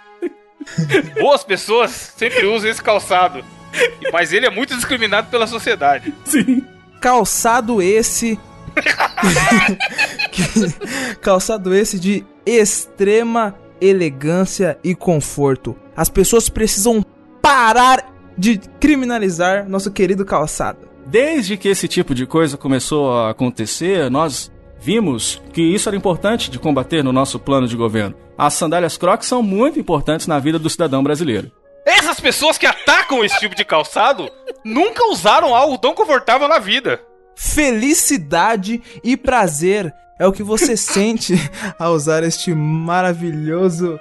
Boas 1.21 1.45
pessoas 1.45 2.13
sempre 2.17 2.45
usam 2.47 2.69
esse 2.69 2.83
calçado. 2.83 3.45
Mas 4.13 4.33
ele 4.33 4.47
é 4.47 4.51
muito 4.51 4.75
discriminado 4.75 5.29
pela 5.31 5.47
sociedade. 5.47 6.13
Sim. 6.25 6.65
Calçado 7.01 7.81
esse. 7.81 8.39
Que- 10.31 11.17
Calçado 11.21 11.75
esse 11.75 11.99
de 11.99 12.25
extrema 12.47 13.55
elegância 13.81 14.79
e 14.83 14.95
conforto. 14.95 15.77
As 15.97 16.09
pessoas 16.09 16.49
precisam 16.49 17.05
parar 17.43 18.13
de 18.37 18.59
criminalizar 18.81 19.69
nosso 19.69 19.91
querido 19.91 20.25
calçado. 20.25 20.88
Desde 21.11 21.57
que 21.57 21.69
esse 21.69 21.89
tipo 21.89 22.15
de 22.15 22.27
coisa 22.27 22.59
começou 22.59 23.11
a 23.11 23.31
acontecer, 23.31 24.11
nós 24.11 24.53
vimos 24.79 25.41
que 25.55 25.63
isso 25.63 25.89
era 25.89 25.97
importante 25.97 26.51
de 26.51 26.59
combater 26.59 27.03
no 27.03 27.15
nosso 27.15 27.39
plano 27.39 27.67
de 27.67 27.75
governo. 27.75 28.15
As 28.37 28.53
sandálias 28.53 28.99
Crocs 28.99 29.27
são 29.27 29.43
muito 29.43 29.81
importantes 29.81 30.27
na 30.27 30.39
vida 30.39 30.59
do 30.59 30.69
cidadão 30.69 31.03
brasileiro. 31.03 31.51
Essas 31.87 32.21
pessoas 32.21 32.59
que 32.59 32.67
atacam 32.67 33.25
esse 33.25 33.39
tipo 33.39 33.55
de 33.55 33.65
calçado 33.65 34.31
nunca 34.63 35.11
usaram 35.11 35.55
algo 35.55 35.79
tão 35.79 35.95
confortável 35.95 36.47
na 36.47 36.59
vida. 36.59 37.01
Felicidade 37.35 38.83
e 39.03 39.17
prazer 39.17 39.91
é 40.21 40.27
o 40.27 40.33
que 40.33 40.43
você 40.43 40.77
sente 40.79 41.35
ao 41.79 41.95
usar 41.95 42.23
este 42.23 42.55
maravilhoso 42.55 43.99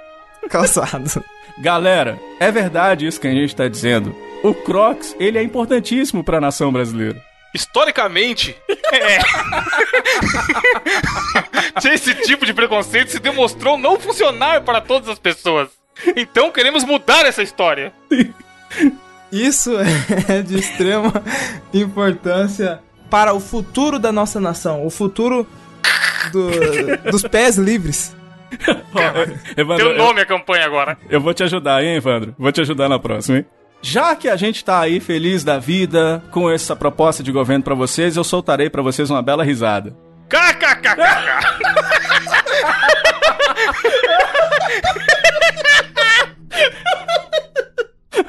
calçado. 0.50 1.24
Galera, 1.56 2.20
é 2.38 2.52
verdade 2.52 3.06
isso 3.06 3.18
que 3.18 3.28
a 3.28 3.32
gente 3.32 3.46
está 3.46 3.66
dizendo. 3.66 4.14
O 4.42 4.54
Crocs, 4.54 5.16
ele 5.18 5.38
é 5.38 5.42
importantíssimo 5.42 6.22
para 6.24 6.38
a 6.38 6.40
nação 6.40 6.72
brasileira. 6.72 7.20
Historicamente, 7.54 8.56
é. 8.92 9.18
Esse 11.92 12.14
tipo 12.14 12.44
de 12.46 12.52
preconceito 12.52 13.10
se 13.10 13.18
demonstrou 13.18 13.76
não 13.78 13.98
funcionar 13.98 14.60
para 14.62 14.80
todas 14.80 15.08
as 15.08 15.18
pessoas. 15.18 15.68
Então 16.16 16.50
queremos 16.50 16.84
mudar 16.84 17.24
essa 17.26 17.42
história. 17.42 17.92
Isso 19.32 19.72
é 20.28 20.40
de 20.42 20.58
extrema 20.58 21.12
importância 21.74 22.80
para 23.10 23.32
o 23.34 23.40
futuro 23.40 23.98
da 23.98 24.10
nossa 24.12 24.40
nação, 24.40 24.86
o 24.86 24.90
futuro 24.90 25.46
do- 26.32 27.10
dos 27.10 27.22
pés 27.22 27.56
livres. 27.56 28.14
Evandro, 29.56 29.84
Tem 29.84 29.86
um 29.86 29.90
eu- 29.90 29.98
nome 29.98 30.20
a 30.22 30.26
campanha 30.26 30.64
agora. 30.64 30.96
Eu 31.10 31.20
vou 31.20 31.34
te 31.34 31.42
ajudar, 31.42 31.82
hein, 31.84 31.96
Evandro? 31.96 32.34
Vou 32.38 32.50
te 32.52 32.60
ajudar 32.62 32.88
na 32.88 32.98
próxima, 32.98 33.38
hein? 33.38 33.46
Já 33.80 34.14
que 34.16 34.28
a 34.28 34.36
gente 34.36 34.64
tá 34.64 34.80
aí 34.80 35.00
feliz 35.00 35.44
da 35.44 35.58
vida 35.58 36.22
com 36.30 36.50
essa 36.50 36.74
proposta 36.74 37.22
de 37.22 37.30
governo 37.32 37.62
pra 37.64 37.74
vocês, 37.74 38.16
eu 38.16 38.24
soltarei 38.24 38.68
pra 38.68 38.82
vocês 38.82 39.08
uma 39.10 39.22
bela 39.22 39.44
risada. 39.44 39.96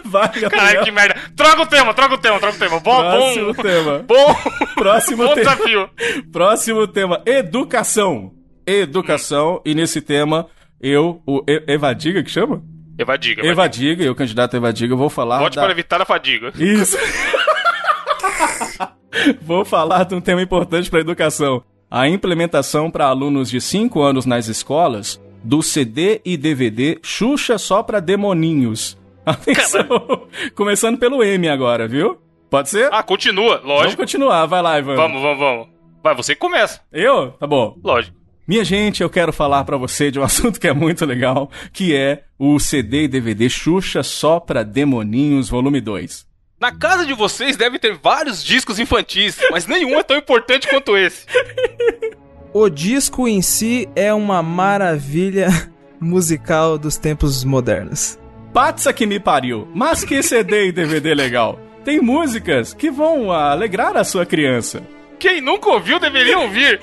Vai, 0.05 0.27
Caralho, 0.29 0.49
Gabriel. 0.49 0.83
que 0.83 0.91
merda. 0.91 1.15
Troca 1.35 1.61
o 1.61 1.65
tema, 1.65 1.93
troca 1.93 2.15
o 2.15 2.17
tema, 2.17 2.39
troca 2.39 2.55
o 2.55 2.59
tema. 2.59 2.79
Bom, 2.79 2.99
Próximo 2.99 3.53
bom. 3.53 3.61
tema. 3.63 3.99
Bom, 4.07 4.35
Próximo 4.75 5.17
bom 5.27 5.35
tema. 5.35 5.51
desafio. 5.55 5.89
Próximo 6.31 6.87
tema, 6.87 7.21
educação. 7.25 8.31
Educação, 8.65 9.61
e 9.65 9.73
nesse 9.73 10.01
tema, 10.01 10.47
eu, 10.81 11.21
o 11.25 11.43
Evadiga, 11.67 12.23
que 12.23 12.29
chama? 12.29 12.61
Evadiga. 12.99 13.41
Evadiga. 13.41 13.47
Evadiga, 13.51 14.03
eu, 14.03 14.13
candidato 14.13 14.57
Evadiga, 14.57 14.95
vou 14.95 15.09
falar 15.09 15.39
Vote 15.39 15.55
da... 15.55 15.61
para 15.61 15.71
evitar 15.71 16.01
a 16.01 16.05
fadiga. 16.05 16.51
Isso. 16.57 16.97
Vou 19.41 19.65
falar 19.65 20.03
de 20.05 20.15
um 20.15 20.21
tema 20.21 20.41
importante 20.41 20.89
para 20.89 20.99
a 20.99 21.01
educação. 21.01 21.63
A 21.89 22.07
implementação 22.07 22.89
para 22.91 23.05
alunos 23.07 23.49
de 23.49 23.59
5 23.59 24.01
anos 24.01 24.25
nas 24.25 24.47
escolas 24.47 25.19
do 25.43 25.61
CD 25.61 26.21
e 26.23 26.37
DVD 26.37 26.99
Xuxa 27.03 27.57
só 27.57 27.81
para 27.83 27.99
demoninhos. 27.99 28.97
Atenção. 29.25 29.85
Começando 30.55 30.97
pelo 30.97 31.23
M 31.23 31.49
agora, 31.49 31.87
viu? 31.87 32.17
Pode 32.49 32.69
ser? 32.69 32.93
Ah, 32.93 33.03
continua, 33.03 33.57
Vamos 33.57 33.67
lógico. 33.67 33.97
continuar, 34.01 34.45
vai 34.45 34.61
lá, 34.61 34.79
Ivan. 34.79 34.95
Vamos, 34.95 35.21
vamos, 35.21 35.39
vamos. 35.39 35.67
Vai, 36.03 36.15
você 36.15 36.33
que 36.33 36.39
começa, 36.41 36.81
Eu? 36.91 37.31
Tá 37.33 37.45
bom. 37.45 37.77
lógico. 37.83 38.15
Minha 38.49 38.63
gente, 38.63 39.03
eu 39.03 39.11
quero 39.11 39.31
falar 39.31 39.63
pra 39.63 39.77
você 39.77 40.09
de 40.09 40.19
um 40.19 40.23
assunto 40.25 40.59
que 40.59 40.67
é 40.67 40.73
muito 40.73 41.05
legal, 41.05 41.51
que 41.71 41.95
é 41.95 42.23
o 42.39 42.59
CD 42.59 43.03
e 43.03 43.07
DVD 43.07 43.47
Xuxa 43.47 44.01
só 44.01 44.39
pra 44.39 44.63
demoninhos 44.63 45.47
volume 45.47 45.79
2. 45.79 46.25
Na 46.59 46.71
casa 46.71 47.05
de 47.05 47.13
vocês 47.13 47.55
deve 47.55 47.77
ter 47.77 47.93
vários 47.93 48.43
discos 48.43 48.79
infantis, 48.79 49.37
mas 49.51 49.67
nenhum 49.67 49.99
é 49.99 50.01
tão 50.01 50.17
importante 50.17 50.67
quanto 50.67 50.97
esse. 50.97 51.27
O 52.51 52.67
disco 52.67 53.27
em 53.27 53.43
si 53.43 53.87
é 53.95 54.11
uma 54.11 54.41
maravilha 54.41 55.49
musical 56.01 56.79
dos 56.79 56.97
tempos 56.97 57.43
modernos. 57.43 58.17
Patsa 58.51 58.91
que 58.91 59.05
me 59.05 59.19
pariu, 59.19 59.67
mas 59.75 60.03
que 60.03 60.23
CD 60.23 60.69
e 60.69 60.71
DVD 60.71 61.13
legal. 61.13 61.59
Tem 61.85 62.01
músicas 62.01 62.73
que 62.73 62.89
vão 62.89 63.31
alegrar 63.31 63.95
a 63.95 64.03
sua 64.03 64.25
criança. 64.25 64.81
Quem 65.19 65.39
nunca 65.39 65.69
ouviu 65.69 65.99
deveria 65.99 66.39
ouvir. 66.39 66.81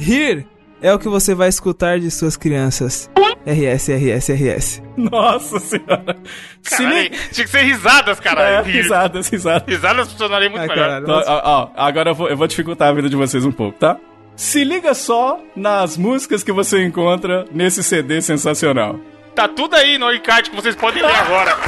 Rir 0.00 0.46
é 0.82 0.92
o 0.94 0.98
que 0.98 1.08
você 1.08 1.34
vai 1.34 1.48
escutar 1.48 1.98
de 2.00 2.10
suas 2.10 2.36
crianças. 2.36 3.10
RS, 3.46 3.88
RS, 3.88 4.28
RS. 4.32 4.82
Nossa 4.96 5.58
senhora. 5.60 6.16
Se 6.62 6.76
Caralho, 6.82 7.02
liga. 7.02 7.16
tinha 7.32 7.44
que 7.46 7.50
ser 7.50 7.62
risadas, 7.62 8.18
É, 8.18 8.22
caralho. 8.22 8.64
Rir. 8.66 8.82
risadas, 8.82 9.28
risadas. 9.28 9.62
Risadas 9.66 10.10
funcionariam 10.10 10.50
muito 10.50 10.62
Ai, 10.62 10.68
melhor. 10.68 10.84
caralho. 10.88 11.04
Então, 11.04 11.22
ó, 11.26 11.40
ó, 11.44 11.68
agora 11.76 12.10
eu 12.10 12.14
vou, 12.14 12.28
eu 12.28 12.36
vou 12.36 12.46
dificultar 12.46 12.88
a 12.88 12.92
vida 12.92 13.08
de 13.08 13.16
vocês 13.16 13.44
um 13.44 13.52
pouco, 13.52 13.78
tá? 13.78 13.96
Se 14.36 14.62
liga 14.64 14.94
só 14.94 15.38
nas 15.56 15.96
músicas 15.98 16.42
que 16.42 16.52
você 16.52 16.82
encontra 16.84 17.44
nesse 17.52 17.82
CD 17.82 18.20
sensacional. 18.22 18.98
Tá 19.34 19.46
tudo 19.48 19.74
aí 19.76 19.96
no 19.98 20.12
encarte 20.12 20.50
que 20.50 20.56
vocês 20.56 20.74
podem 20.76 21.02
ler 21.02 21.14
agora. 21.14 21.56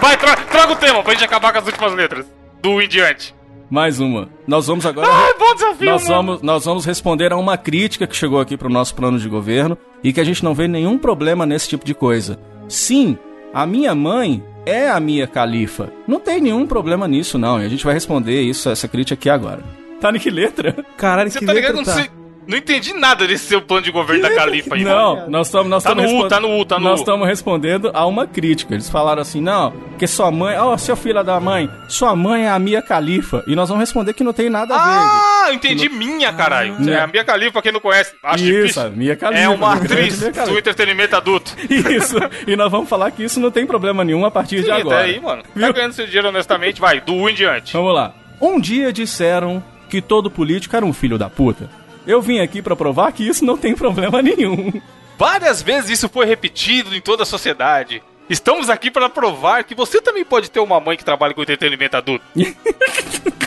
Vai, 0.00 0.16
tro 0.16 0.28
troca 0.50 0.72
o 0.72 0.76
tema 0.76 1.02
pra 1.02 1.12
gente 1.12 1.24
acabar 1.24 1.52
com 1.52 1.58
as 1.58 1.66
últimas 1.66 1.92
letras. 1.92 2.26
Do 2.62 2.80
em 2.80 2.88
diante. 2.88 3.34
Mais 3.68 3.98
uma. 4.00 4.28
Nós 4.46 4.66
vamos 4.66 4.86
agora. 4.86 5.08
Ai, 5.10 5.34
bom 5.38 5.54
desafio, 5.54 5.90
Nós 5.90 6.02
mano. 6.08 6.14
vamos, 6.14 6.42
nós 6.42 6.64
vamos 6.64 6.84
responder 6.84 7.32
a 7.32 7.36
uma 7.36 7.56
crítica 7.58 8.06
que 8.06 8.14
chegou 8.16 8.40
aqui 8.40 8.56
pro 8.56 8.68
nosso 8.68 8.94
plano 8.94 9.18
de 9.18 9.28
governo 9.28 9.76
e 10.04 10.12
que 10.12 10.20
a 10.20 10.24
gente 10.24 10.44
não 10.44 10.54
vê 10.54 10.68
nenhum 10.68 10.96
problema 10.98 11.44
nesse 11.44 11.68
tipo 11.68 11.84
de 11.84 11.92
coisa. 11.94 12.38
Sim, 12.68 13.18
a 13.52 13.66
minha 13.66 13.94
mãe 13.94 14.42
é 14.64 14.88
a 14.88 15.00
minha 15.00 15.26
califa. 15.26 15.92
Não 16.06 16.20
tem 16.20 16.40
nenhum 16.40 16.66
problema 16.66 17.08
nisso, 17.08 17.38
não. 17.38 17.60
E 17.60 17.66
a 17.66 17.68
gente 17.68 17.84
vai 17.84 17.94
responder 17.94 18.40
isso, 18.42 18.68
essa 18.70 18.86
crítica 18.86 19.14
aqui 19.14 19.28
agora. 19.30 19.62
Tá 20.00 20.10
em 20.10 20.18
que 20.18 20.30
letra? 20.30 20.76
Caralho, 20.96 21.30
Você 21.30 21.38
que 21.40 21.46
tá 21.46 21.52
letra 21.52 21.72
ligado? 21.72 21.84
Não, 21.86 21.92
tá? 21.92 22.00
sei- 22.00 22.10
não 22.46 22.56
entendi 22.58 22.92
nada 22.94 23.26
desse 23.26 23.46
seu 23.46 23.60
plano 23.62 23.82
de 23.82 23.90
governo 23.90 24.22
da 24.22 24.34
Califa 24.34 24.74
aí. 24.74 24.84
mano. 24.84 24.96
Não, 24.96 25.30
nós 25.30 25.46
estamos 25.48 25.68
nós 25.68 25.82
Tá 25.82 25.90
estamos 25.90 26.10
no 26.12 26.18
U, 26.18 26.28
tá 26.28 26.40
no 26.40 26.58
U, 26.60 26.64
tá 26.64 26.78
no 26.78 26.84
Nós 26.84 27.00
estamos 27.00 27.26
respondendo 27.26 27.90
a 27.92 28.06
uma 28.06 28.26
crítica. 28.26 28.74
Eles 28.74 28.88
falaram 28.88 29.22
assim: 29.22 29.40
"Não, 29.40 29.72
que 29.98 30.06
sua 30.06 30.30
mãe, 30.30 30.56
ó, 30.58 30.76
seu 30.76 30.96
filho 30.96 31.22
da 31.22 31.38
mãe, 31.40 31.68
sua 31.88 32.14
mãe 32.16 32.44
é 32.46 32.48
a 32.50 32.58
minha 32.58 32.80
califa". 32.82 33.42
E 33.46 33.54
nós 33.54 33.68
vamos 33.68 33.82
responder 33.82 34.12
que 34.12 34.22
não 34.24 34.32
tem 34.32 34.48
nada 34.50 34.74
a 34.74 34.78
ver. 34.78 34.84
Ah, 34.92 35.44
eu 35.48 35.54
entendi 35.54 35.88
minha, 35.88 36.32
caralho. 36.32 36.76
Ah. 36.78 36.90
É 36.90 37.00
a 37.00 37.06
Mia 37.06 37.22
Khalifa, 37.24 37.52
pra 37.52 37.62
quem 37.62 37.72
não 37.72 37.80
conhece. 37.80 38.14
Acho 38.22 38.44
Isso, 38.44 38.52
difícil. 38.62 38.82
a 38.82 38.90
Mia 38.90 39.14
Khalifa. 39.16 39.42
É 39.42 39.48
uma 39.48 39.72
atriz 39.74 40.18
do 40.20 40.58
entretenimento 40.58 41.16
adulto. 41.16 41.52
Isso. 41.68 42.16
E 42.46 42.56
nós 42.56 42.70
vamos 42.70 42.88
falar 42.88 43.10
que 43.10 43.22
isso 43.24 43.38
não 43.40 43.50
tem 43.50 43.66
problema 43.66 44.04
nenhum 44.04 44.24
a 44.24 44.30
partir 44.30 44.56
de 44.56 44.64
Sim, 44.66 44.70
agora. 44.72 45.00
até 45.00 45.04
aí, 45.10 45.20
mano. 45.20 45.42
Tá 45.58 45.72
ganhando 45.72 45.92
seu 45.92 46.06
dinheiro 46.06 46.28
honestamente, 46.28 46.80
vai, 46.80 47.00
do 47.00 47.14
U 47.14 47.28
em 47.28 47.34
diante. 47.34 47.72
Vamos 47.72 47.94
lá. 47.94 48.12
Um 48.40 48.60
dia 48.60 48.92
disseram 48.92 49.62
que 49.88 50.00
todo 50.02 50.30
político 50.30 50.74
era 50.76 50.84
um 50.84 50.92
filho 50.92 51.16
da 51.18 51.28
puta. 51.30 51.68
Eu 52.06 52.20
vim 52.22 52.38
aqui 52.40 52.62
pra 52.62 52.76
provar 52.76 53.12
que 53.12 53.26
isso 53.26 53.44
não 53.44 53.56
tem 53.56 53.74
problema 53.74 54.22
nenhum. 54.22 54.72
Várias 55.18 55.60
vezes 55.62 55.90
isso 55.90 56.08
foi 56.08 56.26
repetido 56.26 56.94
em 56.94 57.00
toda 57.00 57.22
a 57.22 57.26
sociedade. 57.26 58.02
Estamos 58.28 58.68
aqui 58.68 58.90
para 58.90 59.08
provar 59.08 59.64
que 59.64 59.74
você 59.74 60.00
também 60.00 60.24
pode 60.24 60.50
ter 60.50 60.60
uma 60.60 60.78
mãe 60.80 60.96
que 60.96 61.04
trabalha 61.04 61.32
com 61.34 61.42
entretenimento 61.42 61.96
adulto. 61.96 62.24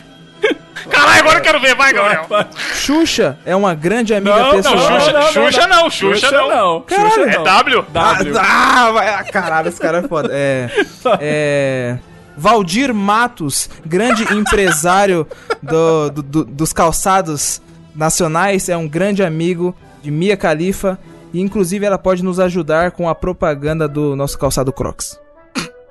Caralho, 0.89 1.19
agora 1.19 1.37
eu 1.39 1.41
quero 1.43 1.59
ver, 1.59 1.75
vai, 1.75 1.93
Gabriel. 1.93 2.25
Xuxa 2.73 3.37
é 3.45 3.55
uma 3.55 3.75
grande 3.75 4.13
amiga 4.13 4.35
Não, 4.41 4.51
pessoal. 4.55 4.75
não, 4.75 4.81
Xuxa- 4.99 5.21
Xuxa 5.31 5.67
não, 5.67 5.89
Xuxa 5.89 6.31
não. 6.31 6.83
Xuxa 6.87 7.21
É 7.21 7.35
não. 7.37 7.43
W. 7.43 7.81
W. 7.91 8.33
Ah, 8.39 8.91
vai, 8.91 9.09
ah, 9.13 9.23
caralho, 9.23 9.67
esse 9.69 9.79
cara 9.79 9.99
é 9.99 10.07
foda. 10.07 10.29
É. 10.31 10.69
É. 11.21 11.99
Valdir 12.35 12.93
Matos, 12.93 13.69
grande 13.85 14.23
empresário 14.33 15.27
do- 15.61 16.09
do- 16.09 16.23
do- 16.23 16.45
dos 16.45 16.71
calçados 16.71 17.61
nacionais, 17.99 18.69
é 18.69 18.77
um 18.77 18.87
grande 18.87 19.21
amigo 19.21 19.75
de 20.01 20.09
Mia 20.09 20.35
Khalifa. 20.35 20.97
E 21.31 21.39
inclusive 21.41 21.85
ela 21.85 21.97
pode 21.97 22.23
nos 22.23 22.39
ajudar 22.39 22.91
com 22.91 23.07
a 23.07 23.13
propaganda 23.13 23.87
do 23.87 24.15
nosso 24.15 24.39
calçado 24.39 24.73
Crocs. 24.73 25.19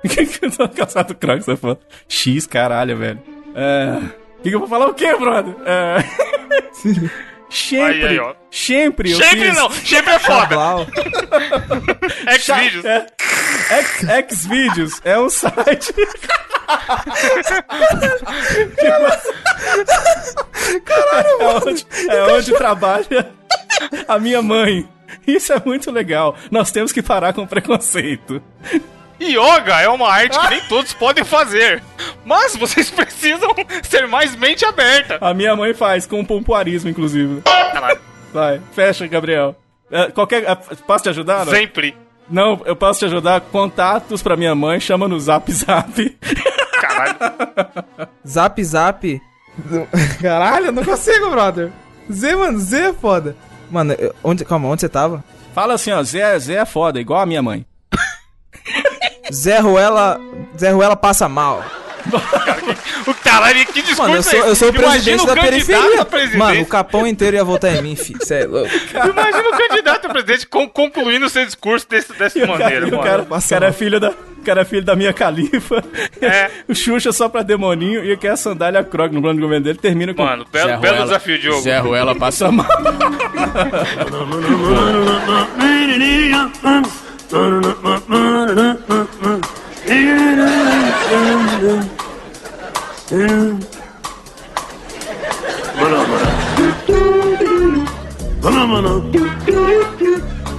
tô 0.57 0.67
caçado 0.67 1.15
Crocs, 1.15 1.45
você 1.45 1.55
falou? 1.55 1.79
X, 2.09 2.45
caralho, 2.45 2.97
velho. 2.97 3.19
É... 3.55 3.99
O 4.39 4.41
que, 4.41 4.49
que 4.49 4.55
eu 4.55 4.59
vou 4.59 4.67
falar 4.67 4.87
o 4.87 4.93
quê, 4.93 5.15
brother? 5.15 5.55
É... 5.65 5.97
sempre, 7.49 7.85
Aí, 7.85 8.05
aí, 8.07 8.19
ó. 8.19 8.33
sempre 8.51 9.11
eu 9.11 9.17
Sempre 9.17 9.47
fiz... 9.47 9.57
não, 9.57 9.71
sempre 9.71 10.13
é 10.13 10.19
foda. 10.19 10.55
Xvideos. 12.37 12.85
É. 12.85 13.05
X, 13.69 14.37
Xvideos 14.39 15.01
é 15.03 15.19
um 15.19 15.29
site... 15.29 15.93
É 21.29 21.45
onde, 21.45 21.87
é 22.09 22.23
onde 22.23 22.53
trabalha 22.53 23.31
a 24.07 24.19
minha 24.19 24.41
mãe. 24.41 24.87
Isso 25.25 25.53
é 25.53 25.61
muito 25.63 25.91
legal. 25.91 26.35
Nós 26.51 26.71
temos 26.71 26.91
que 26.91 27.01
parar 27.01 27.33
com 27.33 27.43
o 27.43 27.47
preconceito. 27.47 28.41
Yoga 29.21 29.81
é 29.81 29.89
uma 29.89 30.09
arte 30.09 30.39
que 30.39 30.49
nem 30.49 30.61
todos 30.61 30.93
podem 30.93 31.23
fazer. 31.23 31.83
Mas 32.23 32.55
vocês 32.55 32.89
precisam 32.91 33.53
ser 33.83 34.07
mais 34.07 34.35
mente 34.35 34.63
aberta. 34.65 35.17
A 35.19 35.33
minha 35.33 35.55
mãe 35.55 35.73
faz 35.73 36.05
com 36.05 36.23
pompoarismo, 36.23 36.89
inclusive. 36.89 37.41
Caralho, 37.41 37.99
Vai, 38.31 38.61
fecha, 38.73 39.07
Gabriel. 39.07 39.55
É, 39.91 40.11
qualquer, 40.11 40.43
é, 40.43 40.55
posso 40.55 41.03
te 41.03 41.09
ajudar? 41.09 41.45
Não? 41.45 41.53
sempre. 41.53 41.95
Não, 42.29 42.61
eu 42.65 42.75
posso 42.75 42.99
te 42.99 43.05
ajudar. 43.05 43.41
Contatos 43.41 44.21
pra 44.21 44.35
minha 44.37 44.53
mãe, 44.55 44.79
chama 44.79 45.07
no 45.07 45.19
Zap 45.19 45.51
Zap. 45.51 46.17
Caralho. 46.81 47.15
Zap 48.27 48.63
Zap. 48.63 49.21
Caralho, 50.21 50.67
eu 50.67 50.71
não 50.71 50.83
consigo, 50.83 51.29
brother. 51.31 51.71
Z, 52.11 52.35
mano, 52.35 52.59
Z 52.59 52.77
é 52.89 52.93
foda. 52.93 53.35
Mano, 53.69 53.93
eu- 53.93 54.15
onde, 54.23 54.43
calma, 54.45 54.67
onde 54.67 54.81
você 54.81 54.89
tava? 54.89 55.23
Fala 55.53 55.73
assim, 55.73 55.91
ó, 55.91 56.01
Zé, 56.03 56.37
Zé 56.39 56.53
é 56.55 56.65
foda, 56.65 56.99
igual 56.99 57.21
a 57.21 57.25
minha 57.25 57.41
mãe. 57.41 57.65
Zé 59.31 59.59
Ruela. 59.59 60.19
Zé 60.57 60.71
Ruela 60.71 60.95
passa 60.95 61.27
mal. 61.29 61.63
O 63.07 63.13
caralho, 63.13 63.65
que 63.67 63.81
discurso 63.81 64.01
Mano, 64.01 64.15
eu 64.15 64.23
sou, 64.23 64.39
eu 64.39 64.55
sou 64.55 64.69
o 64.69 64.73
presidente 64.73 65.23
o 65.23 65.25
da 65.25 65.35
candidato 65.35 65.49
periferia. 65.51 66.05
presidente. 66.05 66.37
Mano, 66.37 66.61
o 66.61 66.65
capão 66.65 67.07
inteiro 67.07 67.35
ia 67.37 67.43
votar 67.43 67.75
em 67.75 67.81
mim, 67.81 67.95
fi. 67.95 68.15
Cê 68.21 68.41
é 68.43 68.45
louco. 68.45 68.69
Imagina 68.93 69.49
o 69.49 69.57
candidato 69.57 70.05
a 70.05 70.09
presidente 70.09 70.47
con- 70.47 70.69
concluindo 70.69 71.25
o 71.25 71.29
seu 71.29 71.45
discurso 71.45 71.87
desse, 71.89 72.13
dessa 72.13 72.45
maneira, 72.45 72.85
e 72.87 72.89
o 72.89 72.97
mano. 72.97 73.03
cara, 73.03 73.21
o 73.23 73.41
cara 73.49 73.67
é 73.67 73.71
filho 73.71 73.99
da, 73.99 74.13
cara 74.45 74.61
é 74.61 74.65
filho 74.65 74.83
da 74.83 74.95
minha 74.95 75.11
califa. 75.13 75.83
É. 76.21 76.49
o 76.67 76.75
Xuxa 76.75 77.11
só 77.11 77.27
pra 77.29 77.41
demoninho 77.41 78.03
e 78.05 78.15
quer 78.17 78.31
a 78.31 78.37
sandália 78.37 78.83
Krog 78.83 79.13
no 79.13 79.21
plano 79.21 79.35
de 79.37 79.41
governo 79.41 79.63
dele. 79.65 79.79
Termina 79.79 80.13
com. 80.13 80.23
Mano, 80.23 80.45
belo, 80.51 80.67
Zé 80.69 80.77
belo 80.77 80.93
Ruela- 80.95 81.05
desafio, 81.05 81.39
Diogo. 81.39 81.61
Zé 81.61 81.79
Ruela 81.79 82.15
passa 82.15 82.51
mal. 82.51 82.67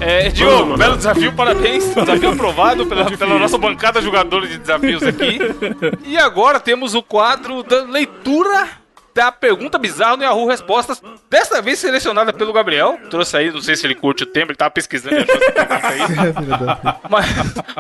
É, 0.00 0.28
Diogo, 0.30 0.76
belo 0.76 0.96
desafio, 0.96 1.33
parabéns. 1.33 1.85
Desafio 1.94 2.33
aprovado 2.33 2.87
pela, 2.87 3.04
pela 3.11 3.38
nossa 3.38 3.59
bancada 3.59 4.00
jogadora 4.00 4.46
de 4.46 4.59
desafios 4.59 5.02
aqui. 5.02 5.38
E 6.04 6.16
agora 6.16 6.59
temos 6.59 6.94
o 6.94 7.02
quadro 7.02 7.62
da 7.62 7.83
leitura 7.85 8.79
da 9.14 9.32
pergunta 9.32 9.78
bizarra 9.78 10.16
no 10.16 10.22
Yahoo 10.22 10.46
Respostas. 10.46 11.02
Dessa 11.28 11.60
vez 11.60 11.78
selecionada 11.78 12.32
pelo 12.32 12.52
Gabriel. 12.52 12.98
Trouxe 13.10 13.36
aí, 13.36 13.50
não 13.50 13.60
sei 13.60 13.76
se 13.76 13.86
ele 13.86 13.94
curte 13.94 14.22
o 14.24 14.26
tema, 14.26 14.50
ele 14.50 14.56
tava 14.56 14.70
pesquisando 14.70 15.16
aí. 15.16 15.26
Mas, 17.10 17.26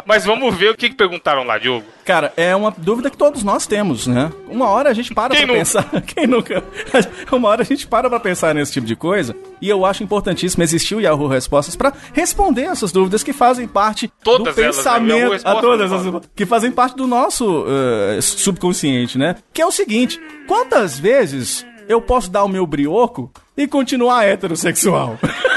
mas 0.04 0.24
vamos 0.24 0.54
ver 0.56 0.70
o 0.70 0.76
que, 0.76 0.88
que 0.88 0.94
perguntaram 0.94 1.44
lá, 1.44 1.58
Diogo. 1.58 1.86
Cara, 2.10 2.32
é 2.36 2.56
uma 2.56 2.74
dúvida 2.76 3.08
que 3.08 3.16
todos 3.16 3.44
nós 3.44 3.68
temos, 3.68 4.08
né? 4.08 4.32
Uma 4.48 4.66
hora 4.66 4.90
a 4.90 4.92
gente 4.92 5.14
para 5.14 5.32
Quem 5.32 5.46
pra 5.46 5.54
nunca? 5.54 5.58
pensar. 5.60 5.88
Quem 6.02 6.26
nunca? 6.26 6.64
Uma 7.30 7.48
hora 7.50 7.62
a 7.62 7.64
gente 7.64 7.86
para 7.86 8.10
pra 8.10 8.18
pensar 8.18 8.52
nesse 8.52 8.72
tipo 8.72 8.84
de 8.84 8.96
coisa. 8.96 9.36
E 9.62 9.68
eu 9.68 9.86
acho 9.86 10.02
importantíssimo 10.02 10.60
existir 10.64 10.96
o 10.96 11.00
Yahoo 11.00 11.28
Respostas 11.28 11.76
pra 11.76 11.92
responder 12.12 12.62
essas 12.62 12.90
dúvidas 12.90 13.22
que 13.22 13.32
fazem 13.32 13.68
parte 13.68 14.12
Todas 14.24 14.56
do 14.56 14.60
elas, 14.60 14.76
né? 14.76 14.82
Pensamento. 14.82 15.30
Respostas, 15.30 15.44
a 15.44 15.60
todas 15.60 15.90
mano. 15.92 16.16
as, 16.16 16.30
que 16.34 16.44
fazem 16.44 16.72
parte 16.72 16.96
do 16.96 17.06
nosso 17.06 17.64
eh, 17.68 18.20
subconsciente, 18.20 19.16
né? 19.16 19.36
Que 19.52 19.62
é 19.62 19.66
o 19.66 19.70
seguinte: 19.70 20.20
quantas 20.48 20.98
vezes 20.98 21.64
eu 21.88 22.02
posso 22.02 22.28
dar 22.28 22.42
o 22.42 22.48
meu 22.48 22.66
brioco 22.66 23.30
e 23.56 23.68
continuar 23.68 24.24
heterossexual? 24.24 25.16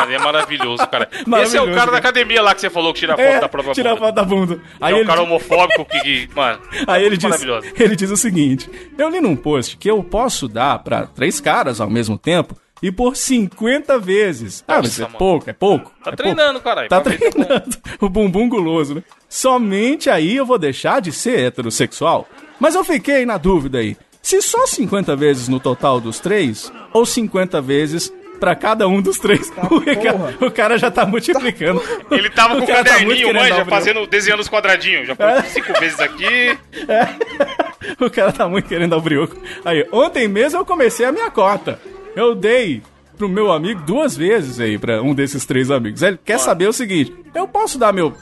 Cara, 0.00 0.14
é 0.14 0.18
maravilhoso, 0.18 0.86
cara. 0.88 1.08
Esse 1.12 1.20
é 1.22 1.24
o 1.26 1.30
Maravilhoso, 1.30 1.72
cara 1.72 1.90
da 1.90 1.98
academia 1.98 2.42
lá 2.42 2.54
que 2.54 2.60
você 2.60 2.70
falou 2.70 2.92
que 2.92 3.00
tira 3.00 3.16
foto 3.16 3.22
É, 3.26 3.40
da 3.40 3.48
própria 3.48 3.74
tirar 3.74 3.90
bunda. 3.94 4.06
foto 4.06 4.14
da 4.14 4.24
bunda. 4.24 4.60
é 4.80 4.94
um 4.94 5.04
cara 5.04 5.22
homofóbico 5.22 5.84
que, 5.84 6.00
que- 6.00 6.28
mano, 6.34 6.60
Aí 6.86 7.04
ele 7.04 7.16
diz, 7.16 7.24
maravilhoso. 7.28 7.66
ele 7.78 7.96
diz 7.96 8.10
o 8.10 8.16
seguinte: 8.16 8.70
Eu 8.98 9.08
li 9.08 9.20
num 9.20 9.36
post 9.36 9.76
que 9.76 9.90
eu 9.90 10.02
posso 10.02 10.48
dar 10.48 10.78
pra 10.80 11.06
três 11.06 11.40
caras 11.40 11.80
ao 11.80 11.90
mesmo 11.90 12.16
tempo 12.18 12.56
e 12.82 12.90
por 12.90 13.14
50 13.16 13.98
vezes. 13.98 14.64
Ah, 14.66 14.78
mas 14.82 14.98
é 14.98 15.02
mano. 15.02 15.18
pouco, 15.18 15.50
é 15.50 15.52
pouco. 15.52 15.92
Tá 16.02 16.12
é 16.12 16.16
treinando, 16.16 16.60
caralho. 16.60 16.88
Pouco. 16.88 17.04
Tá 17.04 17.14
é 17.14 17.18
bom. 17.18 17.30
treinando. 17.30 17.76
o 18.00 18.08
bumbum 18.08 18.48
guloso, 18.48 18.94
né? 18.94 19.02
Somente 19.28 20.08
aí 20.10 20.36
eu 20.36 20.46
vou 20.46 20.58
deixar 20.58 21.00
de 21.00 21.12
ser 21.12 21.38
heterossexual. 21.40 22.26
Mas 22.58 22.74
eu 22.74 22.82
fiquei 22.84 23.24
na 23.26 23.36
dúvida 23.38 23.78
aí. 23.78 23.96
Se 24.22 24.42
só 24.42 24.66
50 24.66 25.16
vezes 25.16 25.48
no 25.48 25.58
total 25.58 25.98
dos 26.00 26.20
três, 26.20 26.70
ou 26.92 27.06
50 27.06 27.60
vezes 27.62 28.12
pra 28.40 28.56
cada 28.56 28.88
um 28.88 29.00
dos 29.02 29.18
três. 29.18 29.52
o, 29.70 29.80
cara, 29.80 30.34
o 30.46 30.50
cara 30.50 30.78
já 30.78 30.90
tá 30.90 31.04
multiplicando. 31.06 31.80
Ele 32.10 32.30
tava 32.30 32.56
com 32.56 32.64
o 32.64 32.66
tá 32.66 32.82
caderninho, 32.82 33.32
dar 33.32 33.40
manja, 33.40 33.64
fazendo, 33.66 34.06
desenhando 34.06 34.40
os 34.40 34.48
quadradinhos. 34.48 35.06
Já 35.06 35.12
É. 35.18 35.42
foi 35.42 35.50
cinco 35.50 35.78
vezes 35.78 36.00
aqui. 36.00 36.58
O 37.98 38.10
cara 38.10 38.30
tá 38.32 38.48
muito 38.48 38.68
querendo 38.68 38.90
dar 38.90 38.98
o 38.98 39.00
brioco. 39.00 39.36
Aí, 39.64 39.86
ontem 39.90 40.28
mesmo 40.28 40.58
eu 40.60 40.64
comecei 40.64 41.04
a 41.06 41.12
minha 41.12 41.30
cota. 41.30 41.80
Eu 42.14 42.34
dei 42.34 42.82
pro 43.16 43.28
meu 43.28 43.50
amigo 43.52 43.80
duas 43.82 44.16
vezes 44.16 44.60
aí, 44.60 44.78
pra 44.78 45.02
um 45.02 45.14
desses 45.14 45.44
três 45.44 45.70
amigos. 45.70 46.02
Ele 46.02 46.18
quer 46.24 46.38
saber 46.38 46.68
o 46.68 46.72
seguinte: 46.72 47.14
eu 47.34 47.48
posso 47.48 47.78
dar 47.78 47.92
meu 47.92 48.14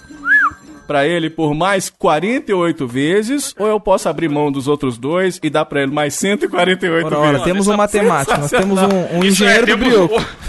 pra 0.89 1.07
ele 1.07 1.31
por 1.31 1.55
mais 1.55 1.89
48 1.91 2.87
vezes, 2.89 3.55
ou 3.59 3.67
eu 3.69 3.79
posso 3.79 4.09
abrir 4.09 4.29
mão 4.29 4.51
dos 4.51 4.67
outros 4.67 4.99
dois 4.99 5.39
e 5.43 5.49
dar 5.51 5.65
pra 5.67 5.83
ele 5.83 5.93
mais 5.93 6.15
148 6.15 7.07
Ora, 7.07 7.19
ora, 7.19 7.31
vezes? 7.33 7.45
temos 7.45 7.69
um 7.69 7.77
matemático, 7.77 8.41
nós 8.41 8.51
temos 8.51 8.81
um, 8.83 9.19
um 9.19 9.25
engenheiro 9.25 9.65
é, 9.65 9.67
do 9.67 9.79
temos 9.79 9.89
brioco. 9.89 10.15
o- 10.21 10.48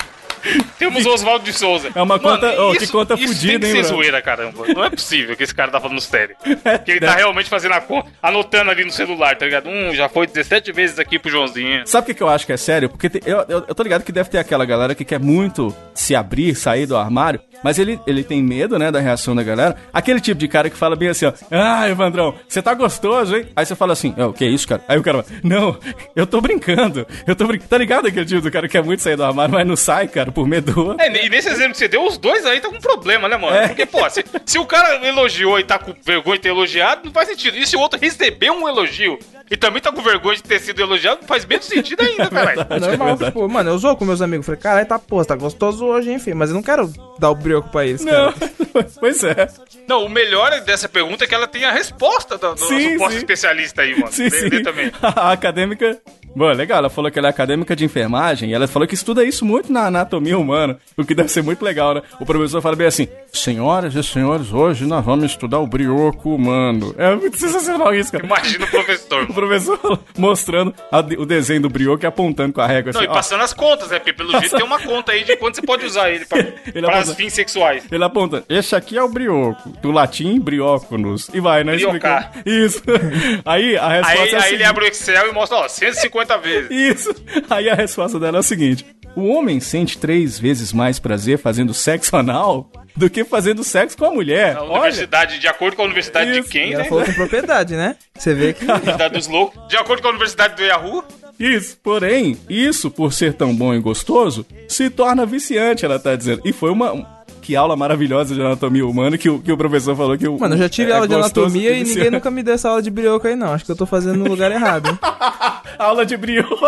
Temos 0.78 1.06
o 1.06 1.10
Oswaldo 1.13 1.43
de 1.45 1.54
Souza. 1.54 1.89
É 1.93 2.02
uma 2.02 2.19
conta- 2.19 2.54
ó, 2.62 2.73
que 2.73 2.88
conta 2.88 3.13
isso 3.15 3.34
fudida, 3.34 3.60
tem 3.60 3.69
hein, 3.69 3.75
que 3.75 3.84
ser 3.84 3.91
mano? 3.91 4.04
zoeira, 4.04 4.21
caramba. 4.21 4.65
Não 4.73 4.84
é 4.84 4.89
possível 4.89 5.36
que 5.36 5.43
esse 5.43 5.54
cara 5.54 5.71
tá 5.71 5.80
falando 5.80 5.99
sério. 6.02 6.36
Que 6.86 6.91
ele 6.91 6.99
tá 7.02 7.15
realmente 7.15 7.49
fazendo 7.49 7.73
a 7.73 7.82
conta, 7.82 8.10
anotando 8.21 8.71
ali 8.71 8.84
no 8.86 8.91
celular, 8.91 9.36
tá 9.38 9.45
ligado? 9.45 9.67
Hum, 9.69 9.93
já 9.93 10.08
foi 10.08 10.28
17 10.28 10.71
vezes 10.71 10.99
aqui 10.99 11.17
pro 11.19 11.30
Joãozinho. 11.32 11.86
Sabe 11.86 12.04
o 12.04 12.06
que, 12.08 12.13
que 12.13 12.23
eu 12.23 12.30
acho 12.30 12.45
que 12.45 12.54
é 12.54 12.58
sério? 12.58 12.89
Porque 12.89 13.10
eu, 13.25 13.38
eu, 13.49 13.65
eu 13.67 13.75
tô 13.75 13.84
ligado 13.84 14.04
que 14.04 14.12
deve 14.12 14.30
ter 14.30 14.38
aquela 14.38 14.65
galera 14.65 14.95
que 14.95 15.04
quer 15.04 15.19
muito 15.19 15.75
se 15.93 16.15
abrir, 16.15 16.56
sair 16.56 16.86
do 16.86 16.95
armário, 16.95 17.39
mas 17.63 17.78
ele, 17.80 17.99
ele 18.08 18.23
tem 18.23 18.41
medo, 18.41 18.78
né, 18.80 18.91
da 18.91 18.99
reação 18.99 19.36
da 19.36 19.43
galera. 19.43 19.75
Aquele 19.93 20.19
tipo 20.21 20.39
de 20.39 20.47
cara 20.47 20.69
que 20.69 20.78
fala 20.78 20.95
bem 20.95 21.10
assim, 21.10 21.25
ó, 21.25 21.34
ah, 21.52 21.89
Evandrão, 21.89 22.34
você 22.47 22.62
tá 22.62 22.73
gostoso, 22.73 23.36
hein? 23.36 23.47
Aí 23.56 23.65
você 23.65 23.75
fala 23.75 23.93
assim, 23.93 24.13
"É, 24.17 24.23
o 24.25 24.32
que 24.34 24.45
é 24.45 24.47
isso, 24.47 24.67
cara? 24.67 24.82
Aí 24.88 24.97
o 24.97 25.04
cara 25.04 25.23
fala, 25.23 25.39
não, 25.43 25.78
eu 26.15 26.25
tô 26.25 26.39
brincando, 26.39 27.06
eu 27.28 27.36
tô 27.36 27.45
brincando. 27.45 27.69
Tá 27.69 27.78
ligado 27.78 28.08
aquele 28.08 28.25
tipo 28.25 28.41
do 28.41 28.52
cara 28.52 28.67
que 28.67 28.71
quer 28.73 28.84
muito 28.84 29.02
sair 29.02 29.15
do 29.15 29.23
armário, 29.23 29.54
mas 29.54 29.67
não 29.67 29.75
sai, 29.75 30.08
cara, 30.08 30.28
por 30.31 30.47
outro? 30.47 30.95
É, 30.99 31.25
e 31.25 31.29
nesse 31.29 31.49
exemplo 31.49 31.71
que 31.71 31.77
você 31.77 31.87
deu, 31.87 32.05
os 32.05 32.17
dois 32.17 32.45
aí 32.45 32.59
tá 32.59 32.69
com 32.69 32.79
problema, 32.79 33.27
né, 33.27 33.37
mano? 33.37 33.55
É. 33.55 33.67
Porque, 33.67 33.85
pô, 33.85 34.09
se, 34.09 34.23
se 34.45 34.57
o 34.57 34.65
cara 34.65 35.05
elogiou 35.07 35.59
e 35.59 35.63
tá 35.63 35.77
com 35.77 35.93
vergonha 36.03 36.37
de 36.37 36.43
ter 36.43 36.49
elogiado, 36.49 37.01
não 37.05 37.11
faz 37.11 37.27
sentido. 37.27 37.57
E 37.57 37.65
se 37.65 37.75
o 37.75 37.79
outro 37.79 37.99
recebeu 37.99 38.53
um 38.53 38.67
elogio 38.67 39.17
e 39.49 39.57
também 39.57 39.81
tá 39.81 39.91
com 39.91 40.01
vergonha 40.01 40.35
de 40.35 40.43
ter 40.43 40.59
sido 40.59 40.81
elogiado, 40.81 41.25
faz 41.25 41.45
menos 41.45 41.65
sentido 41.65 42.01
ainda, 42.01 42.27
caralho. 42.29 42.65
É 42.69 42.79
normal, 42.79 43.17
tipo, 43.17 43.47
mano, 43.49 43.69
eu 43.71 43.77
zoo 43.77 43.95
com 43.95 44.05
meus 44.05 44.21
amigos. 44.21 44.45
Falei, 44.45 44.61
caralho, 44.61 44.87
tá, 44.87 44.99
pô, 44.99 45.23
tá 45.25 45.35
gostoso 45.35 45.85
hoje, 45.85 46.11
hein, 46.11 46.19
filho? 46.19 46.37
Mas 46.37 46.49
eu 46.49 46.55
não 46.55 46.63
quero 46.63 46.91
dar 47.17 47.31
o 47.31 47.35
brioco 47.35 47.69
pra 47.69 47.85
eles, 47.85 48.03
Não, 48.03 48.31
cara. 48.33 48.51
pois 48.99 49.23
é. 49.23 49.49
Não, 49.87 50.05
o 50.05 50.09
melhor 50.09 50.61
dessa 50.61 50.87
pergunta 50.87 51.23
é 51.23 51.27
que 51.27 51.33
ela 51.33 51.47
tem 51.47 51.65
a 51.65 51.71
resposta 51.71 52.37
do, 52.37 52.53
do 52.53 52.59
Sim, 52.59 52.91
suposto 52.91 53.13
sim. 53.13 53.17
especialista 53.17 53.81
aí, 53.81 53.99
mano. 53.99 54.11
Sim, 54.11 54.29
sim. 54.29 54.63
também. 54.63 54.91
A 55.01 55.31
acadêmica. 55.31 55.99
Bom, 56.35 56.51
legal, 56.51 56.77
ela 56.79 56.89
falou 56.89 57.09
que 57.11 57.17
ela 57.19 57.27
é 57.27 57.31
acadêmica 57.31 57.75
de 57.75 57.83
enfermagem 57.83 58.49
e 58.51 58.53
ela 58.53 58.67
falou 58.67 58.87
que 58.87 58.93
estuda 58.93 59.23
isso 59.25 59.43
muito 59.43 59.71
na 59.73 59.87
anatomia 59.87 60.37
humana, 60.37 60.77
o 60.95 61.03
que 61.03 61.13
deve 61.15 61.29
ser 61.29 61.41
muito 61.41 61.63
legal, 61.65 61.95
né? 61.95 62.01
O 62.19 62.25
professor 62.25 62.61
fala 62.61 62.75
bem 62.75 62.87
assim: 62.87 63.07
Senhoras 63.33 63.95
e 63.95 64.03
senhores, 64.03 64.51
hoje 64.53 64.85
nós 64.85 65.03
vamos 65.03 65.25
estudar 65.25 65.59
o 65.59 65.67
brioco 65.67 66.33
humano. 66.35 66.93
É 66.97 67.13
muito 67.15 67.37
sensacional 67.37 67.93
isso, 67.93 68.11
cara. 68.11 68.25
Imagina 68.25 68.65
o 68.65 68.69
professor. 68.69 68.99
O 69.29 69.33
professor 69.33 69.99
mostrando 70.17 70.73
a- 70.91 70.99
o 70.99 71.25
desenho 71.25 71.61
do 71.61 71.69
brioco 71.69 72.03
e 72.03 72.07
apontando 72.07 72.53
com 72.53 72.61
a 72.61 72.67
régua 72.67 72.91
Não, 72.93 72.99
assim. 73.01 73.07
e 73.07 73.11
ó. 73.11 73.13
passando 73.13 73.41
as 73.43 73.53
contas, 73.53 73.89
né? 73.89 73.99
Porque 73.99 74.13
pelo 74.13 74.31
jeito 74.39 74.55
tem 74.55 74.65
uma 74.65 74.79
conta 74.79 75.11
aí 75.11 75.23
de 75.23 75.35
quanto 75.37 75.55
você 75.55 75.61
pode 75.61 75.85
usar 75.85 76.09
ele 76.09 76.25
para 76.25 76.39
aponta- 76.89 77.15
fins 77.15 77.33
sexuais. 77.33 77.83
Ele 77.91 78.03
aponta, 78.03 78.43
esse 78.49 78.75
aqui 78.75 78.97
é 78.97 79.03
o 79.03 79.09
brioco, 79.09 79.69
do 79.81 79.91
latim 79.91 80.39
brioconos. 80.39 81.29
E 81.33 81.39
vai, 81.39 81.63
né? 81.63 81.75
Briocar. 81.75 82.31
explicando. 82.35 82.65
Isso. 82.65 82.81
Aí 83.45 83.77
a 83.77 83.89
resposta 83.89 84.21
Aí, 84.21 84.29
é 84.33 84.37
aí 84.43 84.53
ele 84.53 84.63
abre 84.63 84.85
o 84.85 84.87
Excel 84.87 85.27
e 85.29 85.33
mostra, 85.33 85.57
ó, 85.57 85.67
150 85.67 86.18
vezes. 86.38 86.69
Isso. 86.71 87.15
Aí 87.49 87.69
a 87.69 87.75
resposta 87.75 88.19
dela 88.19 88.38
é 88.38 88.39
a 88.39 88.43
seguinte: 88.43 88.85
o 89.15 89.27
homem 89.27 89.60
sente 89.60 89.98
três 89.98 90.39
vezes 90.39 90.71
mais 90.73 91.00
prazer 91.00 91.37
fazendo 91.39 91.73
sexo 91.73 92.15
anal 92.15 92.71
do 92.96 93.10
que 93.10 93.23
fazendo 93.23 93.63
sexo 93.63 93.98
com 93.98 94.06
a 94.06 94.12
mulher. 94.12 94.58
A 94.58 94.63
Olha. 94.63 94.71
universidade, 94.73 95.39
de 95.39 95.48
acordo 95.48 95.75
com 95.75 95.83
a 95.83 95.85
universidade 95.85 96.31
Isso. 96.31 96.41
de 96.43 96.50
quem, 96.50 96.69
E 96.71 96.73
ela 96.73 96.83
né? 96.83 96.89
falou 96.89 97.06
com 97.06 97.13
propriedade, 97.13 97.75
né? 97.75 97.96
Você 98.17 98.33
vê 98.33 98.54
que. 98.54 98.65
Universidade 98.69 99.13
dos 99.13 99.27
loucos. 99.27 99.67
De 99.69 99.77
acordo 99.77 100.02
com 100.02 100.08
a 100.08 100.12
universidade 100.12 100.56
do 100.56 100.63
Yahoo, 100.63 101.04
Isso. 101.39 101.77
Porém, 101.81 102.37
isso, 102.50 102.91
por 102.91 103.13
ser 103.13 103.33
tão 103.33 103.56
bom 103.56 103.73
e 103.73 103.79
gostoso, 103.79 104.46
se 104.67 104.89
torna 104.89 105.25
viciante, 105.25 105.85
ela 105.85 105.98
tá 106.00 106.15
dizendo. 106.15 106.41
E 106.43 106.52
foi 106.52 106.69
uma. 106.71 107.18
Que 107.40 107.56
aula 107.56 107.75
maravilhosa 107.75 108.35
de 108.35 108.42
anatomia 108.42 108.85
humana 108.85 109.17
que 109.17 109.29
o, 109.29 109.40
que 109.40 109.52
o 109.52 109.58
professor 109.58 109.96
falou 109.96 110.17
que 110.17 110.27
o. 110.27 110.40
Mano, 110.40 110.56
eu 110.56 110.60
já 110.60 110.69
tive 110.69 110.92
é 110.92 110.96
aula 110.96 111.08
de 111.08 111.15
anatomia 111.15 111.71
e 111.71 111.83
ninguém 111.83 112.12
nunca 112.12 112.29
me 112.29 112.44
deu 112.44 112.54
essa 112.54 112.69
aula 112.69 112.81
de 112.81 112.92
brioco 112.92 113.27
aí, 113.27 113.35
não. 113.35 113.54
Acho 113.54 113.65
que 113.65 113.71
eu 113.71 113.75
tô 113.75 113.85
fazendo 113.85 114.17
no 114.17 114.29
lugar 114.29 114.52
errado, 114.52 114.90
hein? 114.90 115.00
Aula 115.79 116.06
de 116.06 116.17
brioco. 116.17 116.60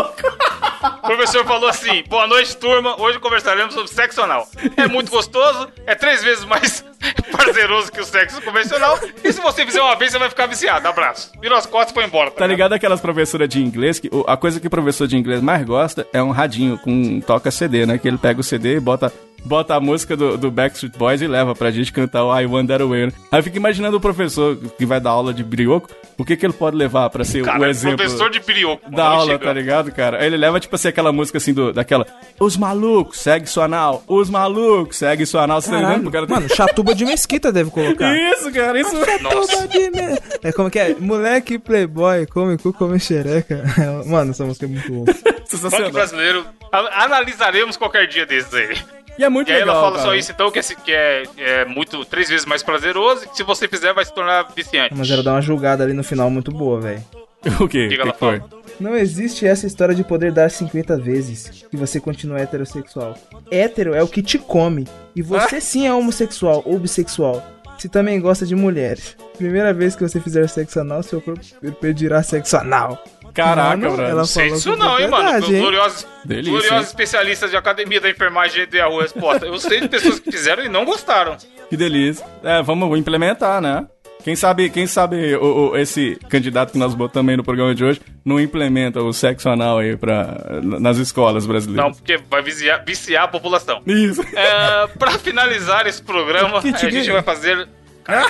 O 1.04 1.08
professor 1.08 1.46
falou 1.46 1.70
assim: 1.70 2.04
boa 2.10 2.28
noite, 2.28 2.56
turma. 2.58 3.00
Hoje 3.00 3.20
conversaremos 3.20 3.74
sobre 3.74 3.90
sexo 3.90 4.22
anal. 4.22 4.48
É 4.78 4.88
muito 4.88 5.12
gostoso, 5.12 5.68
é 5.86 5.94
três 5.94 6.24
vezes 6.24 6.46
mais 6.46 6.84
prazeroso 7.32 7.92
que 7.92 8.00
o 8.00 8.06
sexo 8.06 8.42
convencional. 8.42 9.00
E 9.24 9.32
se 9.32 9.42
você 9.42 9.66
fizer 9.66 9.82
uma 9.82 9.96
vez, 9.96 10.12
você 10.12 10.20
vai 10.20 10.30
ficar 10.30 10.48
viciado. 10.48 10.88
Abraço. 10.88 11.32
Virou 11.42 11.58
as 11.58 11.66
costas 11.66 11.92
e 11.92 11.94
foi 11.94 12.06
embora. 12.06 12.32
Tá 12.32 12.48
ligado 12.48 12.74
aquelas 12.74 13.00
professoras 13.00 13.48
de 13.50 13.62
inglês 13.62 14.00
que 14.00 14.10
a 14.28 14.38
coisa 14.38 14.60
que 14.60 14.68
o 14.68 14.70
professor 14.70 15.08
de 15.08 15.18
inglês 15.18 15.42
mais 15.42 15.64
gosta 15.66 16.08
é 16.14 16.22
um 16.22 16.32
radinho 16.32 16.78
com 16.78 16.92
um 16.92 17.22
toca 17.22 17.52
CD, 17.52 17.86
né? 17.86 17.98
Que 17.98 18.08
ele 18.08 18.18
pega 18.18 18.40
o 18.40 18.44
CD 18.44 18.78
e 18.78 18.80
bota, 18.80 19.12
bota 19.44 19.76
a 19.76 19.80
música 19.80 20.16
do, 20.16 20.38
do 20.38 20.52
Backstreet 20.52 20.98
Boys 20.98 21.22
e 21.22 21.28
leva 21.28 21.54
pra 21.56 21.72
gente 21.72 21.92
cantar 21.92 22.24
o 22.24 22.38
I 22.40 22.46
Wonder 22.46 22.82
Where. 22.88 23.14
Aí 23.32 23.40
eu 23.40 23.44
fico 23.44 23.58
imaginando 23.58 23.98
o 23.98 24.00
professor 24.02 24.58
que 24.78 24.86
vai 24.86 25.00
dar 25.00 25.12
aula 25.12 25.34
de 25.34 25.44
brioco, 25.44 25.90
o 26.18 26.24
que 26.26 26.36
que 26.36 26.46
ele 26.46 26.54
pode 26.54 26.76
levar 26.76 27.10
pra 27.10 27.24
ser 27.24 27.42
o 27.42 27.46
Cara, 27.46 27.70
exemplo 27.70 27.98
professor 27.98 28.30
de 28.30 28.40
brioco. 28.40 28.90
da 28.92 29.06
aula, 29.06 29.32
chega. 29.34 29.46
tá 29.46 29.54
ligado, 29.54 29.92
cara? 29.92 30.20
Aí 30.20 30.28
ele 30.28 30.38
leva, 30.38 30.60
tipo 30.60 30.76
assim, 30.76 30.88
aquela 30.88 31.12
música 31.12 31.38
assim, 31.38 31.54
do, 31.54 31.74
daquela 31.74 32.06
Os 32.40 32.56
malucos, 32.58 33.20
segue 33.20 33.48
sua 33.48 33.66
anal. 33.66 34.04
Os 34.08 34.30
malucos, 34.30 34.98
segue 34.98 35.26
sua 35.26 35.44
anal. 35.44 35.62
Você 35.62 35.70
tá 35.72 35.78
ligado? 35.78 36.12
Cara 36.12 36.28
Mano, 36.28 36.48
chatuba 36.56 36.94
de 36.94 37.06
mesquita 37.06 37.52
deve 37.52 37.72
colocar. 37.72 38.16
Isso, 38.16 38.52
cara, 38.52 38.80
isso. 38.80 38.96
Chatuba 39.06 39.68
de 39.68 39.90
me... 39.90 40.20
É 40.44 40.52
como 40.52 40.70
que 40.70 40.80
é? 40.80 40.96
Moleque 41.00 41.58
playboy, 41.58 42.26
come 42.28 42.58
cu, 42.58 42.72
come 42.74 43.00
xereca. 43.00 43.64
Mano, 44.06 44.32
essa 44.32 44.46
música 44.46 44.66
é 44.66 44.70
muito. 44.70 44.92
Funk 45.52 45.58
Sensacional. 45.60 45.92
brasileiro. 45.92 46.46
Analisaremos 46.72 47.76
qualquer 47.78 48.08
dia 48.08 48.26
desses 48.26 48.54
aí. 48.54 48.78
E 49.18 49.24
é 49.24 49.30
muito 49.30 49.50
E 49.50 49.54
legal, 49.54 49.70
ela 49.70 49.82
fala 49.82 49.96
cara. 49.98 50.06
só 50.10 50.16
isso, 50.16 50.32
então, 50.32 50.50
que, 50.52 50.60
é, 50.60 50.64
que 50.64 50.92
é, 50.92 51.24
é 51.38 51.66
muito, 51.66 52.04
três 52.06 52.30
vezes 52.30 52.46
mais 52.46 52.64
prazeroso 52.64 53.26
e 53.26 53.28
que 53.28 53.38
se 53.38 53.44
você 53.44 53.68
fizer 53.68 53.94
vai 53.94 54.06
se 54.06 54.14
tornar 54.14 54.44
viciante. 54.56 54.94
Mas 54.96 55.10
ela 55.12 55.22
dá 55.24 55.34
uma 55.34 55.42
julgada 55.42 55.84
ali 55.84 55.94
no 55.94 56.04
final 56.04 56.30
muito 56.30 56.52
boa, 56.52 56.80
velho. 56.80 57.04
O 57.60 57.68
quê? 57.68 57.88
que 57.88 57.94
O 57.96 57.98
que 57.98 58.02
ela 58.02 58.14
foi? 58.14 58.40
fala? 58.40 58.62
Não 58.80 58.96
existe 58.96 59.48
essa 59.48 59.66
história 59.66 59.96
de 59.96 60.04
poder 60.04 60.32
dar 60.32 60.50
50 60.52 60.96
vezes 60.98 61.66
que 61.70 61.76
você 61.76 62.00
continua 62.00 62.40
heterossexual. 62.40 63.16
Hétero 63.50 63.96
é 63.96 64.04
o 64.04 64.08
que 64.08 64.22
te 64.22 64.38
come. 64.38 64.88
E 65.16 65.22
você 65.24 65.60
sim 65.60 65.88
é 65.88 65.94
homossexual 65.94 66.62
ou 66.66 66.78
bissexual. 66.80 67.44
Se 67.80 67.90
também 67.90 68.20
gosta 68.22 68.46
de 68.46 68.56
mulheres. 68.56 69.18
Primeira 69.40 69.74
vez 69.74 69.96
que 69.96 70.08
você 70.08 70.20
fizer 70.20 70.48
sexo 70.48 70.80
anal, 70.82 71.02
seu 71.02 71.20
corpo 71.20 71.42
pedirá 71.80 72.22
sexo 72.22 72.58
anal. 72.58 73.04
Caraca, 73.34 73.70
Mano, 73.78 73.82
brother. 73.96 74.06
ela 74.12 74.16
Não 74.20 74.26
sei 74.26 74.50
com 74.50 74.76
não, 74.76 75.00
hein, 75.00 75.08
mano. 75.08 75.48
Gloriosos, 75.48 76.08
Delícia, 76.26 76.52
gloriosos 76.52 76.88
especialistas 76.88 77.50
de 77.52 77.58
academia 77.58 78.00
da 78.02 78.10
enfermagem 78.10 78.68
de 78.68 78.78
Yahoo 78.78 79.02
Resposta. 79.02 79.46
Eu 79.46 79.58
sei 79.60 79.82
de 79.82 79.88
pessoas 79.88 80.20
que 80.20 80.32
fizeram 80.32 80.64
e 80.64 80.70
não 80.70 80.86
gostaram. 80.86 81.38
Que 81.70 81.78
delícia. 81.78 82.26
É, 82.44 82.62
vamos 82.62 82.98
implementar, 83.00 83.62
né? 83.62 83.88
Quem 84.24 84.36
sabe, 84.36 84.70
quem 84.70 84.86
sabe 84.86 85.36
o, 85.36 85.72
o- 85.72 85.78
esse 85.78 86.16
candidato 86.30 86.72
que 86.74 86.78
nós 86.78 86.94
botamos 86.94 87.32
aí 87.32 87.38
no 87.38 87.44
programa 87.44 87.74
de 87.74 87.84
hoje 87.84 88.00
não 88.24 88.40
implementa 88.40 89.02
o 89.02 89.12
sexo 89.12 89.50
anal 89.50 89.80
aí 89.80 89.98
pra, 89.98 90.38
nas 90.62 90.98
escolas 90.98 91.44
Não, 91.46 91.52
brasileiras. 91.52 91.98
porque 91.98 92.20
vai 92.30 92.44
viciar, 92.44 92.84
viciar 92.86 93.24
a 93.24 93.28
população. 93.28 93.82
Isso. 93.88 94.22
É, 94.36 94.86
pra 95.00 95.12
finalizar 95.18 95.88
esse 95.88 96.04
programa, 96.04 96.60
a 96.60 96.62
gente 96.62 96.78
tigre. 96.80 97.10
vai 97.12 97.24
fazer. 97.24 97.68
Cara, 98.04 98.30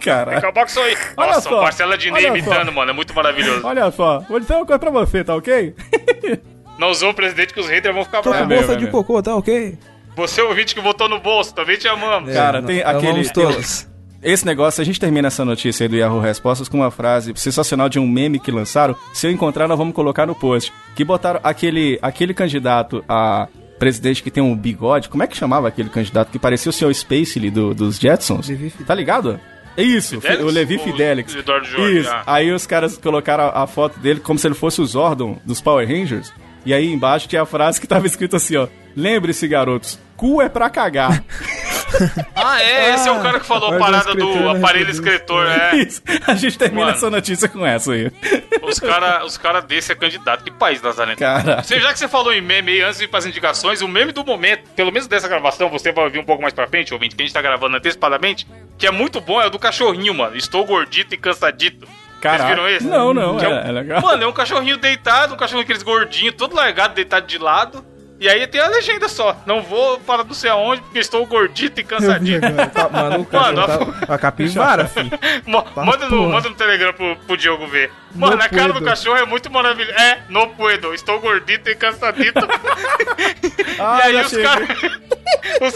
Caraca. 0.00 0.38
acabar 0.38 0.60
com 0.62 0.66
isso 0.70 0.80
aí. 0.80 0.96
Olha 1.16 1.28
Nossa, 1.28 1.40
só, 1.48 1.58
o 1.58 1.62
Marcela 1.62 1.96
Dinei 1.96 2.26
olha 2.26 2.38
imitando, 2.38 2.66
só. 2.66 2.72
mano. 2.72 2.90
É 2.90 2.94
muito 2.94 3.14
maravilhoso. 3.14 3.66
Olha 3.66 3.90
só, 3.90 4.20
vou 4.28 4.40
dizer 4.40 4.54
uma 4.54 4.66
coisa 4.66 4.78
pra 4.78 4.90
você, 4.90 5.22
tá 5.24 5.34
ok? 5.36 5.74
Não 6.78 6.90
usou 6.90 7.10
o 7.10 7.14
presidente 7.14 7.54
que 7.54 7.60
os 7.60 7.68
haters 7.68 7.94
vão 7.94 8.04
ficar 8.04 8.18
Tô 8.22 8.30
com 8.30 8.36
bravos. 8.36 8.56
bolsa 8.56 8.72
é 8.72 8.76
de 8.76 8.86
cocô, 8.88 9.22
tá 9.22 9.34
ok? 9.36 9.78
Você 10.16 10.42
ouvinte 10.42 10.74
que 10.74 10.80
votou 10.80 11.08
no 11.08 11.20
bolso, 11.20 11.54
também 11.54 11.76
te 11.76 11.86
amamos. 11.88 12.32
Cara, 12.32 12.58
É, 12.58 12.62
tem 12.62 12.82
não- 12.82 12.90
aquele- 12.90 13.08
amamos 13.08 13.30
tem- 13.30 13.44
todos. 13.44 13.88
Esse 14.22 14.46
negócio, 14.46 14.80
a 14.80 14.84
gente 14.84 14.98
termina 14.98 15.28
essa 15.28 15.44
notícia 15.44 15.84
aí 15.84 15.88
do 15.88 15.96
Yahoo 15.96 16.18
Respostas 16.18 16.66
com 16.68 16.78
uma 16.78 16.90
frase 16.90 17.32
sensacional 17.36 17.88
de 17.90 17.98
um 17.98 18.06
meme 18.08 18.38
que 18.40 18.50
lançaram. 18.50 18.96
Se 19.12 19.26
eu 19.26 19.30
encontrar, 19.30 19.68
nós 19.68 19.76
vamos 19.76 19.94
colocar 19.94 20.24
no 20.26 20.34
post. 20.34 20.72
Que 20.96 21.04
botaram 21.04 21.40
aquele, 21.44 21.98
aquele 22.00 22.32
candidato 22.32 23.04
a 23.08 23.46
presidente 23.78 24.22
que 24.22 24.30
tem 24.30 24.42
um 24.42 24.56
bigode. 24.56 25.08
Como 25.08 25.22
é 25.22 25.26
que 25.26 25.36
chamava 25.36 25.68
aquele 25.68 25.88
candidato 25.88 26.30
que 26.30 26.38
parecia 26.38 26.70
o 26.70 26.72
Sr. 26.72 26.94
Spacely 26.94 27.50
do, 27.50 27.74
dos 27.74 27.98
Jetsons? 27.98 28.48
Tá 28.86 28.94
ligado? 28.94 29.38
É 29.76 29.82
isso, 29.82 30.20
Fidelix? 30.20 30.44
o 30.44 30.50
Levi 30.50 30.76
O 30.76 30.78
Fidelix. 30.80 31.34
Eduardo 31.34 31.66
Jorge, 31.66 31.98
Isso. 31.98 32.08
ah. 32.10 32.22
Aí 32.26 32.52
os 32.52 32.64
caras 32.64 32.96
colocaram 32.96 33.44
a, 33.44 33.64
a 33.64 33.66
foto 33.66 33.98
dele 33.98 34.20
como 34.20 34.38
se 34.38 34.46
ele 34.46 34.54
fosse 34.54 34.80
o 34.80 34.86
Zordon 34.86 35.38
dos 35.44 35.60
Power 35.60 35.86
Rangers. 35.88 36.32
E 36.64 36.72
aí 36.72 36.92
embaixo 36.92 37.28
tinha 37.28 37.42
a 37.42 37.46
frase 37.46 37.80
que 37.80 37.86
tava 37.86 38.06
escrito 38.06 38.36
assim, 38.36 38.56
ó. 38.56 38.68
Lembre-se, 38.96 39.46
garotos, 39.48 39.98
cu 40.16 40.40
é 40.40 40.48
pra 40.48 40.70
cagar. 40.70 41.22
Ah, 42.34 42.60
é, 42.60 42.94
esse 42.94 43.08
é 43.08 43.12
o 43.12 43.22
cara 43.22 43.38
que 43.38 43.46
falou 43.46 43.72
a 43.72 43.78
parada 43.78 44.14
do 44.14 44.24
não 44.24 44.50
aparelho 44.50 44.90
escritor, 44.90 45.46
é. 45.46 45.76
Isso. 45.76 46.02
A 46.26 46.34
gente 46.34 46.58
termina 46.58 46.86
Mano. 46.86 46.96
essa 46.96 47.08
notícia 47.08 47.48
com 47.48 47.64
essa 47.64 47.92
aí. 47.92 48.10
Os 48.62 48.80
caras 48.80 49.24
os 49.24 49.38
cara 49.38 49.60
desse 49.60 49.92
é 49.92 49.94
candidato. 49.94 50.42
Que 50.42 50.50
país, 50.50 50.82
Lazarento? 50.82 51.18
Cara. 51.18 51.62
Você, 51.62 51.78
já 51.80 51.92
que 51.92 51.98
você 51.98 52.08
falou 52.08 52.32
em 52.32 52.40
meme 52.40 52.72
aí, 52.72 52.82
antes 52.82 52.98
de 52.98 53.04
ir 53.04 53.08
pras 53.08 53.26
indicações, 53.26 53.80
o 53.80 53.88
meme 53.88 54.12
do 54.12 54.24
momento, 54.24 54.68
pelo 54.74 54.90
menos 54.90 55.06
dessa 55.06 55.28
gravação, 55.28 55.70
você 55.70 55.92
vai 55.92 56.04
ouvir 56.04 56.18
um 56.18 56.24
pouco 56.24 56.42
mais 56.42 56.52
pra 56.52 56.66
frente, 56.66 56.92
ouvinte, 56.92 57.14
que 57.14 57.22
a 57.22 57.26
gente 57.26 57.34
tá 57.34 57.42
gravando 57.42 57.76
antecipadamente, 57.76 58.46
que 58.76 58.86
é 58.86 58.90
muito 58.90 59.20
bom, 59.20 59.40
é 59.40 59.46
o 59.46 59.50
do 59.50 59.58
cachorrinho, 59.58 60.14
mano. 60.14 60.36
Estou 60.36 60.64
gordito 60.64 61.14
e 61.14 61.18
cansadito. 61.18 61.86
Caraca. 62.24 62.44
Vocês 62.44 62.56
viram 62.56 62.68
esse? 62.68 62.86
Não, 62.86 63.12
não, 63.14 63.36
Que 63.36 63.44
é, 63.44 63.48
um- 63.48 63.58
é 63.58 63.70
legal. 63.72 64.00
Mano, 64.00 64.24
é 64.24 64.26
um 64.26 64.32
cachorrinho 64.32 64.78
deitado, 64.78 65.34
um 65.34 65.36
cachorrinho 65.36 65.64
aqueles 65.64 65.82
gordinhos, 65.82 66.34
todo 66.34 66.56
largado, 66.56 66.94
deitado 66.94 67.26
de 67.26 67.36
lado. 67.38 67.84
E 68.20 68.28
aí 68.28 68.46
tem 68.46 68.60
a 68.60 68.68
legenda 68.68 69.08
só. 69.08 69.36
Não 69.44 69.60
vou 69.60 69.98
para 69.98 70.24
não 70.24 70.32
sei 70.32 70.48
aonde, 70.48 70.80
porque 70.82 71.00
estou 71.00 71.26
gordito 71.26 71.80
e 71.80 71.84
agora. 71.84 72.66
Tá, 72.68 72.88
mano, 72.88 73.16
o 73.28 73.28
Mano, 73.36 73.66
cachorro 73.66 73.92
tá... 74.06 74.06
A 74.14 74.18
capivara, 74.18 74.86
filho. 74.86 75.10
Mo- 75.44 75.66
manda, 75.76 76.08
no, 76.08 76.28
manda 76.30 76.48
no 76.48 76.54
Telegram 76.54 76.92
pro, 76.94 77.16
pro 77.26 77.36
Diogo 77.36 77.66
ver. 77.66 77.90
Mano, 78.14 78.36
No 78.36 78.42
a 78.42 78.48
cara 78.48 78.68
do 78.68 78.74
puedo. 78.74 78.84
cachorro 78.86 79.18
é 79.18 79.26
muito 79.26 79.50
maravilhosa. 79.50 79.98
É, 80.00 80.18
no 80.30 80.46
puedo. 80.50 80.94
Estou 80.94 81.20
gordito 81.20 81.68
e 81.68 81.74
cansadito. 81.74 82.40
Ah, 83.76 83.98
e 84.08 84.16
aí 84.16 84.24
os 84.24 84.32
caras. 84.36 84.68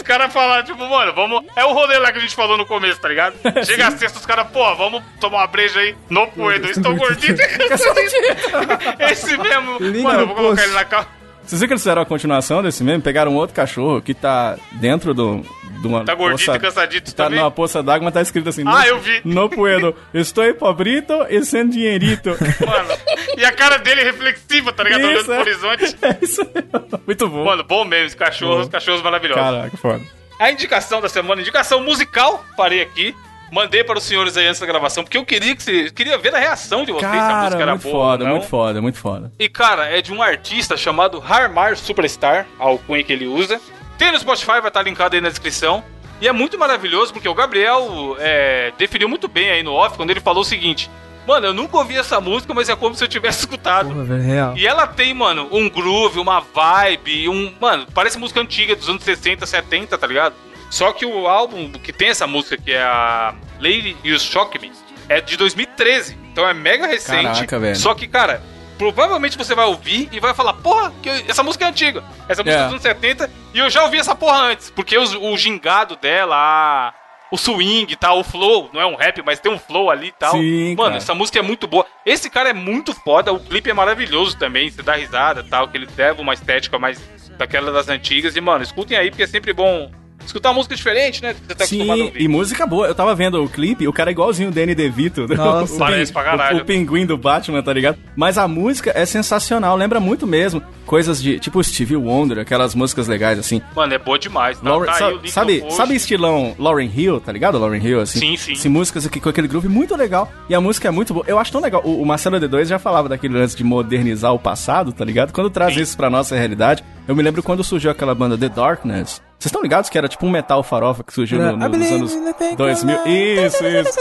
Caras 0.09 0.33
falaram, 0.33 0.63
tipo, 0.63 0.89
mano, 0.89 1.13
vamos. 1.13 1.43
É 1.55 1.63
o 1.63 1.71
rolê 1.71 1.99
lá 1.99 2.11
que 2.11 2.17
a 2.17 2.21
gente 2.21 2.33
falou 2.33 2.57
no 2.57 2.65
começo, 2.65 2.99
tá 2.99 3.07
ligado? 3.07 3.35
Chega 3.63 3.89
a 3.89 3.91
sexta, 3.91 4.17
os 4.17 4.25
caras, 4.25 4.47
pô, 4.47 4.75
vamos 4.75 5.03
tomar 5.21 5.37
uma 5.37 5.47
breja 5.47 5.79
aí. 5.79 5.95
No 6.09 6.25
puedo. 6.25 6.67
Estou 6.67 6.95
gordito 6.95 7.39
e 7.39 7.47
cansadito. 7.47 9.03
Esse 9.07 9.37
mesmo. 9.37 9.77
Link 9.79 10.01
mano, 10.01 10.17
no 10.17 10.23
eu 10.23 10.25
vou 10.25 10.35
colocar 10.35 10.55
post. 10.55 10.67
ele 10.67 10.73
na 10.73 10.83
capa. 10.83 11.11
Vocês 11.43 11.61
viram 11.61 11.67
que 11.67 11.73
eles 11.73 11.83
fizeram 11.83 12.01
a 12.01 12.05
continuação 12.07 12.63
desse 12.63 12.83
meme? 12.83 13.03
Pegaram 13.03 13.33
um 13.33 13.35
outro 13.35 13.55
cachorro 13.55 14.01
que 14.01 14.15
tá 14.15 14.57
dentro 14.79 15.13
do, 15.13 15.45
de 15.81 15.87
uma 15.87 16.03
Tá 16.05 16.13
gordito 16.15 16.45
poça- 16.45 16.57
e 16.57 16.59
cansadito 16.59 17.13
Tá 17.15 17.23
também? 17.25 17.39
numa 17.39 17.51
poça 17.51 17.81
d'água, 17.83 18.05
mas 18.05 18.13
tá 18.13 18.21
escrito 18.21 18.49
assim. 18.49 18.63
Ah, 18.65 18.79
"No- 18.79 18.85
eu 18.85 18.99
vi." 18.99 19.21
No 19.25 19.49
puedo. 19.49 19.95
Estou 20.13 20.53
pobrito 20.55 21.13
e 21.29 21.43
sem 21.45 21.67
dinheirito. 21.69 22.29
Mano. 22.65 22.89
E 23.37 23.45
a 23.45 23.51
cara 23.51 23.77
dele 23.77 24.01
é 24.01 24.03
reflexiva, 24.05 24.71
tá 24.73 24.83
ligado? 24.83 25.01
Olhando 25.01 25.15
Isso, 25.17 25.25
pro 25.25 25.33
é. 25.35 25.39
horizonte. 25.39 25.95
É 26.01 26.17
isso 26.21 26.41
mesmo. 26.53 27.01
Muito 27.05 27.27
bom. 27.27 27.45
Mano, 27.45 27.63
bom 27.63 27.85
mesmo. 27.85 28.17
Cachorros, 28.17 28.65
Bom. 28.65 28.71
cachorros 28.71 29.01
maravilhosos. 29.01 29.43
Caraca, 29.43 29.77
foda. 29.77 30.01
A 30.39 30.51
indicação 30.51 31.01
da 31.01 31.09
semana, 31.09 31.41
indicação 31.41 31.81
musical, 31.83 32.43
parei 32.55 32.81
aqui. 32.81 33.15
Mandei 33.51 33.83
para 33.83 33.97
os 33.97 34.03
senhores 34.03 34.37
aí 34.37 34.45
antes 34.45 34.61
da 34.61 34.67
gravação, 34.67 35.03
porque 35.03 35.17
eu 35.17 35.25
queria 35.25 35.55
que 35.55 35.63
você. 35.63 35.89
Queria 35.89 36.17
ver 36.19 36.35
a 36.35 36.37
reação 36.37 36.85
de 36.85 36.91
vocês 36.91 37.11
se 37.11 37.17
a 37.17 37.21
música 37.21 37.49
Cara, 37.49 37.61
era 37.63 37.71
muito 37.71 37.83
boa. 37.83 37.93
foda, 38.11 38.23
não. 38.23 38.31
muito 38.31 38.47
foda, 38.47 38.81
muito 38.81 38.97
foda. 38.99 39.31
E, 39.39 39.49
cara, 39.49 39.85
é 39.87 40.01
de 40.03 40.13
um 40.13 40.21
artista 40.21 40.77
chamado 40.77 41.23
Harmar 41.27 41.75
Superstar, 41.75 42.45
a 42.59 42.63
alcunha 42.65 43.03
que 43.03 43.11
ele 43.11 43.25
usa. 43.25 43.59
Tem 43.99 44.11
no 44.13 44.19
Spotify, 44.19 44.59
vai 44.61 44.69
estar 44.69 44.81
linkado 44.81 45.13
aí 45.13 45.21
na 45.21 45.29
descrição. 45.29 45.83
E 46.21 46.27
é 46.27 46.31
muito 46.31 46.57
maravilhoso, 46.57 47.13
porque 47.13 47.27
o 47.27 47.33
Gabriel 47.33 48.15
é, 48.17 48.73
definiu 48.77 49.07
muito 49.07 49.27
bem 49.27 49.51
aí 49.51 49.61
no 49.61 49.73
off, 49.73 49.95
quando 49.95 50.09
ele 50.09 50.21
falou 50.21 50.41
o 50.41 50.45
seguinte. 50.45 50.89
Mano, 51.27 51.47
eu 51.47 51.53
nunca 51.53 51.77
ouvi 51.77 51.97
essa 51.97 52.19
música, 52.19 52.53
mas 52.53 52.69
é 52.69 52.75
como 52.75 52.95
se 52.95 53.03
eu 53.03 53.07
tivesse 53.07 53.39
escutado. 53.45 53.89
Porra, 53.89 54.03
velho. 54.05 54.57
E 54.57 54.65
ela 54.65 54.87
tem, 54.87 55.13
mano, 55.13 55.47
um 55.51 55.69
groove, 55.69 56.17
uma 56.17 56.39
vibe, 56.39 57.29
um. 57.29 57.53
Mano, 57.59 57.85
parece 57.93 58.17
música 58.17 58.39
antiga 58.39 58.75
dos 58.75 58.87
anos 58.89 59.03
60, 59.03 59.45
70, 59.45 59.97
tá 59.97 60.07
ligado? 60.07 60.33
Só 60.69 60.91
que 60.93 61.05
o 61.05 61.27
álbum 61.27 61.71
que 61.71 61.91
tem 61.91 62.07
essa 62.07 62.25
música, 62.25 62.55
que 62.57 62.71
é 62.71 62.81
a 62.81 63.35
Lady 63.59 63.97
You 64.03 64.17
Shock 64.17 64.59
Me, 64.59 64.71
é 65.09 65.19
de 65.19 65.35
2013. 65.35 66.17
Então 66.31 66.47
é 66.47 66.53
mega 66.53 66.87
recente. 66.87 67.23
Caraca, 67.23 67.59
velho. 67.59 67.75
Só 67.75 67.93
que, 67.93 68.07
cara, 68.07 68.41
provavelmente 68.79 69.37
você 69.37 69.53
vai 69.53 69.65
ouvir 69.65 70.09
e 70.11 70.19
vai 70.19 70.33
falar, 70.33 70.53
porra, 70.53 70.91
que 71.03 71.09
eu- 71.09 71.23
essa 71.27 71.43
música 71.43 71.65
é 71.65 71.67
antiga. 71.67 72.03
Essa 72.27 72.41
música 72.41 72.49
é 72.49 72.61
É. 72.61 72.63
dos 72.63 72.71
anos 72.71 72.81
70 72.81 73.29
e 73.53 73.59
eu 73.59 73.69
já 73.69 73.83
ouvi 73.83 73.99
essa 73.99 74.15
porra 74.15 74.39
antes. 74.39 74.71
Porque 74.71 74.97
os- 74.97 75.13
o 75.13 75.37
gingado 75.37 75.95
dela, 75.97 76.35
a- 76.35 76.93
o 77.29 77.37
swing 77.37 77.91
e 77.91 77.95
tal, 77.95 78.19
o 78.19 78.23
flow, 78.23 78.69
não 78.73 78.81
é 78.81 78.85
um 78.87 78.95
rap, 78.95 79.21
mas 79.23 79.39
tem 79.39 79.51
um 79.51 79.59
flow 79.59 79.91
ali 79.91 80.07
e 80.07 80.11
tal. 80.13 80.31
Sim, 80.31 80.69
Mano, 80.75 80.89
cara. 80.91 80.97
essa 80.97 81.13
música 81.13 81.37
é 81.37 81.41
muito 81.43 81.67
boa. 81.67 81.85
Esse 82.05 82.29
cara 82.29 82.49
é 82.49 82.53
muito 82.53 82.93
foda, 82.93 83.31
o 83.33 83.39
clipe 83.39 83.69
é 83.69 83.73
maravilhoso 83.73 84.35
também, 84.37 84.69
você 84.71 84.81
dá 84.81 84.95
risada 84.95 85.41
e 85.41 85.49
tal, 85.49 85.67
que 85.67 85.77
ele 85.77 85.87
leva 85.95 86.21
uma 86.21 86.33
estética 86.33 86.79
mais 86.79 86.99
daquela 87.37 87.71
das 87.71 87.87
antigas. 87.89 88.35
E, 88.35 88.41
mano, 88.41 88.63
escutem 88.63 88.97
aí, 88.97 89.11
porque 89.11 89.23
é 89.23 89.27
sempre 89.27 89.53
bom 89.53 89.91
escutar 90.25 90.53
música 90.53 90.75
diferente, 90.75 91.21
né? 91.21 91.33
Você 91.33 91.55
tá 91.55 91.63
acostumado 91.63 91.91
a 91.91 91.95
Sim, 91.95 92.01
ouvir. 92.03 92.21
e 92.21 92.27
música 92.27 92.65
boa. 92.67 92.87
Eu 92.87 92.95
tava 92.95 93.15
vendo 93.15 93.43
o 93.43 93.49
clipe, 93.49 93.87
o 93.87 93.93
cara 93.93 94.09
é 94.09 94.13
igualzinho 94.13 94.49
o 94.49 94.51
Danny 94.51 94.75
DeVito. 94.75 95.27
Nossa. 95.27 95.73
o, 95.75 95.77
Parece 95.79 96.11
pra 96.13 96.23
caralho. 96.23 96.57
O, 96.59 96.61
o 96.61 96.65
pinguim 96.65 97.05
do 97.05 97.17
Batman, 97.17 97.61
tá 97.63 97.73
ligado? 97.73 97.97
Mas 98.15 98.37
a 98.37 98.47
música 98.47 98.91
é 98.95 99.05
sensacional, 99.05 99.75
lembra 99.75 99.99
muito 99.99 100.27
mesmo. 100.27 100.61
coisas 100.85 101.21
de. 101.21 101.39
Tipo 101.39 101.63
Stevie 101.63 101.95
Wonder, 101.95 102.39
aquelas 102.39 102.75
músicas 102.75 103.07
legais 103.07 103.39
assim. 103.39 103.61
Mano, 103.75 103.93
é 103.93 103.97
boa 103.97 104.17
demais. 104.19 104.61
Não, 104.61 104.71
Lauren- 104.73 104.87
tá 104.91 105.13
sabe, 105.27 105.61
post. 105.61 105.75
sabe 105.75 105.95
estilão 105.95 106.55
Lauren 106.59 106.91
Hill, 106.93 107.19
tá 107.19 107.31
ligado? 107.31 107.57
Lauren 107.57 107.81
Hill, 107.83 107.99
assim. 108.01 108.19
Sim, 108.19 108.37
sim. 108.37 108.53
Assim, 108.53 108.69
músicas 108.69 109.05
aqui 109.05 109.19
com 109.19 109.29
aquele 109.29 109.47
groove 109.47 109.67
muito 109.67 109.95
legal. 109.95 110.31
E 110.47 110.55
a 110.55 110.61
música 110.61 110.87
é 110.87 110.91
muito 110.91 111.13
boa. 111.13 111.25
Eu 111.27 111.39
acho 111.39 111.51
tão 111.51 111.61
legal. 111.61 111.81
O, 111.83 112.01
o 112.01 112.05
Marcelo 112.05 112.37
D2 112.39 112.65
já 112.65 112.77
falava 112.79 113.09
daquele 113.09 113.33
lance 113.37 113.55
de 113.55 113.63
modernizar 113.63 114.33
o 114.33 114.39
passado, 114.39 114.91
tá 114.91 115.03
ligado? 115.05 115.31
Quando 115.31 115.49
traz 115.49 115.73
Sim. 115.73 115.81
isso 115.81 115.95
pra 115.97 116.09
nossa 116.09 116.35
realidade, 116.35 116.83
eu 117.09 117.15
me 117.15 117.23
lembro 117.23 117.41
quando 117.41 117.63
surgiu 117.63 117.89
aquela 117.89 118.13
banda 118.13 118.37
The 118.37 118.49
Darkness. 118.49 119.19
Vocês 119.39 119.47
estão 119.47 119.63
ligados 119.63 119.89
que 119.89 119.97
era 119.97 120.07
tipo 120.07 120.27
um 120.27 120.29
metal 120.29 120.61
farofa 120.61 121.03
que 121.03 121.11
surgiu 121.11 121.39
no, 121.39 121.53
I 121.53 121.57
no, 121.57 121.69
nos 121.69 121.91
anos 121.91 122.13
in 122.13 122.23
the 122.23 122.33
thing 122.33 122.55
2000? 122.55 122.95
of 122.99 123.09
Isso, 123.09 123.65
isso. 123.65 123.99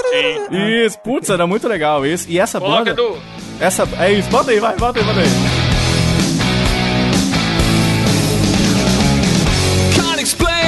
Sim. 0.50 0.84
Isso, 0.84 0.98
putz, 0.98 1.30
era 1.30 1.46
muito 1.46 1.66
legal 1.66 2.04
isso. 2.04 2.28
E 2.28 2.38
essa 2.38 2.60
banda. 2.60 2.94
Essa, 3.58 3.88
é 3.98 4.12
isso, 4.12 4.28
bota 4.28 4.50
aí, 4.50 4.60
vai, 4.60 4.76
bota 4.76 4.98
aí, 4.98 5.04
bota 5.06 5.20
aí. 5.20 5.26
Can't 9.96 10.22
explain 10.22 10.58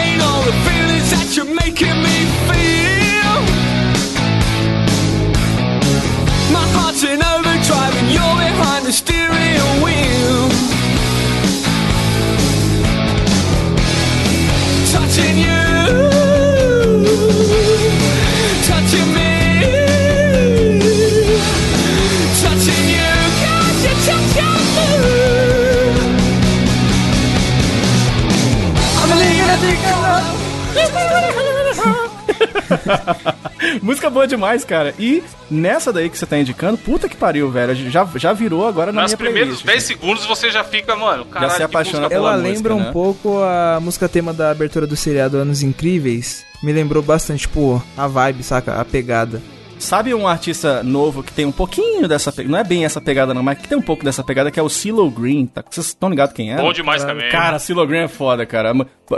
Touching 15.20 15.38
you, 15.38 15.59
Música 33.82 34.10
boa 34.10 34.26
demais, 34.26 34.64
cara. 34.64 34.94
E 34.98 35.22
nessa 35.50 35.92
daí 35.92 36.08
que 36.08 36.16
você 36.16 36.26
tá 36.26 36.38
indicando, 36.38 36.78
puta 36.78 37.08
que 37.08 37.16
pariu, 37.16 37.50
velho. 37.50 37.74
Já, 37.90 38.08
já 38.16 38.32
virou 38.32 38.66
agora 38.66 38.92
na 38.92 39.02
Nos 39.02 39.10
minha 39.10 39.18
primeiros 39.18 39.62
playlist. 39.62 39.88
10 39.88 40.00
segundos 40.00 40.26
você 40.26 40.50
já 40.50 40.64
fica, 40.64 40.96
mano, 40.96 41.24
caralho, 41.24 41.52
se 41.52 41.56
que 41.58 41.62
apaixona 41.62 42.02
música 42.02 42.14
pela 42.16 42.28
Ela 42.32 42.38
música, 42.38 42.54
lembra 42.54 42.74
um 42.74 42.80
né? 42.86 42.92
pouco 42.92 43.42
a 43.42 43.78
música 43.80 44.08
tema 44.08 44.32
da 44.32 44.50
abertura 44.50 44.86
do 44.86 44.96
seriado 44.96 45.36
Anos 45.36 45.62
Incríveis. 45.62 46.44
Me 46.62 46.72
lembrou 46.72 47.02
bastante, 47.02 47.40
tipo, 47.40 47.82
a 47.96 48.06
vibe, 48.06 48.42
saca? 48.42 48.80
A 48.80 48.84
pegada. 48.84 49.40
Sabe 49.80 50.14
um 50.14 50.28
artista 50.28 50.82
novo 50.82 51.22
que 51.22 51.32
tem 51.32 51.46
um 51.46 51.52
pouquinho 51.52 52.06
dessa 52.06 52.30
pegada? 52.30 52.52
Não 52.52 52.58
é 52.58 52.62
bem 52.64 52.84
essa 52.84 53.00
pegada, 53.00 53.32
não, 53.32 53.42
mas 53.42 53.58
que 53.58 53.66
tem 53.66 53.78
um 53.78 53.82
pouco 53.82 54.04
dessa 54.04 54.22
pegada, 54.22 54.50
que 54.50 54.60
é 54.60 54.62
o 54.62 54.68
CeeLo 54.68 55.10
Green. 55.10 55.46
Tá? 55.46 55.64
Vocês 55.68 55.86
estão 55.86 56.10
ligados 56.10 56.34
quem 56.34 56.52
é? 56.52 56.56
Bom 56.56 56.72
demais 56.72 57.02
também. 57.02 57.30
Cara, 57.30 57.58
CeeLo 57.58 57.86
Green 57.86 58.04
é 58.04 58.08
foda, 58.08 58.44
cara. 58.44 58.72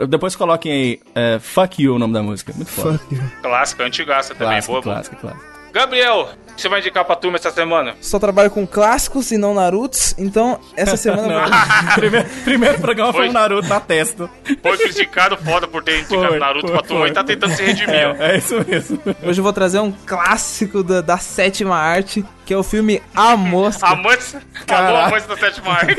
Depois 0.08 0.36
coloquem 0.36 0.72
aí, 0.72 1.00
é, 1.14 1.38
Fuck 1.40 1.82
You 1.82 1.96
o 1.96 1.98
nome 1.98 2.14
da 2.14 2.22
música. 2.22 2.52
Muito 2.54 2.70
foda. 2.70 2.98
Fuck 2.98 3.14
you. 3.14 3.22
Clássica, 3.42 3.84
antigaça 3.84 4.34
também. 4.34 4.60
Boa, 4.62 4.80
clássico, 4.80 5.16
clássico. 5.16 5.44
Gabriel, 5.72 6.28
você 6.56 6.68
vai 6.68 6.80
indicar 6.80 7.04
pra 7.04 7.16
turma 7.16 7.36
essa 7.36 7.50
semana? 7.50 7.94
Só 8.00 8.18
trabalho 8.18 8.50
com 8.50 8.66
clássicos 8.66 9.30
e 9.32 9.36
não 9.38 9.54
Narutos, 9.54 10.14
então 10.18 10.58
essa 10.76 10.96
semana 10.96 11.44
primeiro, 11.94 12.28
primeiro 12.44 12.78
programa 12.80 13.12
foi 13.12 13.22
Foi. 13.22 13.28
o 13.30 13.32
Naruto 13.32 13.68
na 13.68 13.80
testa. 13.80 14.28
Foi 14.62 14.76
criticado 14.78 15.36
foda 15.36 15.66
por 15.66 15.82
ter 15.82 16.00
indicado 16.00 16.26
Foi, 16.28 16.38
Naruto 16.38 16.66
foi, 16.68 16.76
pra 16.76 16.86
turma 16.86 17.02
foi. 17.02 17.10
e 17.10 17.12
tá 17.12 17.24
tentando 17.24 17.54
se 17.54 17.62
redimir, 17.62 18.08
ó. 18.08 18.22
É, 18.22 18.34
é 18.34 18.38
isso 18.38 18.54
mesmo. 18.66 18.98
hoje 19.22 19.40
eu 19.40 19.44
vou 19.44 19.52
trazer 19.52 19.78
um 19.80 19.92
clássico 20.06 20.82
da, 20.82 21.00
da 21.00 21.18
sétima 21.18 21.76
arte, 21.76 22.24
que 22.46 22.52
é 22.52 22.56
o 22.56 22.62
filme 22.62 23.02
A 23.14 23.36
Mosca. 23.36 23.86
Amantes, 23.86 24.36
alô, 24.68 24.96
amantes 24.96 25.26
da 25.26 25.36
sétima 25.36 25.72
arte. 25.72 25.96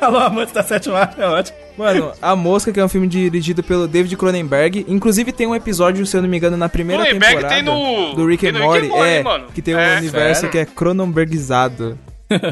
Alô, 0.00 0.18
amante 0.18 0.52
da 0.54 0.62
sétima 0.62 0.98
arte, 1.00 1.20
é 1.20 1.26
ótimo. 1.26 1.56
Mano, 1.76 2.12
A 2.22 2.34
Mosca, 2.34 2.72
que 2.72 2.80
é 2.80 2.84
um 2.84 2.88
filme 2.88 3.06
dirigido 3.06 3.62
pelo 3.62 3.86
David 3.86 4.16
Cronenberg. 4.16 4.86
Inclusive 4.88 5.30
tem 5.30 5.46
um 5.46 5.54
episódio, 5.54 6.06
se 6.06 6.16
eu 6.16 6.22
não 6.22 6.28
me 6.28 6.36
engano, 6.38 6.56
na 6.56 6.68
primeira 6.70 7.02
Cronenberg 7.02 7.34
temporada 7.36 7.54
tem 7.54 7.62
no- 7.62 8.14
do 8.14 8.26
Rick 8.26 8.46
and 8.48 8.58
Morty, 8.58 8.90
é, 8.94 9.22
mano. 9.22 9.46
que 9.54 9.60
tem 9.66 9.74
um 9.74 9.78
É, 9.78 9.98
universo 9.98 10.40
sério? 10.42 10.50
que 10.52 10.58
é 10.58 10.64
Cronenbergizado. 10.64 11.98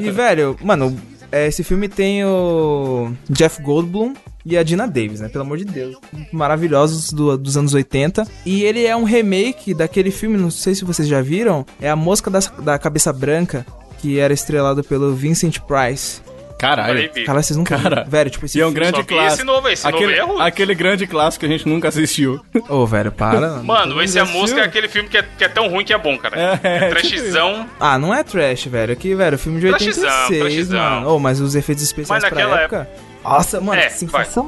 E, 0.00 0.10
velho, 0.12 0.56
mano, 0.62 0.96
é, 1.32 1.46
esse 1.46 1.62
filme 1.64 1.88
tem 1.88 2.24
o 2.24 3.10
Jeff 3.30 3.60
Goldblum 3.62 4.14
e 4.46 4.56
a 4.58 4.62
Dina 4.62 4.86
Davis, 4.86 5.20
né? 5.20 5.28
Pelo 5.28 5.42
amor 5.44 5.56
de 5.58 5.64
Deus. 5.64 5.96
Maravilhosos 6.32 7.12
do- 7.12 7.36
dos 7.38 7.56
anos 7.56 7.72
80. 7.74 8.26
E 8.44 8.62
ele 8.62 8.84
é 8.84 8.94
um 8.94 9.04
remake 9.04 9.72
daquele 9.74 10.10
filme, 10.10 10.36
não 10.36 10.50
sei 10.50 10.74
se 10.74 10.84
vocês 10.84 11.08
já 11.08 11.20
viram, 11.22 11.64
é 11.80 11.88
A 11.88 11.96
Mosca 11.96 12.30
da, 12.30 12.40
da 12.62 12.78
Cabeça 12.78 13.12
Branca, 13.12 13.64
que 13.98 14.18
era 14.18 14.34
estrelado 14.34 14.84
pelo 14.84 15.14
Vincent 15.14 15.60
Price. 15.60 16.20
Caralho. 16.66 16.94
Peraí, 16.94 17.10
Bi. 17.12 17.24
Cara, 17.24 17.42
vocês 17.42 17.56
nunca 17.56 17.76
Cara, 17.76 17.96
viram. 17.96 18.10
Velho, 18.10 18.30
tipo, 18.30 18.46
esse 18.46 18.58
E 18.58 18.60
é 18.60 18.64
um 18.66 18.70
filme- 18.72 18.80
grande 18.90 19.04
clássico. 19.04 19.34
esse 19.34 19.44
novo 19.44 19.68
esse 19.68 19.84
novo 19.84 19.96
aquele, 19.96 20.12
aí 20.20 20.28
é 20.40 20.42
aquele 20.48 20.74
grande 20.74 21.06
clássico 21.06 21.40
que 21.40 21.46
a 21.46 21.56
gente 21.56 21.68
nunca 21.68 21.88
assistiu. 21.88 22.40
Ô, 22.68 22.86
velho, 22.86 23.12
para. 23.12 23.62
Mano, 23.62 24.02
esse 24.02 24.18
é 24.18 24.22
a 24.22 24.24
música, 24.24 24.60
é 24.60 24.64
aquele 24.64 24.88
filme 24.88 25.08
que 25.08 25.18
é, 25.18 25.22
que 25.36 25.44
é 25.44 25.48
tão 25.48 25.68
ruim 25.68 25.84
que 25.84 25.92
é 25.92 25.98
bom, 25.98 26.16
cara. 26.18 26.38
É, 26.40 26.60
É, 26.62 26.76
é, 26.76 26.88
trashzão. 26.90 27.66
Ah, 27.78 27.98
não 27.98 28.14
é 28.14 28.22
trash, 28.22 28.66
velho. 28.66 28.92
Aqui, 28.92 29.14
velho, 29.14 29.38
filme 29.38 29.60
de 29.60 29.68
Trashzão, 29.68 30.04
86, 30.28 30.40
trashzão. 30.68 30.78
mano. 31.00 31.14
Oh, 31.14 31.18
mas 31.18 31.40
os 31.40 31.54
efeitos 31.54 31.84
especiais 31.84 32.22
Mas 32.22 32.30
pra 32.32 32.40
naquela 32.42 32.60
época... 32.62 32.88
Nossa, 33.25 33.61
mano, 33.61 33.81
É, 33.81 33.87
que 33.87 33.95
sensação... 33.95 34.45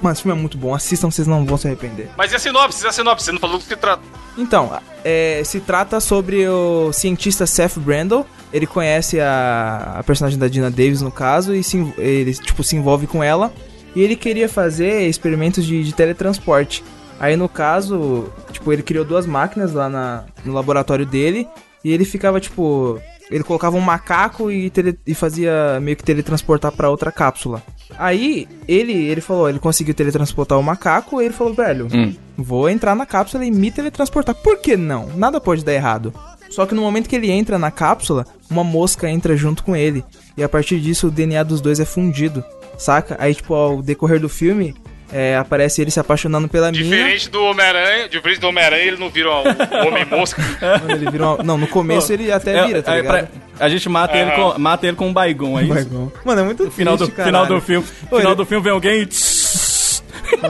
Mano, 0.00 0.12
esse 0.12 0.22
filme 0.22 0.38
é 0.38 0.40
muito 0.40 0.56
bom. 0.56 0.74
Assistam, 0.74 1.10
vocês 1.10 1.26
não 1.26 1.44
vão 1.44 1.56
se 1.56 1.66
arrepender. 1.66 2.08
Mas 2.16 2.32
e 2.32 2.36
a 2.36 2.38
sinopse? 2.38 2.84
E 2.84 2.88
a 2.88 2.92
sinopse? 2.92 3.24
Você 3.24 3.32
não 3.32 3.40
falou 3.40 3.58
do 3.58 3.62
que 3.62 3.68
se 3.68 3.76
trata. 3.76 4.02
Então, 4.38 4.80
é, 5.04 5.42
se 5.44 5.60
trata 5.60 5.98
sobre 6.00 6.48
o 6.48 6.92
cientista 6.92 7.46
Seth 7.46 7.76
Brandle. 7.78 8.24
Ele 8.52 8.66
conhece 8.66 9.20
a, 9.20 9.96
a 9.98 10.02
personagem 10.04 10.38
da 10.38 10.48
Dina 10.48 10.70
Davis, 10.70 11.02
no 11.02 11.10
caso, 11.10 11.54
e 11.54 11.62
se, 11.62 11.76
ele, 11.98 12.32
tipo, 12.34 12.62
se 12.62 12.76
envolve 12.76 13.06
com 13.06 13.22
ela. 13.22 13.52
E 13.94 14.00
ele 14.00 14.14
queria 14.14 14.48
fazer 14.48 15.08
experimentos 15.08 15.66
de, 15.66 15.82
de 15.82 15.92
teletransporte. 15.92 16.84
Aí, 17.18 17.36
no 17.36 17.48
caso, 17.48 18.32
tipo, 18.52 18.72
ele 18.72 18.82
criou 18.82 19.04
duas 19.04 19.26
máquinas 19.26 19.72
lá 19.72 19.88
na, 19.88 20.24
no 20.44 20.52
laboratório 20.52 21.04
dele. 21.04 21.48
E 21.84 21.92
ele 21.92 22.04
ficava, 22.04 22.40
tipo... 22.40 23.00
Ele 23.30 23.44
colocava 23.44 23.76
um 23.76 23.80
macaco 23.80 24.50
e, 24.50 24.68
tele- 24.70 24.98
e 25.06 25.14
fazia 25.14 25.78
meio 25.80 25.96
que 25.96 26.02
teletransportar 26.02 26.72
pra 26.72 26.90
outra 26.90 27.12
cápsula. 27.12 27.62
Aí, 27.98 28.48
ele, 28.66 28.92
ele 28.92 29.20
falou, 29.20 29.48
ele 29.48 29.58
conseguiu 29.58 29.94
teletransportar 29.94 30.58
o 30.58 30.62
macaco, 30.62 31.20
e 31.20 31.24
ele 31.26 31.34
falou, 31.34 31.54
velho, 31.54 31.86
Hum. 31.92 32.14
Vou 32.36 32.68
entrar 32.70 32.94
na 32.96 33.04
cápsula 33.04 33.44
e 33.44 33.50
me 33.50 33.70
teletransportar. 33.70 34.34
Por 34.34 34.58
que 34.58 34.76
não? 34.76 35.08
Nada 35.14 35.38
pode 35.40 35.62
dar 35.64 35.74
errado. 35.74 36.12
Só 36.48 36.64
que 36.66 36.74
no 36.74 36.80
momento 36.82 37.08
que 37.08 37.14
ele 37.14 37.30
entra 37.30 37.58
na 37.58 37.70
cápsula, 37.70 38.24
uma 38.50 38.64
mosca 38.64 39.08
entra 39.10 39.36
junto 39.36 39.62
com 39.62 39.76
ele. 39.76 40.02
E 40.36 40.42
a 40.42 40.48
partir 40.48 40.80
disso 40.80 41.08
o 41.08 41.10
DNA 41.10 41.42
dos 41.44 41.60
dois 41.60 41.78
é 41.78 41.84
fundido. 41.84 42.42
Saca? 42.78 43.16
Aí, 43.20 43.34
tipo, 43.34 43.52
ao 43.54 43.82
decorrer 43.82 44.18
do 44.18 44.28
filme, 44.28 44.74
é, 45.12 45.36
aparece 45.36 45.80
ele 45.82 45.90
se 45.90 45.98
apaixonando 46.00 46.48
pela 46.48 46.70
mina. 46.70 46.84
Diferente 46.84 47.28
do 47.30 47.42
Homem-Aranha, 47.44 48.08
diferente 48.08 48.40
do 48.40 48.48
Homem-Aranha, 48.48 48.82
ele 48.84 48.96
não 48.96 49.10
vira 49.10 49.30
o 49.32 49.86
Homem-Mosca. 49.88 50.42
Ele 50.88 51.08
uma- 51.18 51.42
Não, 51.42 51.56
no 51.58 51.66
começo 51.66 52.12
ele 52.12 52.30
até 52.32 52.56
É, 52.58 52.66
vira, 52.66 52.82
tá 52.82 52.92
é, 52.94 52.96
ligado? 53.02 53.26
pra- 53.28 53.40
a 53.58 53.68
gente 53.68 53.88
mata, 53.88 54.16
ele 54.16 54.30
Aham. 54.30 54.52
com, 54.52 54.58
mata 54.58 54.86
ele 54.86 54.96
com 54.96 55.08
um 55.08 55.12
baigon, 55.12 55.58
é 55.58 55.64
isso? 55.64 56.12
Mano, 56.24 56.40
é 56.40 56.44
muito 56.44 56.64
No 56.64 56.70
final 56.70 56.96
do, 56.96 57.04
triste, 57.06 57.22
final 57.24 57.46
do 57.46 57.60
filme, 57.60 57.86
final 57.86 58.20
ele- 58.20 58.34
do 58.34 58.46
filme 58.46 58.64
vem 58.64 58.72
alguém 58.72 59.02
e... 59.02 59.08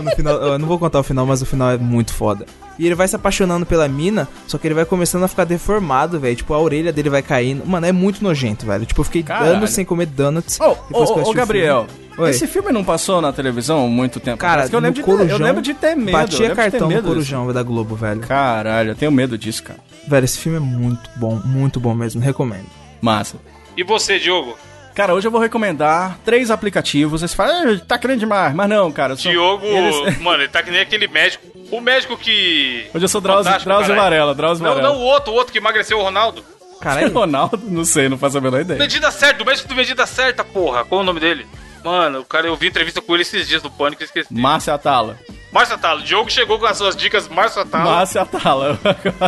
No 0.02 0.10
final, 0.12 0.34
eu 0.36 0.58
não 0.58 0.66
vou 0.66 0.78
contar 0.78 1.00
o 1.00 1.02
final, 1.02 1.26
mas 1.26 1.42
o 1.42 1.46
final 1.46 1.70
é 1.70 1.78
muito 1.78 2.12
foda. 2.12 2.46
E 2.78 2.86
ele 2.86 2.94
vai 2.94 3.06
se 3.06 3.14
apaixonando 3.14 3.66
pela 3.66 3.86
mina, 3.88 4.26
só 4.46 4.56
que 4.56 4.66
ele 4.66 4.74
vai 4.74 4.84
começando 4.84 5.22
a 5.22 5.28
ficar 5.28 5.44
deformado, 5.44 6.18
velho. 6.18 6.34
Tipo, 6.34 6.54
a 6.54 6.58
orelha 6.58 6.92
dele 6.92 7.10
vai 7.10 7.22
caindo. 7.22 7.66
Mano, 7.66 7.86
é 7.86 7.92
muito 7.92 8.22
nojento, 8.22 8.64
velho. 8.64 8.86
Tipo, 8.86 9.00
eu 9.00 9.04
fiquei 9.04 9.22
Caralho. 9.22 9.56
anos 9.56 9.70
sem 9.70 9.84
comer 9.84 10.06
donuts. 10.06 10.58
Ô, 10.60 10.68
depois 10.68 10.88
ô, 10.88 10.88
que 10.88 10.96
eu 10.96 11.00
ô, 11.00 11.12
assisti 11.12 11.30
o 11.30 11.34
Gabriel, 11.34 11.86
filme. 12.14 12.30
Esse 12.30 12.46
filme 12.46 12.72
não 12.72 12.84
passou 12.84 13.20
na 13.20 13.32
televisão 13.32 13.84
há 13.84 13.88
muito 13.88 14.20
tempo 14.20 14.38
Cara, 14.38 14.64
eu 14.64 14.72
no 14.72 14.78
lembro, 14.78 14.92
de 14.92 15.02
ter, 15.02 15.10
eu 15.10 15.16
Corujão, 15.16 15.38
lembro 15.38 15.62
de 15.62 15.74
ter 15.74 15.94
medo. 15.94 16.12
Batia 16.12 16.54
cartão 16.54 16.80
no 16.80 16.88
medo 16.88 17.00
disso. 17.00 17.08
Corujão 17.08 17.52
da 17.52 17.62
Globo, 17.62 17.94
velho. 17.94 18.20
Caralho, 18.20 18.90
eu 18.90 18.94
tenho 18.94 19.12
medo 19.12 19.38
disso, 19.38 19.62
cara. 19.62 19.78
Velho, 20.06 20.24
esse 20.24 20.38
filme 20.38 20.58
é 20.58 20.60
muito 20.60 21.08
bom, 21.16 21.40
muito 21.44 21.80
bom 21.80 21.94
mesmo. 21.94 22.20
Recomendo. 22.20 22.66
Massa. 23.00 23.36
E 23.76 23.84
você, 23.84 24.18
Diogo? 24.18 24.56
Cara, 24.94 25.14
hoje 25.14 25.26
eu 25.26 25.30
vou 25.30 25.40
recomendar 25.40 26.18
três 26.24 26.50
aplicativos. 26.50 27.20
Você 27.22 27.34
fala, 27.34 27.52
"Ah, 27.52 27.80
tá 27.86 27.96
grande 27.96 28.20
demais, 28.20 28.54
mas 28.54 28.68
não, 28.68 28.90
cara. 28.92 29.16
sou- 29.16 29.30
Diogo, 29.30 29.64
eles- 29.64 30.18
mano, 30.20 30.42
ele 30.42 30.48
tá 30.48 30.62
que 30.62 30.70
nem 30.70 30.80
aquele 30.80 31.06
médico. 31.08 31.46
O 31.70 31.80
médico 31.80 32.16
que. 32.16 32.86
Hoje 32.92 33.04
eu 33.04 33.08
sou 33.08 33.20
Drauzio, 33.20 33.58
Drauzio. 33.60 33.94
Varela, 33.94 34.34
Drauzio 34.34 34.64
Não, 34.64 34.74
Varela. 34.74 34.92
não, 34.92 35.00
o 35.00 35.02
outro, 35.04 35.32
o 35.32 35.36
outro 35.36 35.52
que 35.52 35.58
emagreceu 35.58 35.98
o 35.98 36.02
Ronaldo. 36.02 36.44
Caralho, 36.80 37.12
Ronaldo, 37.12 37.60
não 37.68 37.84
sei, 37.84 38.08
não 38.08 38.18
faço 38.18 38.38
a 38.38 38.40
menor 38.40 38.60
ideia. 38.62 38.78
Medida 38.78 39.10
certa, 39.10 39.42
o 39.42 39.46
médico 39.46 39.68
do 39.68 39.74
medida 39.74 40.06
certa, 40.06 40.42
porra. 40.42 40.84
Qual 40.84 41.00
o 41.02 41.04
nome 41.04 41.20
dele? 41.20 41.46
Mano, 41.84 42.20
o 42.20 42.24
cara, 42.24 42.46
eu 42.46 42.56
vi 42.56 42.68
entrevista 42.68 43.00
com 43.00 43.14
ele 43.14 43.22
esses 43.22 43.48
dias 43.48 43.62
do 43.62 43.70
Pânico 43.70 44.02
e 44.02 44.04
esqueci. 44.04 44.32
Márcia 44.32 44.74
Atala. 44.74 45.18
Márcio 45.52 45.74
Atalo, 45.74 46.02
Diogo 46.02 46.30
chegou 46.30 46.58
com 46.60 46.66
as 46.66 46.76
suas 46.76 46.94
dicas, 46.94 47.26
Márcio 47.28 47.62
Atalo. 47.62 47.90
Márcia 47.90 48.22
Atala. 48.22 48.78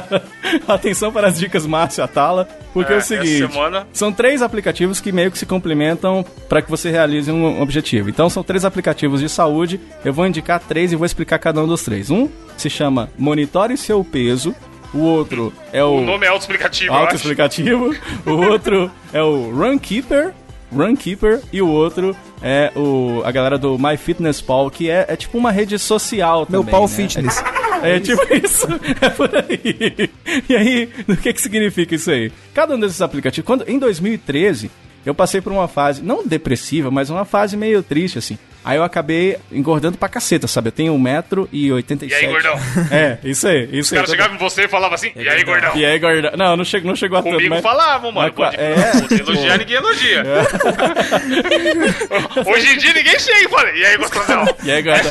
Atenção 0.69 1.13
para 1.13 1.29
as 1.29 1.39
dicas 1.39 1.67
Márcia 1.67 2.05
Atala, 2.05 2.49
porque 2.73 2.93
é, 2.93 2.97
É, 2.97 2.99
o 2.99 3.03
seguinte, 3.03 3.53
semana- 3.53 3.87
são 3.93 4.13
três 4.13 4.41
aplicativos 4.43 5.01
que 5.01 5.11
meio 5.13 5.31
que 5.31 5.39
se 5.39 5.47
complementam 5.47 6.25
para 6.49 6.63
que 6.63 6.71
você 6.71 6.91
realize 6.91 7.31
um 7.31 7.61
objetivo. 7.61 8.09
Então 8.09 8.31
são 8.31 8.43
três 8.45 8.65
aplicativos 8.65 9.21
de 9.21 9.29
saúde, 9.29 9.81
eu 10.05 10.13
vou 10.13 10.27
indicar 10.27 10.61
três 10.61 10.93
e 10.93 10.97
vou 10.97 11.07
explicar 11.07 11.39
cada 11.39 11.61
um 11.61 11.67
dos 11.67 11.83
três. 11.83 12.11
Um 12.11 12.29
se 12.57 12.71
chama 12.71 13.11
Monitore 13.19 13.77
Seu 13.77 14.05
Peso, 14.05 14.55
o 14.95 15.01
outro 15.01 15.53
é 15.73 15.83
o, 15.83 15.97
O 15.97 16.01
nome 16.05 16.27
é 16.27 16.29
autoexplicativo, 16.29 16.93
autoexplicativo, 16.95 17.97
o 18.27 18.31
outro 18.33 18.91
é 19.13 19.23
o 19.23 19.51
Runkeeper, 19.51 20.33
Runkeeper 20.73 21.41
e 21.53 21.61
o 21.61 21.69
outro 21.69 22.15
é 22.43 22.72
o, 22.76 23.22
a 23.24 23.30
galera 23.30 23.57
do 23.57 23.78
MyFitnessPal, 23.78 24.70
que 24.70 24.90
é, 24.90 25.07
é 25.09 25.16
tipo 25.16 25.38
uma 25.38 25.51
rede 25.51 25.78
social 25.78 26.47
Meu 26.49 26.61
também, 26.61 26.72
pau 26.72 26.82
né? 26.82 26.88
fitness. 26.88 27.43
É 27.82 28.01
tipo 28.01 28.22
isso. 28.34 28.66
É 29.01 29.09
por 29.11 29.30
aí. 29.34 30.11
E 30.49 30.57
aí, 30.57 30.88
o 31.09 31.16
que 31.16 31.32
que 31.32 31.40
significa 31.40 31.95
isso 31.95 32.11
aí? 32.11 32.32
Cada 32.55 32.74
um 32.74 32.80
desses 32.80 33.01
aplicativos. 33.01 33.47
Quando, 33.47 33.68
em 33.68 33.78
2013, 33.78 34.70
eu 35.05 35.14
passei 35.14 35.40
por 35.40 35.53
uma 35.53 35.68
fase, 35.68 36.03
não 36.03 36.26
depressiva, 36.26 36.90
mas 36.90 37.11
uma 37.11 37.24
fase 37.24 37.57
meio 37.57 37.82
triste, 37.82 38.18
assim. 38.18 38.38
Aí 38.65 38.77
eu 38.77 38.85
acabei 38.85 39.39
engordando 39.51 39.99
pra 39.99 40.09
caceta, 40.09 40.47
sabe? 40.47 40.69
Eu 40.69 40.73
tenho 40.73 40.95
1,87m. 40.95 42.09
E 42.09 42.15
aí, 42.15 42.27
gordão? 42.27 42.55
É, 42.93 43.19
isso 43.25 43.49
aí, 43.49 43.65
isso 43.73 43.81
Os 43.81 43.93
aí. 43.93 43.97
caras 43.99 44.11
chegavam 44.11 44.37
em 44.37 44.39
você 44.39 44.65
e 44.65 44.69
falavam 44.69 44.95
assim, 44.95 45.11
e 45.17 45.29
aí, 45.29 45.43
gordão? 45.45 45.73
E 45.75 45.85
aí, 45.85 45.99
gordão? 45.99 46.31
Não, 46.37 46.57
não 46.57 46.65
chegou, 46.65 46.89
não 46.89 46.97
chegou 46.97 47.19
a 47.19 47.23
tanto, 47.23 47.35
Comigo 47.37 47.55
mas... 47.55 47.63
falavam, 47.63 48.13
mano. 48.13 48.27
mas 48.27 48.35
qua- 48.37 48.51
Pô, 48.51 48.57
é. 48.61 49.09
pô, 49.09 49.15
elogiar, 49.31 49.59
ninguém 49.59 49.77
elogia. 49.77 50.23
Hoje 52.47 52.75
em 52.75 52.79
dia 52.79 52.93
ninguém 52.93 53.19
chega 53.19 53.45
e 53.45 53.49
fala, 53.49 53.71
e 53.71 53.85
aí, 53.85 53.97
gostosão? 53.97 54.45
E 54.65 54.71
aí, 54.71 54.83
gordão? 54.83 55.11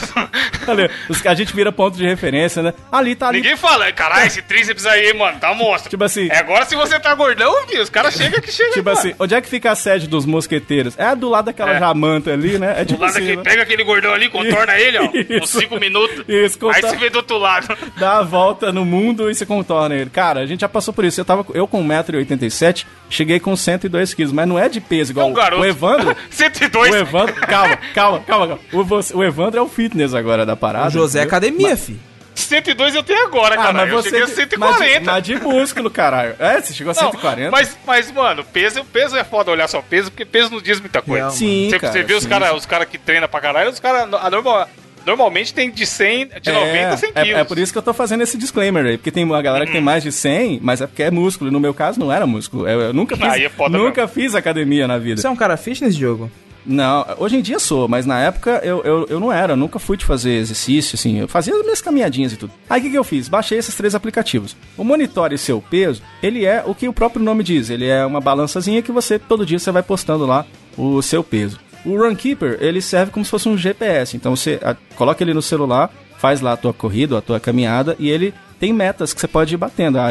Os- 1.10 1.26
a 1.26 1.34
gente 1.34 1.54
vira 1.56 1.72
ponto 1.72 1.97
de 1.97 2.06
referência, 2.06 2.62
né? 2.62 2.74
Ali 2.91 3.16
tá 3.16 3.28
ali. 3.30 3.39
Ninguém 3.41 3.58
fala, 3.58 3.91
caralho, 3.91 4.28
esse 4.28 4.41
tríceps 4.41 4.86
aí, 4.86 5.14
mano, 5.14 5.39
tá 5.39 5.54
monstro. 5.54 5.89
Tipo 5.89 6.04
assim- 6.04 6.30
É 6.32 6.38
agora 6.38 6.66
se 6.66 6.76
você 6.76 6.99
tá 6.99 7.14
gordão, 7.16 7.54
filho, 7.68 7.82
os 7.84 7.89
caras 7.89 8.14
chegam 8.16 8.39
que 8.41 8.52
chegam. 8.52 8.74
Tipo 8.74 8.89
assim, 8.89 9.14
onde 9.20 9.36
é 9.36 9.41
que 9.41 9.49
fica 9.49 9.72
a 9.72 9.76
sede 9.76 10.08
dos 10.08 10.26
mosqueteiros? 10.26 10.97
É 10.97 11.16
do 11.16 11.30
lado 11.30 11.45
daquela 11.45 11.76
É. 11.76 11.80
jamanta 11.80 12.32
ali, 12.32 12.58
né? 12.58 12.76
É 12.78 12.84
Do 12.86 12.89
tipo 12.89 13.02
lado 13.02 13.18
assim, 13.18 13.36
né? 13.36 13.41
Pega 13.44 13.64
aquele 13.64 13.84
gordão 13.84 14.14
ali, 14.14 14.30
contorna 14.30 14.78
ele, 14.80 14.98
ó, 14.98 15.04
uns 15.06 15.50
Isso. 15.50 15.60
5 15.60 15.80
minutos. 15.80 16.20
Isso, 16.28 16.56
Aí 16.56 16.60
contorna- 16.74 16.89
você 16.89 16.96
vê 16.98 17.10
do 17.10 17.16
outro 17.18 17.38
lado. 17.38 17.76
dá 17.98 18.20
a 18.20 18.24
volta 18.24 18.72
no 18.72 18.86
mundo 18.86 19.30
e 19.30 19.36
se 19.36 19.46
contorna 19.46 19.96
ele. 19.96 20.10
Cara, 20.10 20.42
a 20.42 20.46
gente 20.46 20.62
já 20.62 20.70
passou 20.70 20.94
por 20.94 21.04
isso. 21.06 21.20
Eu, 21.22 21.26
tava, 21.26 21.46
eu 21.54 21.68
com 21.68 21.84
1,87m, 21.86 22.86
cheguei 23.10 23.39
com 23.39 23.56
102 23.56 24.14
quilos, 24.14 24.32
mas 24.34 24.48
não 24.48 24.58
é 24.58 24.70
de 24.70 24.80
peso 24.82 25.12
igual 25.12 25.28
É 25.28 25.32
um 25.32 25.34
garoto. 25.34 25.62
o 25.62 25.66
Evandro. 25.66 26.16
102. 26.30 26.92
O 26.92 26.96
Evandro, 26.98 27.36
calma, 27.36 27.78
calma, 27.94 28.20
calma, 28.20 28.48
calma. 28.48 28.60
O, 28.74 28.84
você- 28.84 29.16
o 29.16 29.24
Evandro 29.24 29.60
é 29.60 29.64
o 29.64 29.68
fitness 29.68 30.14
agora 30.14 30.46
da 30.46 30.56
parada. 30.56 30.88
O 30.88 30.92
José 30.92 31.20
é 31.20 31.22
entendeu? 31.24 31.38
academia, 31.38 31.78
fi. 31.78 31.98
102 32.36 32.95
eu 32.95 33.03
tenho 33.03 33.25
agora, 33.25 33.55
Ah, 33.55 33.57
cara. 33.57 33.73
mas 33.73 33.89
eu 33.89 33.95
você. 34.01 34.09
cheguei 34.09 34.23
a 34.23 34.27
Mas, 34.27 34.36
140. 34.36 34.99
de- 34.99 35.05
mas 35.05 35.23
de 35.23 35.36
músculo, 35.36 35.89
caralho. 35.89 36.36
É, 36.39 36.61
você 36.61 36.73
chegou 36.73 36.91
a 36.91 36.93
Não, 36.93 37.11
140. 37.11 37.51
Mas, 37.51 37.77
mas, 37.86 38.11
mano, 38.11 38.43
peso, 38.43 38.84
peso 38.86 39.15
é 39.17 39.23
foda 39.23 39.51
olhar 39.51 39.67
só 39.67 39.82
peso, 39.82 40.09
porque 40.11 40.25
peso 40.25 40.49
não 40.51 40.61
diz 40.61 40.79
muita 40.79 41.01
coisa. 41.01 41.25
Real, 41.25 41.32
Sim, 41.32 41.67
Você, 41.69 41.79
cara. 41.79 41.93
você 41.93 42.03
vê 42.03 42.13
os 42.13 42.23
sim, 42.23 42.29
caras 42.29 42.49
sim. 42.49 42.55
os 42.55 42.65
cara 42.65 42.86
que 42.86 42.97
treinam 42.97 43.27
pra 43.27 43.39
caralho, 43.39 43.69
os 43.69 43.79
caras 43.79 44.09
normal, 44.09 44.67
normalmente 45.05 45.53
tem 45.53 45.69
de 45.71 45.86
100, 45.86 46.27
de 46.41 46.51
90 46.51 46.93
a 46.93 46.97
100 46.97 47.11
é, 47.15 47.23
quilos. 47.23 47.39
é 47.39 47.43
por 47.43 47.57
isso 47.57 47.71
que 47.71 47.77
eu 47.77 47.82
tô 47.82 47.93
fazendo 47.93 48.21
esse 48.21 48.38
disclaimer 48.38 48.86
aí, 48.86 48.97
porque 48.97 49.11
tem 49.11 49.23
uma 49.23 49.41
galera 49.41 49.65
que 49.65 49.71
tem 49.71 49.82
mais 49.82 50.03
de 50.03 50.11
100, 50.11 50.59
mas 50.61 50.82
é 50.82 50.88
porque 50.88 51.03
é 51.03 51.11
músculo. 51.11 51.49
E 51.49 51.53
no 51.53 51.59
meu 51.59 51.73
caso 51.73 51.99
não 51.99 52.11
era 52.11 52.25
músculo. 52.27 52.67
Eu, 52.67 52.82
eu 52.82 52.93
nunca 52.93 53.15
fiz, 53.17 53.25
Aí 53.25 53.45
é 53.45 53.51
nunca 53.69 54.07
fiz 54.07 54.36
academia 54.36 54.88
na 54.88 54.97
vida. 54.97 55.19
Você 55.21 55.27
é 55.27 55.29
um 55.29 55.36
cara 55.36 55.57
fitness, 55.57 55.95
Diogo? 55.95 56.32
Não, 56.66 57.05
hoje 57.18 57.38
em 57.38 57.41
dia 57.41 57.59
sou, 57.59 57.88
mas 57.88 58.05
na 58.05 58.20
época 58.20 58.62
eu, 58.64 58.82
eu, 58.84 59.05
eu 59.09 59.20
não 59.20 59.32
era, 59.32 59.53
eu 59.53 59.57
nunca 59.57 59.80
fui 59.80 59.97
de 59.97 60.05
fazer 60.05 60.34
exercício, 60.34 60.95
assim, 60.95 61.20
eu 61.20 61.28
fazia 61.28 61.55
as 61.55 61.62
minhas 61.64 61.82
caminhadinhas 61.82 62.34
e 62.34 62.38
tudo. 62.38 62.53
Aí 62.70 62.80
o 62.80 62.84
que, 62.84 62.91
que 62.91 62.97
eu 62.97 63.03
fiz? 63.03 63.28
Baixei 63.28 63.57
esses 63.57 63.76
três 63.76 63.95
aplicativos. 63.95 64.55
O 64.78 64.84
Monitore 64.84 65.38
Seu 65.38 65.62
Peso, 65.62 66.01
ele 66.22 66.45
é 66.45 66.64
o 66.66 66.76
que 66.76 66.88
o 66.88 66.93
próprio 66.93 67.24
nome 67.24 67.43
diz, 67.43 67.70
ele 67.70 67.88
é 67.88 68.05
uma 68.05 68.22
balançazinha 68.22 68.82
que 68.82 68.91
você, 68.91 69.18
todo 69.18 69.45
dia 69.45 69.59
você 69.59 69.72
vai 69.72 69.84
postando 69.84 70.26
lá 70.26 70.45
o 70.78 71.01
seu 71.01 71.24
peso. 71.24 71.59
O 71.84 71.97
Runkeeper, 71.97 72.57
ele 72.62 72.82
serve 72.82 73.12
como 73.12 73.26
se 73.26 73.32
fosse 73.32 73.49
um 73.49 73.57
GPS, 73.57 74.16
então 74.16 74.36
você 74.36 74.59
coloca 74.95 75.24
ele 75.24 75.34
no 75.34 75.41
celular, 75.41 75.91
faz 76.18 76.39
lá 76.41 76.53
a 76.53 76.57
tua 76.57 76.74
corrida, 76.74 77.18
a 77.18 77.22
tua 77.22 77.39
caminhada, 77.39 77.95
e 77.97 78.09
ele 78.09 78.34
tem 78.62 78.72
metas 78.72 79.12
que 79.12 79.20
você 79.20 79.28
pode 79.28 79.55
ir 79.55 79.57
batendo. 79.57 79.97
Ah, 79.97 80.09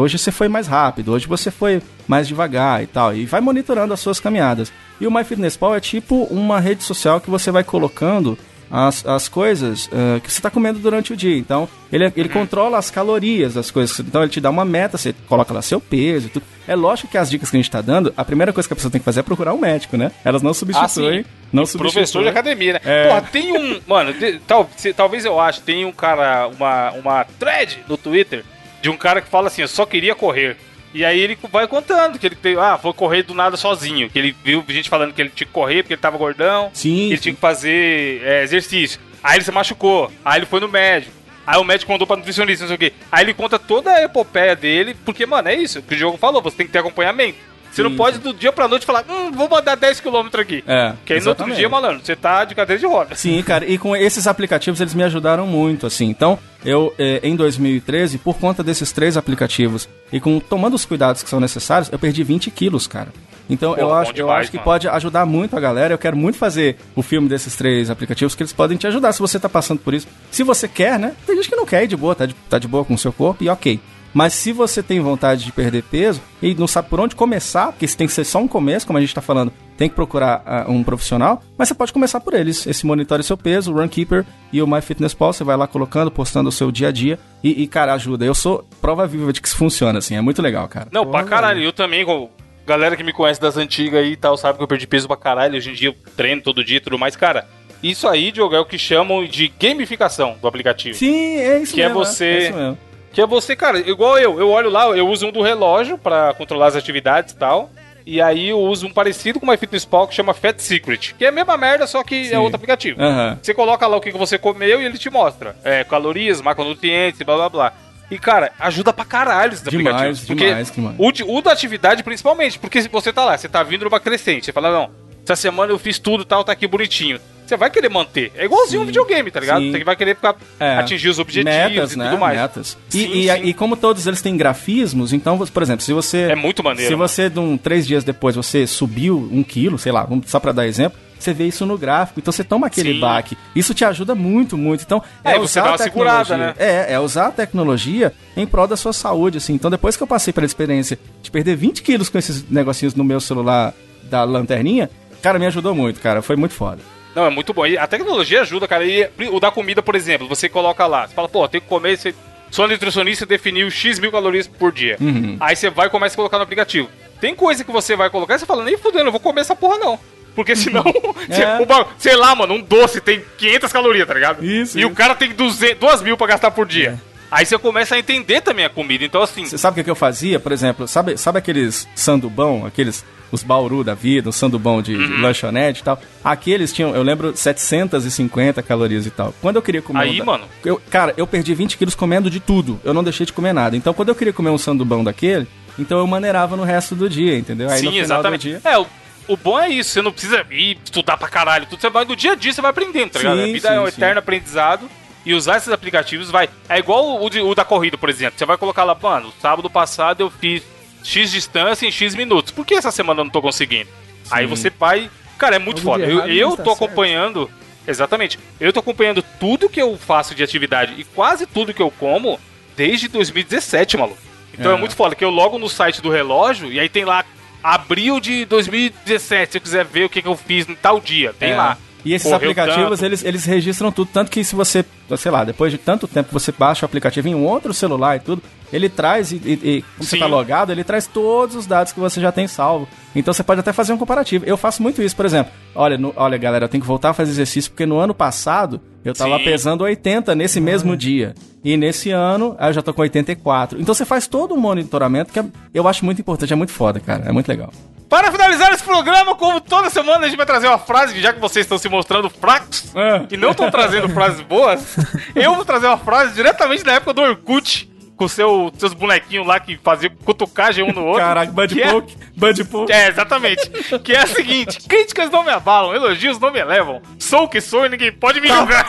hoje 0.00 0.16
você 0.16 0.32
foi 0.32 0.48
mais 0.48 0.66
rápido, 0.66 1.12
hoje 1.12 1.26
você 1.26 1.50
foi 1.50 1.82
mais 2.08 2.26
devagar 2.26 2.82
e 2.82 2.86
tal. 2.86 3.14
E 3.14 3.26
vai 3.26 3.42
monitorando 3.42 3.92
as 3.92 4.00
suas 4.00 4.18
caminhadas. 4.18 4.72
E 4.98 5.06
o 5.06 5.10
MyFitnessPal 5.10 5.74
é 5.74 5.80
tipo 5.80 6.22
uma 6.30 6.58
rede 6.58 6.82
social 6.82 7.20
que 7.20 7.28
você 7.28 7.50
vai 7.50 7.62
colocando 7.62 8.38
as, 8.70 9.04
as 9.06 9.28
coisas 9.28 9.88
ah, 9.92 10.20
que 10.20 10.30
você 10.30 10.38
está 10.38 10.50
comendo 10.50 10.78
durante 10.78 11.12
o 11.12 11.16
dia. 11.16 11.36
Então, 11.36 11.68
ele, 11.92 12.12
ele 12.16 12.28
controla 12.28 12.78
as 12.78 12.90
calorias 12.90 13.54
das 13.54 13.70
coisas. 13.70 13.98
Então, 14.00 14.22
ele 14.22 14.30
te 14.30 14.40
dá 14.40 14.48
uma 14.50 14.64
meta, 14.64 14.96
você 14.96 15.14
coloca 15.28 15.52
lá 15.52 15.60
seu 15.62 15.80
peso 15.80 16.26
e 16.26 16.30
tudo. 16.30 16.44
É 16.68 16.76
lógico 16.76 17.08
que 17.08 17.18
as 17.18 17.28
dicas 17.28 17.50
que 17.50 17.56
a 17.56 17.58
gente 17.58 17.68
está 17.68 17.80
dando, 17.80 18.12
a 18.16 18.24
primeira 18.24 18.52
coisa 18.52 18.68
que 18.68 18.72
a 18.72 18.76
pessoa 18.76 18.92
tem 18.92 19.00
que 19.00 19.04
fazer 19.04 19.20
é 19.20 19.22
procurar 19.24 19.52
um 19.54 19.58
médico, 19.58 19.96
né? 19.96 20.12
Elas 20.24 20.40
não 20.42 20.54
substituem. 20.54 21.24
não 21.52 21.66
substituem. 21.66 21.92
Professor 21.92 22.22
de 22.22 22.28
academia, 22.28 22.74
né? 22.74 22.80
É. 22.84 23.08
Porra, 23.08 23.22
tem 23.22 23.56
um. 23.56 23.80
Mano, 23.86 24.12
de- 24.12 24.38
tal, 24.46 24.70
se- 24.76 24.92
talvez 24.92 25.24
eu 25.24 25.40
ache, 25.40 25.60
tem 25.62 25.84
um 25.84 25.90
cara, 25.92 26.46
uma, 26.48 26.92
uma 26.92 27.24
thread 27.38 27.80
no 27.88 27.96
Twitter 27.96 28.44
de 28.80 28.88
um 28.88 28.96
cara 28.96 29.20
que 29.20 29.28
fala 29.28 29.48
assim: 29.48 29.62
eu 29.62 29.68
só 29.68 29.84
queria 29.84 30.14
correr. 30.14 30.56
E 30.92 31.04
aí 31.04 31.20
ele 31.20 31.38
vai 31.52 31.66
contando 31.68 32.18
que 32.18 32.26
ele 32.26 32.34
tem, 32.34 32.56
ah, 32.56 32.76
vou 32.76 32.92
correr 32.92 33.22
do 33.22 33.34
nada 33.34 33.56
sozinho. 33.56 34.10
Que 34.10 34.18
ele 34.18 34.36
viu 34.44 34.64
gente 34.68 34.88
falando 34.88 35.12
que 35.12 35.22
ele 35.22 35.30
tinha 35.30 35.46
que 35.46 35.52
correr 35.52 35.82
porque 35.82 35.94
ele 35.94 36.00
tava 36.00 36.18
gordão. 36.18 36.70
Sim, 36.72 37.06
Ele 37.06 37.16
sim. 37.16 37.22
tinha 37.22 37.34
que 37.34 37.40
fazer 37.40 38.22
é, 38.24 38.42
exercício. 38.42 39.00
Aí 39.22 39.36
ele 39.36 39.44
se 39.44 39.52
machucou. 39.52 40.10
Aí 40.24 40.38
ele 40.40 40.46
foi 40.46 40.60
no 40.60 40.68
médico. 40.68 41.12
Aí 41.46 41.58
o 41.58 41.64
médico 41.64 41.90
mandou 41.90 42.06
pra 42.06 42.16
nutricionista, 42.16 42.64
não 42.64 42.68
sei 42.68 42.76
o 42.76 42.78
quê. 42.78 42.92
Aí 43.10 43.24
ele 43.24 43.34
conta 43.34 43.58
toda 43.58 43.90
a 43.90 44.02
epopeia 44.04 44.54
dele, 44.54 44.94
porque, 45.04 45.26
mano, 45.26 45.48
é 45.48 45.54
isso 45.54 45.82
que 45.82 45.94
o 45.94 45.98
jogo 45.98 46.18
falou, 46.18 46.40
você 46.42 46.56
tem 46.56 46.66
que 46.66 46.72
ter 46.72 46.78
acompanhamento. 46.78 47.38
Você 47.70 47.82
não 47.82 47.94
pode 47.94 48.18
do 48.18 48.32
dia 48.34 48.50
pra 48.52 48.66
noite 48.66 48.84
falar, 48.84 49.04
hum, 49.08 49.30
vou 49.32 49.48
mandar 49.48 49.76
10km 49.76 50.40
aqui. 50.40 50.64
É, 50.66 50.92
Que 51.04 51.12
aí 51.14 51.20
no 51.20 51.28
outro 51.28 51.54
dia, 51.54 51.68
malandro, 51.68 52.00
você 52.04 52.16
tá 52.16 52.44
de 52.44 52.54
cadeira 52.54 52.80
de 52.80 52.86
roda. 52.86 53.14
Sim, 53.14 53.40
cara, 53.42 53.64
e 53.64 53.78
com 53.78 53.94
esses 53.94 54.26
aplicativos 54.26 54.80
eles 54.80 54.94
me 54.94 55.02
ajudaram 55.04 55.46
muito, 55.46 55.86
assim. 55.86 56.06
Então, 56.06 56.38
eu, 56.64 56.92
eh, 56.98 57.20
em 57.22 57.36
2013, 57.36 58.18
por 58.18 58.36
conta 58.38 58.62
desses 58.62 58.90
três 58.92 59.16
aplicativos 59.16 59.88
e 60.12 60.18
com 60.20 60.40
tomando 60.40 60.74
os 60.74 60.84
cuidados 60.84 61.22
que 61.22 61.30
são 61.30 61.38
necessários, 61.40 61.90
eu 61.92 61.98
perdi 61.98 62.24
20 62.24 62.50
quilos, 62.50 62.86
cara. 62.86 63.08
Então, 63.48 63.74
Pô, 63.74 63.80
eu, 63.80 63.92
acho, 63.94 64.10
eu 64.10 64.14
demais, 64.14 64.40
acho 64.42 64.50
que 64.52 64.56
mano. 64.58 64.64
pode 64.64 64.88
ajudar 64.88 65.26
muito 65.26 65.56
a 65.56 65.60
galera. 65.60 65.92
Eu 65.92 65.98
quero 65.98 66.16
muito 66.16 66.38
fazer 66.38 66.76
o 66.94 67.02
filme 67.02 67.28
desses 67.28 67.56
três 67.56 67.90
aplicativos, 67.90 68.34
que 68.36 68.42
eles 68.44 68.52
podem 68.52 68.76
te 68.78 68.86
ajudar 68.86 69.12
se 69.12 69.18
você 69.18 69.40
tá 69.40 69.48
passando 69.48 69.80
por 69.80 69.92
isso. 69.92 70.06
Se 70.30 70.44
você 70.44 70.68
quer, 70.68 70.98
né? 71.00 71.14
Tem 71.26 71.34
gente 71.34 71.48
que 71.48 71.56
não 71.56 71.66
quer 71.66 71.82
ir 71.82 71.88
de 71.88 71.96
boa, 71.96 72.14
tá 72.14 72.26
de, 72.26 72.34
tá 72.48 72.58
de 72.60 72.68
boa 72.68 72.84
com 72.84 72.94
o 72.94 72.98
seu 72.98 73.12
corpo 73.12 73.42
e 73.42 73.48
ok. 73.48 73.80
Mas 74.12 74.32
se 74.32 74.52
você 74.52 74.82
tem 74.82 74.98
vontade 75.00 75.44
de 75.44 75.52
perder 75.52 75.82
peso 75.84 76.20
e 76.42 76.54
não 76.54 76.66
sabe 76.66 76.88
por 76.88 76.98
onde 77.00 77.14
começar, 77.14 77.68
porque 77.68 77.84
isso 77.84 77.96
tem 77.96 78.06
que 78.06 78.12
ser 78.12 78.24
só 78.24 78.38
um 78.40 78.48
começo, 78.48 78.86
como 78.86 78.98
a 78.98 79.00
gente 79.00 79.14
tá 79.14 79.20
falando, 79.20 79.52
tem 79.76 79.88
que 79.88 79.94
procurar 79.94 80.42
ah, 80.44 80.64
um 80.68 80.82
profissional, 80.82 81.42
mas 81.56 81.68
você 81.68 81.74
pode 81.74 81.92
começar 81.92 82.20
por 82.20 82.34
eles. 82.34 82.66
Esse 82.66 82.84
monitore 82.84 83.22
seu 83.22 83.36
peso, 83.36 83.72
o 83.72 83.76
Runkeeper 83.80 84.26
e 84.52 84.60
o 84.60 84.66
MyFitnessPal, 84.66 85.32
você 85.32 85.44
vai 85.44 85.56
lá 85.56 85.66
colocando, 85.66 86.10
postando 86.10 86.48
o 86.48 86.52
seu 86.52 86.70
dia 86.72 86.88
a 86.88 86.92
dia 86.92 87.18
e, 87.42 87.62
e, 87.62 87.66
cara, 87.66 87.94
ajuda. 87.94 88.24
Eu 88.24 88.34
sou 88.34 88.66
prova 88.80 89.06
viva 89.06 89.32
de 89.32 89.40
que 89.40 89.46
isso 89.48 89.56
funciona, 89.56 89.98
assim, 90.00 90.16
é 90.16 90.20
muito 90.20 90.42
legal, 90.42 90.66
cara. 90.68 90.88
Não, 90.92 91.06
pra 91.06 91.22
caralho, 91.24 91.62
eu 91.62 91.72
também, 91.72 92.04
com 92.04 92.28
galera 92.66 92.96
que 92.96 93.02
me 93.04 93.12
conhece 93.12 93.40
das 93.40 93.56
antigas 93.56 94.00
aí 94.02 94.12
e 94.12 94.16
tal, 94.16 94.36
sabe 94.36 94.58
que 94.58 94.64
eu 94.64 94.68
perdi 94.68 94.86
peso 94.86 95.06
pra 95.06 95.16
caralho. 95.16 95.56
Hoje 95.56 95.70
em 95.70 95.74
dia 95.74 95.88
eu 95.88 95.94
treino 96.16 96.42
todo 96.42 96.64
dia 96.64 96.76
e 96.76 96.80
tudo 96.80 96.98
mais. 96.98 97.16
Cara, 97.16 97.48
isso 97.82 98.06
aí, 98.06 98.30
Diogo, 98.30 98.54
é 98.54 98.60
o 98.60 98.64
que 98.66 98.76
chamam 98.76 99.24
de 99.24 99.48
gamificação 99.58 100.36
do 100.42 100.46
aplicativo. 100.46 100.96
Sim, 100.98 101.36
é 101.36 101.60
isso 101.60 101.72
Que 101.74 101.80
é 101.82 101.86
mesmo. 101.88 102.04
você- 102.04 102.24
É 102.24 102.38
isso 102.48 102.56
mesmo. 102.58 102.78
Que 103.12 103.20
é 103.20 103.26
você, 103.26 103.56
cara, 103.56 103.78
igual 103.78 104.18
eu. 104.18 104.38
Eu 104.38 104.50
olho 104.50 104.70
lá, 104.70 104.86
eu 104.88 105.08
uso 105.08 105.28
um 105.28 105.32
do 105.32 105.42
relógio 105.42 105.98
pra 105.98 106.32
controlar 106.34 106.68
as 106.68 106.76
atividades 106.76 107.32
e 107.34 107.36
tal. 107.36 107.70
E 108.06 108.20
aí 108.20 108.48
eu 108.48 108.58
uso 108.58 108.86
um 108.86 108.92
parecido 108.92 109.38
com 109.38 109.46
o 109.46 109.48
MyFitnessPal 109.48 110.08
que 110.08 110.14
chama 110.14 110.32
Fat 110.32 110.58
Secret. 110.58 111.14
Que 111.18 111.24
é 111.24 111.28
a 111.28 111.32
mesma 111.32 111.56
merda, 111.56 111.86
só 111.86 112.02
que 112.02 112.24
Sim. 112.24 112.34
é 112.34 112.38
outro 112.38 112.56
aplicativo. 112.56 113.00
Aham. 113.00 113.38
Você 113.42 113.52
coloca 113.52 113.86
lá 113.86 113.96
o 113.96 114.00
que 114.00 114.10
você 114.10 114.38
comeu 114.38 114.80
e 114.80 114.84
ele 114.84 114.98
te 114.98 115.10
mostra. 115.10 115.54
É, 115.62 115.84
calorias, 115.84 116.40
macronutrientes, 116.40 117.20
blá 117.22 117.36
blá 117.36 117.48
blá. 117.48 117.72
E, 118.10 118.18
cara, 118.18 118.50
ajuda 118.58 118.92
pra 118.92 119.04
caralho 119.04 119.52
esse 119.52 119.64
Demais, 119.70 119.94
aplicativo. 119.94 120.26
Porque 120.26 120.46
demais, 120.46 120.72
demais. 120.72 120.96
O, 120.98 121.36
o 121.36 121.42
da 121.42 121.52
atividade, 121.52 122.02
principalmente, 122.02 122.58
porque 122.58 122.82
se 122.82 122.88
você 122.88 123.12
tá 123.12 123.24
lá, 123.24 123.38
você 123.38 123.48
tá 123.48 123.62
vindo 123.62 123.84
numa 123.84 124.00
crescente, 124.00 124.46
você 124.46 124.52
fala, 124.52 124.72
não, 124.72 124.90
essa 125.22 125.36
semana 125.36 125.72
eu 125.72 125.78
fiz 125.78 125.98
tudo 125.98 126.24
tal, 126.24 126.42
tá 126.42 126.50
aqui 126.50 126.66
bonitinho. 126.66 127.20
Você 127.50 127.56
vai 127.56 127.68
querer 127.68 127.88
manter. 127.88 128.30
É 128.36 128.44
igualzinho 128.44 128.82
um 128.82 128.86
videogame, 128.86 129.28
tá 129.28 129.40
ligado? 129.40 129.60
Sim. 129.60 129.72
Você 129.72 129.82
vai 129.82 129.96
querer 129.96 130.16
É. 130.60 130.76
atingir 130.76 131.08
os 131.08 131.18
objetivos 131.18 131.52
metas, 131.52 131.92
e 131.94 131.98
né? 131.98 132.04
tudo 132.10 132.20
mais. 132.20 132.38
Metas. 132.40 132.78
E, 132.88 132.92
Sim, 132.92 133.10
e, 133.12 133.28
sim. 133.28 133.42
e 133.46 133.52
como 133.54 133.76
todos 133.76 134.06
eles 134.06 134.22
têm 134.22 134.36
grafismos, 134.36 135.12
então, 135.12 135.36
por 135.36 135.60
exemplo, 135.60 135.82
se 135.84 135.92
você. 135.92 136.18
É 136.30 136.36
muito 136.36 136.62
maneiro, 136.62 136.88
Se 136.88 136.94
você, 136.94 137.28
de 137.28 137.40
um, 137.40 137.56
três 137.56 137.88
dias 137.88 138.04
depois, 138.04 138.36
você 138.36 138.68
subiu 138.68 139.28
um 139.32 139.42
quilo, 139.42 139.78
sei 139.78 139.90
lá, 139.90 140.06
só 140.26 140.38
pra 140.38 140.52
dar 140.52 140.64
exemplo, 140.64 140.96
você 141.18 141.32
vê 141.32 141.48
isso 141.48 141.66
no 141.66 141.76
gráfico, 141.76 142.20
então 142.20 142.30
você 142.30 142.44
toma 142.44 142.68
aquele 142.68 142.92
Sim. 142.94 143.00
baque. 143.00 143.36
Isso 143.52 143.74
te 143.74 143.84
ajuda 143.84 144.14
muito, 144.14 144.56
muito. 144.56 144.84
Então, 144.84 145.02
É, 145.24 145.32
é, 145.32 145.40
usar 145.40 145.74
a 145.74 145.76
segurada, 145.76 146.24
tecnologia. 146.24 146.36
né? 146.36 146.54
É, 146.56 146.92
é 146.92 147.00
usar 147.00 147.26
a 147.26 147.30
tecnologia 147.32 148.12
em 148.36 148.46
prol 148.46 148.68
da 148.68 148.76
sua 148.76 148.92
saúde, 148.92 149.38
assim. 149.38 149.54
Então, 149.54 149.68
depois 149.72 149.96
que 149.96 150.02
eu 150.04 150.06
passei 150.06 150.32
pela 150.32 150.46
experiência 150.46 150.96
de 151.20 151.32
perder 151.32 151.56
20 151.56 151.82
quilos 151.82 152.08
com 152.08 152.16
esses 152.16 152.48
negocinhos 152.48 152.94
no 152.94 153.02
meu 153.02 153.20
celular 153.20 153.74
da 154.04 154.22
lanterninha, 154.22 154.88
cara, 155.20 155.36
me 155.36 155.46
ajudou 155.46 155.74
muito, 155.74 156.00
cara. 156.00 156.22
Foi 156.22 156.36
muito 156.36 156.54
foda. 156.54 156.78
Não, 157.20 157.26
é 157.26 157.30
muito 157.30 157.52
bom. 157.52 157.66
E 157.66 157.76
a 157.76 157.86
tecnologia 157.86 158.40
ajuda, 158.40 158.66
cara. 158.66 158.84
E 158.84 159.08
o 159.30 159.38
da 159.38 159.50
comida, 159.50 159.82
por 159.82 159.94
exemplo, 159.94 160.26
você 160.26 160.48
coloca 160.48 160.86
lá, 160.86 161.06
você 161.06 161.14
fala, 161.14 161.28
pô, 161.28 161.46
tem 161.46 161.60
que 161.60 161.66
comer, 161.66 161.98
você... 161.98 162.14
sua 162.50 162.66
nutricionista 162.66 163.26
definiu 163.26 163.70
X 163.70 163.98
mil 163.98 164.10
calorias 164.10 164.46
por 164.46 164.72
dia. 164.72 164.96
Uhum. 165.00 165.36
Aí 165.38 165.54
você 165.54 165.68
vai 165.68 165.88
e 165.88 165.90
começa 165.90 166.14
a 166.14 166.16
colocar 166.16 166.38
no 166.38 166.44
aplicativo. 166.44 166.88
Tem 167.20 167.34
coisa 167.34 167.62
que 167.62 167.70
você 167.70 167.94
vai 167.94 168.08
colocar 168.08 168.36
e 168.36 168.38
você 168.38 168.46
fala, 168.46 168.64
nem 168.64 168.78
fudendo, 168.78 169.06
eu 169.06 169.12
vou 169.12 169.20
comer 169.20 169.42
essa 169.42 169.54
porra 169.54 169.78
não. 169.78 169.98
Porque 170.34 170.56
senão, 170.56 170.82
É. 171.28 171.60
o 171.62 171.86
sei 171.98 172.16
lá, 172.16 172.34
mano, 172.34 172.54
um 172.54 172.60
doce 172.62 173.00
tem 173.00 173.22
500 173.36 173.70
calorias, 173.72 174.08
tá 174.08 174.14
ligado? 174.14 174.42
Isso, 174.44 174.78
E 174.78 174.84
o 174.84 174.88
isso. 174.88 174.96
cara 174.96 175.14
tem 175.14 175.30
200, 175.30 175.78
2 175.78 176.02
mil 176.02 176.16
pra 176.16 176.28
gastar 176.28 176.50
por 176.50 176.66
dia. 176.66 176.98
Aí 177.30 177.46
você 177.46 177.56
começa 177.58 177.94
a 177.94 177.98
entender 177.98 178.40
também 178.40 178.64
a 178.64 178.70
comida. 178.70 179.04
Então, 179.04 179.22
assim, 179.22 179.44
Você 179.44 179.56
sabe 179.58 179.74
o 179.74 179.74
que, 179.76 179.84
que 179.84 179.90
eu 179.90 179.94
fazia, 179.94 180.40
por 180.40 180.50
exemplo? 180.50 180.88
Sabe, 180.88 181.16
sabe 181.16 181.38
aqueles 181.38 181.86
sandubão, 181.94 182.66
aqueles 182.66 183.04
os 183.32 183.42
bauru 183.42 183.82
da 183.84 183.94
vida, 183.94 184.28
o 184.28 184.32
sandubão 184.32 184.82
de, 184.82 184.94
Uhum. 184.94 185.06
de 185.16 185.20
lanchonete 185.22 185.80
e 185.80 185.84
tal? 185.84 186.00
Aqueles 186.24 186.72
tinham, 186.72 186.94
eu 186.94 187.02
lembro, 187.02 187.34
750 187.36 188.62
calorias 188.62 189.06
e 189.06 189.10
tal. 189.10 189.34
Quando 189.40 189.56
eu 189.56 189.62
queria 189.62 189.82
comer 189.82 190.00
Aí, 190.00 190.16
um 190.16 190.18
da- 190.18 190.24
mano. 190.24 190.44
Eu, 190.64 190.80
cara, 190.90 191.14
eu 191.16 191.26
perdi 191.26 191.54
20 191.54 191.76
quilos 191.76 191.94
comendo 191.94 192.30
de 192.30 192.40
tudo. 192.40 192.80
Eu 192.84 192.92
não 192.94 193.04
deixei 193.04 193.26
de 193.26 193.32
comer 193.32 193.52
nada. 193.52 193.76
Então, 193.76 193.92
quando 193.94 194.08
eu 194.08 194.14
queria 194.14 194.32
comer 194.32 194.50
um 194.50 194.58
sandubão 194.58 195.02
daquele, 195.04 195.46
então 195.78 195.98
eu 195.98 196.06
maneirava 196.06 196.56
no 196.56 196.64
resto 196.64 196.94
do 196.94 197.08
dia, 197.08 197.36
entendeu? 197.38 197.68
Aí 197.68 197.74
no 197.82 197.90
sim, 197.90 198.02
final 198.02 198.02
exatamente. 198.04 198.48
do 198.48 198.50
dia. 198.50 198.60
É, 198.64 198.78
o, 198.78 198.86
o 199.28 199.36
bom 199.36 199.58
é 199.58 199.68
isso. 199.68 199.90
Você 199.90 200.02
não 200.02 200.12
precisa 200.12 200.44
ir 200.50 200.78
estudar 200.84 201.16
pra 201.16 201.28
caralho. 201.28 201.66
Tudo, 201.66 201.80
você 201.80 201.90
vai 201.90 202.04
no 202.04 202.16
dia 202.16 202.32
a 202.32 202.34
dia, 202.34 202.52
você 202.52 202.60
vai 202.60 202.70
aprendendo, 202.70 203.10
tá 203.10 203.18
Sim, 203.20 203.26
ligado? 203.28 203.40
A 203.48 203.52
vida 203.52 203.68
sim, 203.68 203.74
é 203.74 203.80
um 203.80 203.86
sim. 203.86 203.92
eterno 203.96 204.18
aprendizado. 204.18 204.90
E 205.24 205.34
usar 205.34 205.58
esses 205.58 205.68
aplicativos 205.70 206.30
vai. 206.30 206.48
É 206.66 206.78
igual 206.78 207.22
o, 207.22 207.28
de- 207.28 207.40
o 207.42 207.54
da 207.54 207.62
corrida, 207.62 207.98
por 207.98 208.08
exemplo. 208.08 208.38
Você 208.38 208.46
vai 208.46 208.56
colocar 208.56 208.84
lá, 208.84 208.96
mano, 209.00 209.30
sábado 209.40 209.68
passado 209.68 210.22
eu 210.22 210.30
fiz 210.30 210.62
X 211.02 211.30
distância 211.30 211.86
em 211.86 211.90
X 211.90 212.14
minutos. 212.14 212.52
Por 212.52 212.64
que 212.66 212.74
essa 212.74 212.90
semana 212.90 213.20
eu 213.20 213.24
não 213.24 213.30
tô 213.30 213.40
conseguindo? 213.42 213.88
Aí 214.30 214.46
você 214.46 214.70
vai. 214.70 215.10
Cara, 215.38 215.56
é 215.56 215.58
muito 215.58 215.78
Algo 215.78 215.90
foda. 215.92 216.04
Eu, 216.04 216.18
errado 216.18 216.30
eu 216.30 216.50
está 216.50 216.62
tô 216.62 216.70
certo. 216.70 216.84
acompanhando. 216.84 217.50
Exatamente. 217.86 218.38
Eu 218.60 218.72
tô 218.72 218.80
acompanhando 218.80 219.22
tudo 219.40 219.68
que 219.68 219.80
eu 219.80 219.96
faço 219.96 220.34
de 220.34 220.42
atividade 220.42 220.94
e 220.98 221.04
quase 221.04 221.46
tudo 221.46 221.72
que 221.74 221.80
eu 221.82 221.90
como 221.90 222.38
desde 222.76 223.08
2017, 223.08 223.96
maluco. 223.96 224.18
Então 224.52 224.72
é, 224.72 224.74
É. 224.74 224.78
muito 224.78 224.94
foda 224.94 225.14
que 225.14 225.24
eu 225.24 225.30
logo 225.30 225.58
no 225.58 225.68
site 225.68 226.00
do 226.02 226.10
relógio 226.10 226.70
e 226.70 226.78
aí 226.78 226.88
tem 226.88 227.04
lá 227.04 227.24
abril 227.62 228.20
de 228.20 228.44
2017, 228.44 229.52
se 229.52 229.58
eu 229.58 229.62
quiser 229.62 229.84
ver 229.84 230.04
o 230.04 230.08
que, 230.08 230.22
que 230.22 230.28
eu 230.28 230.36
fiz 230.36 230.68
em 230.68 230.74
tal 230.74 231.00
dia, 231.00 231.34
tem 231.38 231.50
É. 231.52 231.56
lá. 231.56 231.78
E 232.04 232.14
esses 232.14 232.24
Correu 232.30 232.36
aplicativos, 232.50 232.90
tanto. 233.00 233.04
eles, 233.04 233.24
eles 233.24 233.44
registram 233.44 233.92
tudo. 233.92 234.08
Tanto 234.12 234.30
que 234.30 234.42
se 234.42 234.54
você, 234.54 234.84
sei 235.18 235.30
lá, 235.30 235.44
depois 235.44 235.70
de 235.70 235.78
tanto 235.78 236.08
tempo 236.08 236.28
que 236.28 236.34
você 236.34 236.50
baixa 236.50 236.84
o 236.84 236.86
aplicativo 236.86 237.28
em 237.28 237.34
um 237.34 237.44
outro 237.44 237.74
celular 237.74 238.16
e 238.16 238.20
tudo, 238.20 238.42
ele 238.72 238.88
traz, 238.88 239.32
e, 239.32 239.36
e, 239.44 239.52
e 239.52 239.82
como 239.96 240.04
você 240.08 240.16
tá 240.16 240.26
logado, 240.26 240.70
ele 240.72 240.84
traz 240.84 241.06
todos 241.06 241.56
os 241.56 241.66
dados 241.66 241.92
que 241.92 242.00
você 242.00 242.20
já 242.20 242.30
tem 242.32 242.46
salvo. 242.46 242.88
Então 243.14 243.34
você 243.34 243.42
pode 243.42 243.60
até 243.60 243.72
fazer 243.72 243.92
um 243.92 243.98
comparativo. 243.98 244.44
Eu 244.46 244.56
faço 244.56 244.82
muito 244.82 245.02
isso, 245.02 245.14
por 245.16 245.26
exemplo. 245.26 245.52
Olha, 245.74 245.98
no- 245.98 246.12
olha 246.16 246.38
galera, 246.38 246.64
eu 246.64 246.68
tenho 246.68 246.80
que 246.80 246.86
voltar 246.86 247.10
a 247.10 247.12
fazer 247.14 247.32
exercício 247.32 247.70
porque 247.70 247.84
no 247.84 247.98
ano 247.98 248.14
passado 248.14 248.80
eu 249.04 249.12
tava 249.12 249.36
Sim. 249.38 249.44
pesando 249.44 249.82
80 249.82 250.34
nesse 250.34 250.60
mesmo 250.60 250.96
dia. 250.96 251.34
E 251.64 251.76
nesse 251.76 252.10
ano 252.10 252.54
aí 252.58 252.70
eu 252.70 252.74
já 252.74 252.80
tô 252.82 252.94
com 252.94 253.02
84. 253.02 253.80
Então 253.80 253.92
você 253.92 254.04
faz 254.04 254.26
todo 254.28 254.54
um 254.54 254.58
monitoramento 254.58 255.32
que 255.32 255.40
é- 255.40 255.44
eu 255.74 255.86
acho 255.88 256.04
muito 256.04 256.20
importante, 256.20 256.52
é 256.52 256.56
muito 256.56 256.72
foda, 256.72 257.00
cara. 257.00 257.24
É 257.26 257.32
muito 257.32 257.48
legal. 257.48 257.72
Para 258.10 258.30
finalizar 258.32 258.72
esse 258.72 258.82
programa, 258.82 259.34
como 259.36 259.60
toda 259.60 259.88
semana 259.88 260.26
a 260.26 260.28
gente 260.28 260.36
vai 260.36 260.44
trazer 260.44 260.66
uma 260.66 260.78
frase, 260.78 261.18
já 261.20 261.32
que 261.32 261.38
vocês 261.40 261.64
estão 261.64 261.78
se 261.78 261.88
mostrando 261.88 262.28
fracos 262.28 262.92
Ah. 262.94 263.24
e 263.30 263.36
não 263.36 263.52
estão 263.52 263.70
trazendo 263.70 264.08
frases 264.08 264.40
boas, 264.40 264.96
eu 265.34 265.54
vou 265.54 265.64
trazer 265.64 265.86
uma 265.86 265.96
frase 265.96 266.34
diretamente 266.34 266.82
da 266.82 266.92
época 266.94 267.12
do 267.14 267.22
Orkut, 267.22 267.88
com 268.16 268.28
seu, 268.28 268.70
seus 268.76 268.92
bonequinhos 268.92 269.46
lá 269.46 269.58
que 269.58 269.78
faziam 269.82 270.12
cutucagem 270.26 270.84
um 270.84 270.92
no 270.92 271.06
outro. 271.06 271.22
Caraca, 271.22 271.50
Bud 271.52 271.72
que 271.74 271.80
é- 271.82 271.90
Poke, 271.90 272.16
Bud 272.36 272.64
Poke. 272.64 272.92
É, 272.92 273.08
exatamente. 273.08 273.70
Que 274.04 274.12
é 274.12 274.18
a 274.18 274.26
seguinte: 274.26 274.80
críticas 274.88 275.30
não 275.30 275.42
me 275.42 275.50
abalam, 275.50 275.94
elogios 275.94 276.38
não 276.38 276.52
me 276.52 276.58
elevam. 276.58 277.00
Sou 277.18 277.44
o 277.44 277.48
que 277.48 277.62
sou 277.62 277.86
e 277.86 277.88
ninguém 277.88 278.12
pode 278.12 278.38
me 278.40 278.48
julgar. 278.48 278.84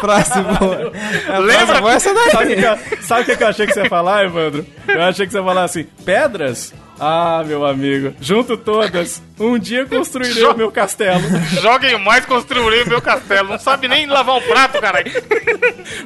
Frase 0.00 0.40
boa. 0.40 0.92
É, 1.28 1.38
Lembra? 1.40 1.80
boa 1.80 1.92
é 1.92 1.96
essa 1.96 2.14
Sabe 2.30 2.54
o 2.54 2.56
daí. 2.62 3.02
sabe 3.02 3.22
o 3.22 3.24
que 3.26 3.36
que 3.36 3.42
eu 3.42 3.48
achei 3.48 3.66
que 3.66 3.72
você 3.74 3.82
ia 3.82 3.88
falar, 3.90 4.24
Evandro? 4.24 4.64
Eu 4.88 5.02
achei 5.02 5.26
que 5.26 5.32
você 5.32 5.38
ia 5.38 5.44
falar 5.44 5.64
assim: 5.64 5.84
pedras? 6.04 6.72
Ah, 6.98 7.42
meu 7.46 7.66
amigo, 7.66 8.14
junto 8.20 8.56
todas, 8.56 9.20
um 9.38 9.58
dia 9.58 9.84
construirei 9.84 10.32
Jo- 10.40 10.52
o 10.52 10.56
meu 10.56 10.70
castelo. 10.70 11.20
Joguem 11.60 11.98
mais, 11.98 12.24
construirei 12.24 12.82
o 12.84 12.88
meu 12.88 13.02
castelo. 13.02 13.48
Não 13.48 13.58
sabe 13.58 13.88
nem 13.88 14.06
lavar 14.06 14.36
um 14.36 14.40
prato, 14.40 14.80
caralho. 14.80 15.10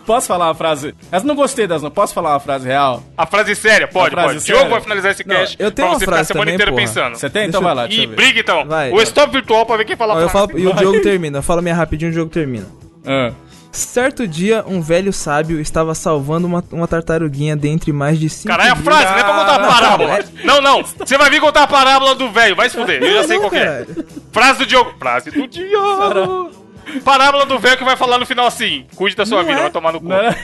Posso 0.06 0.26
falar 0.26 0.46
uma 0.48 0.54
frase? 0.54 0.94
Mas 1.10 1.22
não 1.22 1.34
gostei 1.34 1.66
das 1.66 1.82
não. 1.82 1.90
Posso 1.90 2.14
falar 2.14 2.30
uma 2.32 2.40
frase 2.40 2.66
real? 2.66 3.02
A 3.16 3.26
frase 3.26 3.54
séria, 3.54 3.86
pode, 3.86 4.08
A 4.14 4.18
frase 4.18 4.28
pode. 4.34 4.40
séria? 4.40 4.56
Diogo 4.60 4.70
vai 4.70 4.80
finalizar 4.80 5.10
esse 5.12 5.26
Não, 5.26 5.36
cast 5.36 5.56
eu 5.58 5.70
tenho 5.70 5.74
pra 5.88 5.92
uma 5.92 5.98
você 5.98 6.04
ficar 6.04 6.10
a 6.12 6.14
frase 6.16 6.28
semana 6.28 6.44
também, 6.44 6.54
inteira 6.54 6.72
porra. 6.72 6.82
pensando. 6.86 7.16
Você 7.16 7.30
tem? 7.30 7.48
Então 7.48 7.60
vai 7.62 7.74
lá, 7.74 7.86
E 7.88 8.06
briga 8.06 8.40
então. 8.40 8.64
Vai. 8.66 8.90
o 8.90 9.00
stop 9.02 9.32
virtual 9.32 9.66
pra 9.66 9.76
ver 9.76 9.84
quem 9.84 9.96
fala 9.96 10.14
Ó, 10.14 10.20
eu 10.20 10.28
frase. 10.28 10.46
falo, 10.52 10.58
e 10.58 10.66
o 10.66 10.76
jogo 10.78 11.00
termina. 11.02 11.38
Eu 11.38 11.42
falo 11.42 11.60
minha 11.62 11.74
rapidinho 11.74 12.08
e 12.08 12.12
o 12.12 12.14
jogo 12.14 12.30
termina. 12.30 12.66
Ah. 13.06 13.32
Certo 13.70 14.26
dia, 14.26 14.64
um 14.66 14.80
velho 14.80 15.12
sábio 15.12 15.60
estava 15.60 15.94
salvando 15.94 16.46
uma, 16.46 16.64
uma 16.72 16.88
tartaruguinha 16.88 17.54
dentre 17.54 17.92
mais 17.92 18.18
de 18.18 18.28
cinco 18.28 18.48
Caralho, 18.48 18.72
a 18.72 18.74
mil- 18.74 18.84
frase, 18.84 19.04
não 19.04 19.18
é 19.18 19.22
pra 19.24 19.34
contar 19.34 19.54
a 19.54 19.58
parábola. 19.68 20.18
Não, 20.44 20.60
não. 20.60 20.82
Você 20.82 21.16
vai 21.18 21.30
vir 21.30 21.40
contar 21.40 21.62
a 21.62 21.66
parábola 21.66 22.14
do 22.14 22.30
velho, 22.30 22.56
vai 22.56 22.68
se 22.68 22.76
fuder. 22.76 23.02
Eu 23.02 23.22
já 23.22 23.28
sei 23.28 23.38
qual 23.38 23.54
é. 23.54 23.86
Frase 24.32 24.58
do 24.60 24.66
Diogo. 24.66 24.94
Frase 24.98 25.30
do 25.30 25.46
Diogo. 25.46 26.50
Parábola 27.04 27.44
do 27.44 27.58
velho 27.58 27.76
que 27.76 27.84
vai 27.84 27.96
falar 27.96 28.18
no 28.18 28.24
final 28.26 28.46
assim: 28.46 28.86
cuide 28.96 29.14
da 29.14 29.26
sua 29.26 29.38
Não 29.42 29.46
vida, 29.46 29.58
é. 29.58 29.62
vai 29.64 29.70
tomar 29.70 29.92
no 29.92 30.00
cu. 30.00 30.08
Não 30.08 30.16
era- 30.16 30.36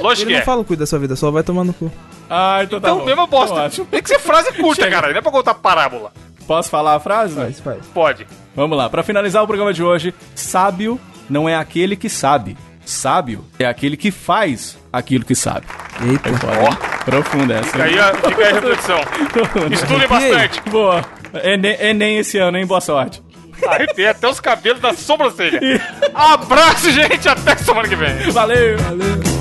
Lógico 0.00 0.22
Ele 0.22 0.26
que 0.26 0.32
não 0.34 0.40
é. 0.40 0.44
fala 0.44 0.64
cuida 0.64 0.80
da 0.82 0.86
sua 0.86 0.98
vida, 0.98 1.14
só 1.16 1.30
vai 1.30 1.42
tomar 1.44 1.64
no 1.64 1.72
cu. 1.72 1.90
Ah, 2.28 2.60
então 2.64 2.80
tá 2.80 2.88
Então, 2.88 2.98
bom. 2.98 3.04
mesma 3.06 3.24
Então, 3.24 3.38
bosta. 3.38 3.54
ótimo. 3.54 3.86
Tem 3.86 4.02
que 4.02 4.08
ser 4.08 4.18
frase 4.18 4.52
curta, 4.52 4.82
Chega. 4.82 4.96
cara. 4.96 5.12
Não 5.12 5.18
é 5.18 5.22
pra 5.22 5.30
contar 5.32 5.54
parábola. 5.54 6.12
Posso 6.46 6.68
falar 6.68 6.94
a 6.96 7.00
frase? 7.00 7.34
Faz, 7.34 7.60
faz. 7.60 7.78
Pode. 7.94 8.26
Vamos 8.56 8.76
lá, 8.76 8.90
pra 8.90 9.02
finalizar 9.02 9.42
o 9.42 9.46
programa 9.46 9.72
de 9.72 9.82
hoje, 9.82 10.12
sábio 10.34 11.00
não 11.28 11.48
é 11.48 11.56
aquele 11.56 11.96
que 11.96 12.08
sabe. 12.08 12.56
Sábio 12.84 13.44
é 13.58 13.66
aquele 13.66 13.96
que 13.98 14.10
faz 14.10 14.78
aquilo 14.90 15.24
que 15.24 15.34
sabe. 15.34 15.66
Eita. 16.00 16.30
Ó, 16.30 17.04
profunda 17.04 17.56
essa. 17.56 17.70
Fica 17.70 17.84
aí 17.84 17.98
a, 17.98 18.14
fica 18.14 18.42
aí 18.42 18.50
a 18.50 18.54
reflexão. 18.54 19.00
Estudem 19.70 20.08
bastante. 20.08 20.62
Boa. 20.70 21.04
Enem, 21.44 21.76
Enem 21.80 22.18
esse 22.18 22.38
ano, 22.38 22.56
hein? 22.56 22.66
Boa 22.66 22.80
sorte. 22.80 23.22
Arrepiei 23.66 24.08
até 24.08 24.28
os 24.28 24.40
cabelos 24.40 24.80
da 24.80 24.94
sobrancelha. 24.94 25.60
Abraço, 26.14 26.90
gente. 26.90 27.28
Até 27.28 27.56
semana 27.56 27.88
que 27.88 27.96
vem. 27.96 28.30
Valeu. 28.30 28.78
Valeu. 28.78 29.37